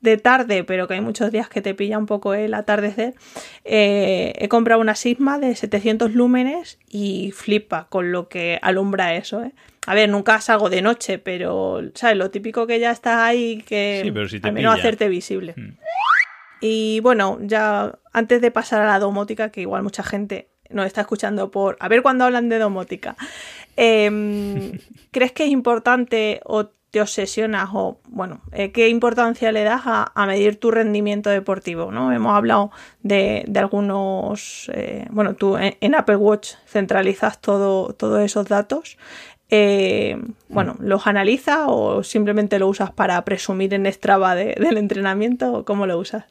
de 0.00 0.16
tarde, 0.16 0.62
pero 0.62 0.86
que 0.86 0.94
hay 0.94 1.00
muchos 1.00 1.32
días 1.32 1.48
que 1.48 1.60
te 1.60 1.74
pilla 1.74 1.98
un 1.98 2.06
poco 2.06 2.34
el 2.34 2.54
atardecer, 2.54 3.14
eh, 3.64 4.32
he 4.38 4.48
comprado 4.48 4.80
una 4.80 4.94
Sigma 4.94 5.40
de 5.40 5.56
700 5.56 6.14
lúmenes 6.14 6.78
y 6.88 7.32
flipa 7.34 7.88
con 7.90 8.12
lo 8.12 8.28
que 8.28 8.60
alumbra 8.62 9.16
eso. 9.16 9.42
¿eh? 9.42 9.52
A 9.86 9.94
ver, 9.94 10.08
nunca 10.08 10.40
salgo 10.40 10.70
de 10.70 10.82
noche, 10.82 11.18
pero, 11.18 11.80
¿sabes? 11.94 12.16
Lo 12.16 12.30
típico 12.30 12.66
que 12.66 12.78
ya 12.78 12.90
está 12.90 13.26
ahí, 13.26 13.62
que 13.66 14.00
Sí, 14.04 14.10
pero 14.12 14.28
si 14.28 14.38
te 14.40 14.48
al 14.48 14.54
menos 14.54 14.74
pilla. 14.74 14.80
hacerte 14.82 15.08
visible. 15.08 15.54
Mm. 15.56 15.68
Y 16.60 17.00
bueno, 17.00 17.38
ya 17.40 17.98
antes 18.12 18.40
de 18.40 18.50
pasar 18.50 18.80
a 18.82 18.86
la 18.86 18.98
domótica, 18.98 19.50
que 19.50 19.60
igual 19.60 19.82
mucha 19.82 20.02
gente 20.02 20.48
nos 20.70 20.86
está 20.86 21.00
escuchando 21.02 21.50
por 21.50 21.76
a 21.80 21.88
ver 21.88 22.02
cuándo 22.02 22.24
hablan 22.24 22.48
de 22.48 22.58
domótica, 22.58 23.16
em, 23.76 24.72
¿crees 25.12 25.32
que 25.32 25.44
es 25.44 25.50
importante 25.50 26.40
o 26.44 26.66
te 26.90 27.02
obsesionas 27.02 27.68
o, 27.74 28.00
bueno, 28.08 28.40
eh, 28.52 28.72
qué 28.72 28.88
importancia 28.88 29.52
le 29.52 29.62
das 29.62 29.82
a, 29.84 30.10
a 30.14 30.26
medir 30.26 30.58
tu 30.58 30.70
rendimiento 30.70 31.28
deportivo? 31.30 31.90
¿no? 31.92 32.12
Hemos 32.12 32.34
hablado 32.36 32.70
de, 33.02 33.44
de 33.46 33.60
algunos, 33.60 34.70
eh, 34.74 35.06
bueno, 35.10 35.34
tú 35.34 35.56
en, 35.58 35.76
en 35.80 35.94
Apple 35.94 36.16
Watch 36.16 36.54
centralizas 36.66 37.40
todo, 37.40 37.92
todos 37.92 38.20
esos 38.22 38.46
datos. 38.48 38.96
Eh, 39.50 40.18
bueno, 40.48 40.76
¿los 40.80 41.06
analizas 41.06 41.60
o 41.66 42.02
simplemente 42.02 42.58
lo 42.58 42.68
usas 42.68 42.90
para 42.90 43.22
presumir 43.24 43.72
en 43.74 43.86
Strava 43.90 44.34
de- 44.34 44.54
del 44.58 44.76
entrenamiento 44.78 45.64
cómo 45.64 45.86
lo 45.86 45.98
usas? 45.98 46.24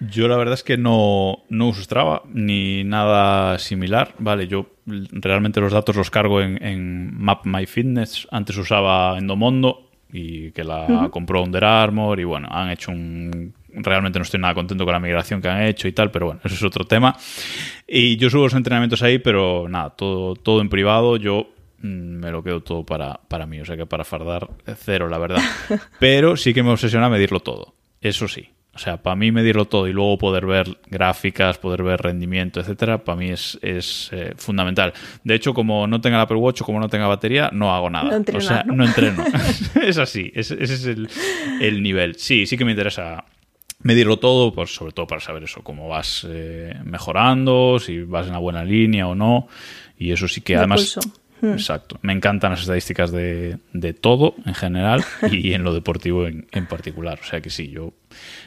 Yo 0.00 0.28
la 0.28 0.36
verdad 0.36 0.54
es 0.54 0.62
que 0.62 0.76
no, 0.76 1.44
no 1.48 1.68
uso 1.68 1.82
Strava 1.82 2.22
ni 2.32 2.84
nada 2.84 3.58
similar. 3.58 4.14
Vale, 4.18 4.48
yo 4.48 4.66
realmente 4.86 5.60
los 5.60 5.72
datos 5.72 5.96
los 5.96 6.10
cargo 6.10 6.40
en, 6.40 6.62
en 6.62 7.16
Map 7.16 7.46
My 7.46 7.66
Fitness. 7.66 8.28
Antes 8.30 8.56
usaba 8.56 9.16
Endomondo 9.18 9.90
y 10.12 10.52
que 10.52 10.62
la 10.62 11.08
compró 11.10 11.42
Under 11.42 11.64
Armour 11.64 12.20
y 12.20 12.24
bueno, 12.24 12.48
han 12.50 12.70
hecho 12.70 12.92
un... 12.92 13.52
Realmente 13.76 14.20
no 14.20 14.22
estoy 14.22 14.38
nada 14.38 14.54
contento 14.54 14.84
con 14.84 14.92
la 14.92 15.00
migración 15.00 15.42
que 15.42 15.48
han 15.48 15.62
hecho 15.62 15.88
y 15.88 15.92
tal, 15.92 16.12
pero 16.12 16.26
bueno, 16.26 16.40
eso 16.44 16.54
es 16.54 16.62
otro 16.62 16.84
tema. 16.84 17.16
Y 17.88 18.16
yo 18.16 18.30
subo 18.30 18.44
los 18.44 18.54
entrenamientos 18.54 19.02
ahí, 19.02 19.18
pero 19.18 19.68
nada, 19.68 19.90
todo, 19.90 20.36
todo 20.36 20.60
en 20.60 20.68
privado. 20.68 21.16
Yo 21.16 21.48
mm, 21.78 21.86
me 21.88 22.30
lo 22.30 22.44
quedo 22.44 22.60
todo 22.60 22.86
para, 22.86 23.18
para 23.26 23.46
mí, 23.46 23.60
o 23.60 23.64
sea 23.64 23.76
que 23.76 23.86
para 23.86 24.04
fardar 24.04 24.48
cero, 24.76 25.08
la 25.08 25.18
verdad. 25.18 25.42
Pero 25.98 26.36
sí 26.36 26.54
que 26.54 26.62
me 26.62 26.70
obsesiona 26.70 27.08
medirlo 27.08 27.40
todo, 27.40 27.74
eso 28.00 28.28
sí. 28.28 28.53
O 28.74 28.78
sea, 28.78 28.96
para 28.96 29.14
mí 29.14 29.30
medirlo 29.30 29.66
todo 29.66 29.86
y 29.86 29.92
luego 29.92 30.18
poder 30.18 30.46
ver 30.46 30.78
gráficas, 30.86 31.58
poder 31.58 31.84
ver 31.84 32.02
rendimiento, 32.02 32.58
etcétera, 32.58 33.04
para 33.04 33.16
mí 33.16 33.30
es, 33.30 33.56
es 33.62 34.10
eh, 34.12 34.34
fundamental. 34.36 34.92
De 35.22 35.34
hecho, 35.34 35.54
como 35.54 35.86
no 35.86 36.00
tenga 36.00 36.16
el 36.16 36.22
Apple 36.22 36.38
Watch 36.38 36.62
o 36.62 36.64
como 36.64 36.80
no 36.80 36.88
tenga 36.88 37.06
batería, 37.06 37.50
no 37.52 37.72
hago 37.72 37.88
nada. 37.88 38.10
No 38.10 38.16
entrenas, 38.16 38.44
o 38.44 38.48
sea, 38.48 38.64
¿no? 38.64 38.74
no 38.74 38.84
entreno. 38.84 39.24
es 39.82 39.98
así, 39.98 40.32
ese, 40.34 40.54
ese 40.62 40.74
es 40.74 40.86
el, 40.86 41.08
el 41.60 41.82
nivel. 41.82 42.16
Sí, 42.16 42.46
sí 42.46 42.56
que 42.58 42.64
me 42.64 42.72
interesa 42.72 43.24
medirlo 43.84 44.18
todo, 44.18 44.52
pues 44.52 44.74
sobre 44.74 44.92
todo 44.92 45.06
para 45.06 45.20
saber 45.20 45.44
eso, 45.44 45.62
cómo 45.62 45.88
vas 45.88 46.26
eh, 46.28 46.74
mejorando, 46.84 47.78
si 47.78 48.02
vas 48.02 48.26
en 48.26 48.32
la 48.32 48.38
buena 48.38 48.64
línea 48.64 49.06
o 49.06 49.14
no. 49.14 49.46
Y 49.96 50.10
eso 50.10 50.26
sí 50.26 50.40
que 50.40 50.54
De 50.54 50.58
además... 50.58 50.94
pulso. 50.94 51.00
Hmm. 51.44 51.52
Exacto. 51.52 51.98
Me 52.00 52.14
encantan 52.14 52.52
las 52.52 52.60
estadísticas 52.60 53.12
de, 53.12 53.58
de 53.72 53.92
todo 53.92 54.34
en 54.46 54.54
general 54.54 55.04
y 55.30 55.52
en 55.52 55.62
lo 55.62 55.74
deportivo 55.74 56.26
en, 56.26 56.46
en 56.52 56.66
particular. 56.66 57.18
O 57.22 57.26
sea 57.26 57.42
que 57.42 57.50
sí, 57.50 57.68
yo 57.68 57.92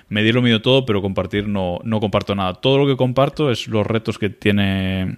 medirlo 0.09 0.41
mido 0.41 0.61
todo, 0.61 0.85
pero 0.85 1.01
compartir 1.01 1.47
no, 1.47 1.79
no 1.83 1.99
comparto 1.99 2.33
nada. 2.33 2.55
Todo 2.55 2.79
lo 2.79 2.87
que 2.87 2.97
comparto 2.97 3.51
es 3.51 3.67
los 3.67 3.85
retos 3.85 4.17
que 4.17 4.29
tiene 4.29 5.17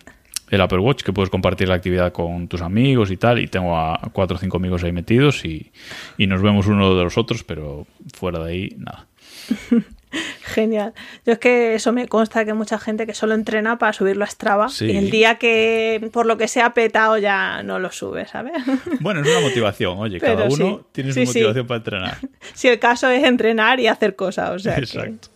el 0.49 0.61
Apple 0.61 0.79
Watch, 0.79 1.03
que 1.03 1.13
puedes 1.13 1.29
compartir 1.29 1.69
la 1.69 1.75
actividad 1.75 2.11
con 2.11 2.49
tus 2.49 2.61
amigos 2.61 3.11
y 3.11 3.17
tal. 3.17 3.39
Y 3.39 3.47
tengo 3.47 3.77
a 3.77 4.09
cuatro 4.11 4.35
o 4.35 4.39
cinco 4.39 4.57
amigos 4.57 4.83
ahí 4.83 4.91
metidos 4.91 5.45
y, 5.45 5.71
y 6.17 6.27
nos 6.27 6.41
vemos 6.41 6.67
uno 6.67 6.95
de 6.95 7.03
los 7.03 7.17
otros, 7.17 7.45
pero 7.45 7.87
fuera 8.13 8.39
de 8.39 8.51
ahí, 8.51 8.75
nada. 8.77 9.07
Genial. 10.43 10.93
Yo 11.25 11.33
es 11.33 11.39
que 11.39 11.75
eso 11.75 11.91
me 11.93 12.07
consta 12.07 12.43
que 12.45 12.53
mucha 12.53 12.79
gente 12.79 13.05
que 13.05 13.13
solo 13.13 13.33
entrena 13.35 13.77
para 13.77 13.93
subirlo 13.93 14.23
a 14.23 14.27
Strava 14.27 14.69
Sí. 14.69 14.85
y 14.85 14.97
el 14.97 15.11
día 15.11 15.35
que 15.35 16.09
por 16.11 16.25
lo 16.25 16.37
que 16.37 16.47
sea 16.47 16.73
petado 16.73 17.17
ya 17.17 17.61
no 17.63 17.77
lo 17.79 17.91
sube, 17.91 18.25
¿sabes? 18.27 18.53
Bueno, 18.99 19.21
es 19.21 19.27
una 19.27 19.41
motivación. 19.41 19.97
Oye, 19.99 20.19
Pero 20.19 20.35
cada 20.35 20.49
uno 20.49 20.77
sí. 20.79 20.85
tiene 20.91 21.13
su 21.13 21.19
Sí, 21.21 21.25
motivación 21.25 21.67
para 21.67 21.77
entrenar. 21.77 22.17
si 22.53 22.67
el 22.67 22.79
caso 22.79 23.09
es 23.09 23.23
entrenar 23.23 23.79
y 23.79 23.87
hacer 23.87 24.15
cosas, 24.15 24.49
o 24.51 24.59
sea 24.59 24.75
que- 24.75 24.81
Exacto. 24.81 25.29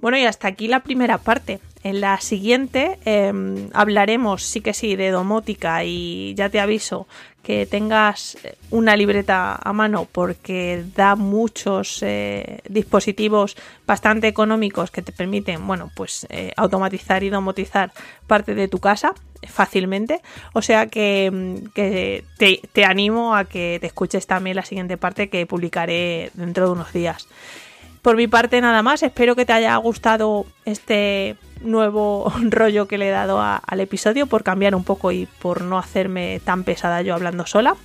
Bueno, 0.00 0.18
y 0.18 0.24
hasta 0.26 0.48
aquí 0.48 0.68
la 0.68 0.80
primera 0.82 1.16
parte. 1.18 1.60
En 1.84 2.00
la 2.00 2.18
siguiente 2.22 2.98
eh, 3.04 3.30
hablaremos, 3.74 4.42
sí 4.42 4.62
que 4.62 4.72
sí, 4.72 4.96
de 4.96 5.10
domótica 5.10 5.84
y 5.84 6.34
ya 6.34 6.48
te 6.48 6.58
aviso 6.58 7.06
que 7.42 7.66
tengas 7.66 8.38
una 8.70 8.96
libreta 8.96 9.54
a 9.62 9.72
mano 9.74 10.08
porque 10.10 10.82
da 10.96 11.14
muchos 11.14 12.02
eh, 12.02 12.62
dispositivos 12.70 13.54
bastante 13.86 14.28
económicos 14.28 14.90
que 14.90 15.02
te 15.02 15.12
permiten, 15.12 15.66
bueno, 15.66 15.90
pues 15.94 16.26
eh, 16.30 16.52
automatizar 16.56 17.22
y 17.22 17.28
domotizar 17.28 17.92
parte 18.26 18.54
de 18.54 18.66
tu 18.66 18.78
casa 18.78 19.12
fácilmente. 19.46 20.22
O 20.54 20.62
sea 20.62 20.86
que, 20.86 21.30
mm, 21.30 21.72
que 21.74 22.24
te, 22.38 22.62
te 22.72 22.86
animo 22.86 23.36
a 23.36 23.44
que 23.44 23.76
te 23.78 23.88
escuches 23.88 24.26
también 24.26 24.56
la 24.56 24.64
siguiente 24.64 24.96
parte 24.96 25.28
que 25.28 25.44
publicaré 25.44 26.30
dentro 26.32 26.64
de 26.64 26.72
unos 26.72 26.94
días. 26.94 27.28
Por 28.00 28.16
mi 28.16 28.26
parte 28.26 28.60
nada 28.62 28.82
más, 28.82 29.02
espero 29.02 29.36
que 29.36 29.44
te 29.44 29.52
haya 29.52 29.76
gustado 29.76 30.46
este 30.64 31.36
nuevo 31.64 32.32
rollo 32.50 32.86
que 32.86 32.98
le 32.98 33.08
he 33.08 33.12
dado 33.12 33.40
al 33.40 33.80
episodio 33.80 34.26
por 34.26 34.44
cambiar 34.44 34.74
un 34.74 34.84
poco 34.84 35.12
y 35.12 35.26
por 35.40 35.62
no 35.62 35.78
hacerme 35.78 36.40
tan 36.44 36.64
pesada 36.64 37.02
yo 37.02 37.14
hablando 37.14 37.46
sola. 37.46 37.76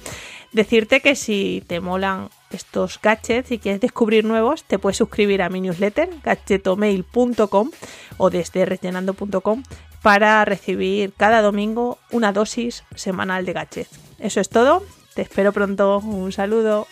Decirte 0.51 1.01
que 1.01 1.15
si 1.15 1.63
te 1.67 1.79
molan 1.79 2.29
estos 2.49 2.99
gadgets 3.01 3.51
y 3.51 3.59
quieres 3.59 3.81
descubrir 3.81 4.25
nuevos, 4.25 4.63
te 4.63 4.79
puedes 4.79 4.97
suscribir 4.97 5.43
a 5.43 5.49
mi 5.49 5.61
newsletter 5.61 6.09
gadgetomail.com 6.23 7.69
o 8.17 8.29
desde 8.29 8.65
rellenando.com 8.65 9.63
para 10.01 10.43
recibir 10.45 11.13
cada 11.15 11.41
domingo 11.41 11.99
una 12.11 12.33
dosis 12.33 12.83
semanal 12.95 13.45
de 13.45 13.53
gadgets. 13.53 13.99
Eso 14.17 14.41
es 14.41 14.49
todo, 14.49 14.83
te 15.13 15.21
espero 15.21 15.53
pronto, 15.53 15.99
un 15.99 16.31
saludo. 16.31 16.87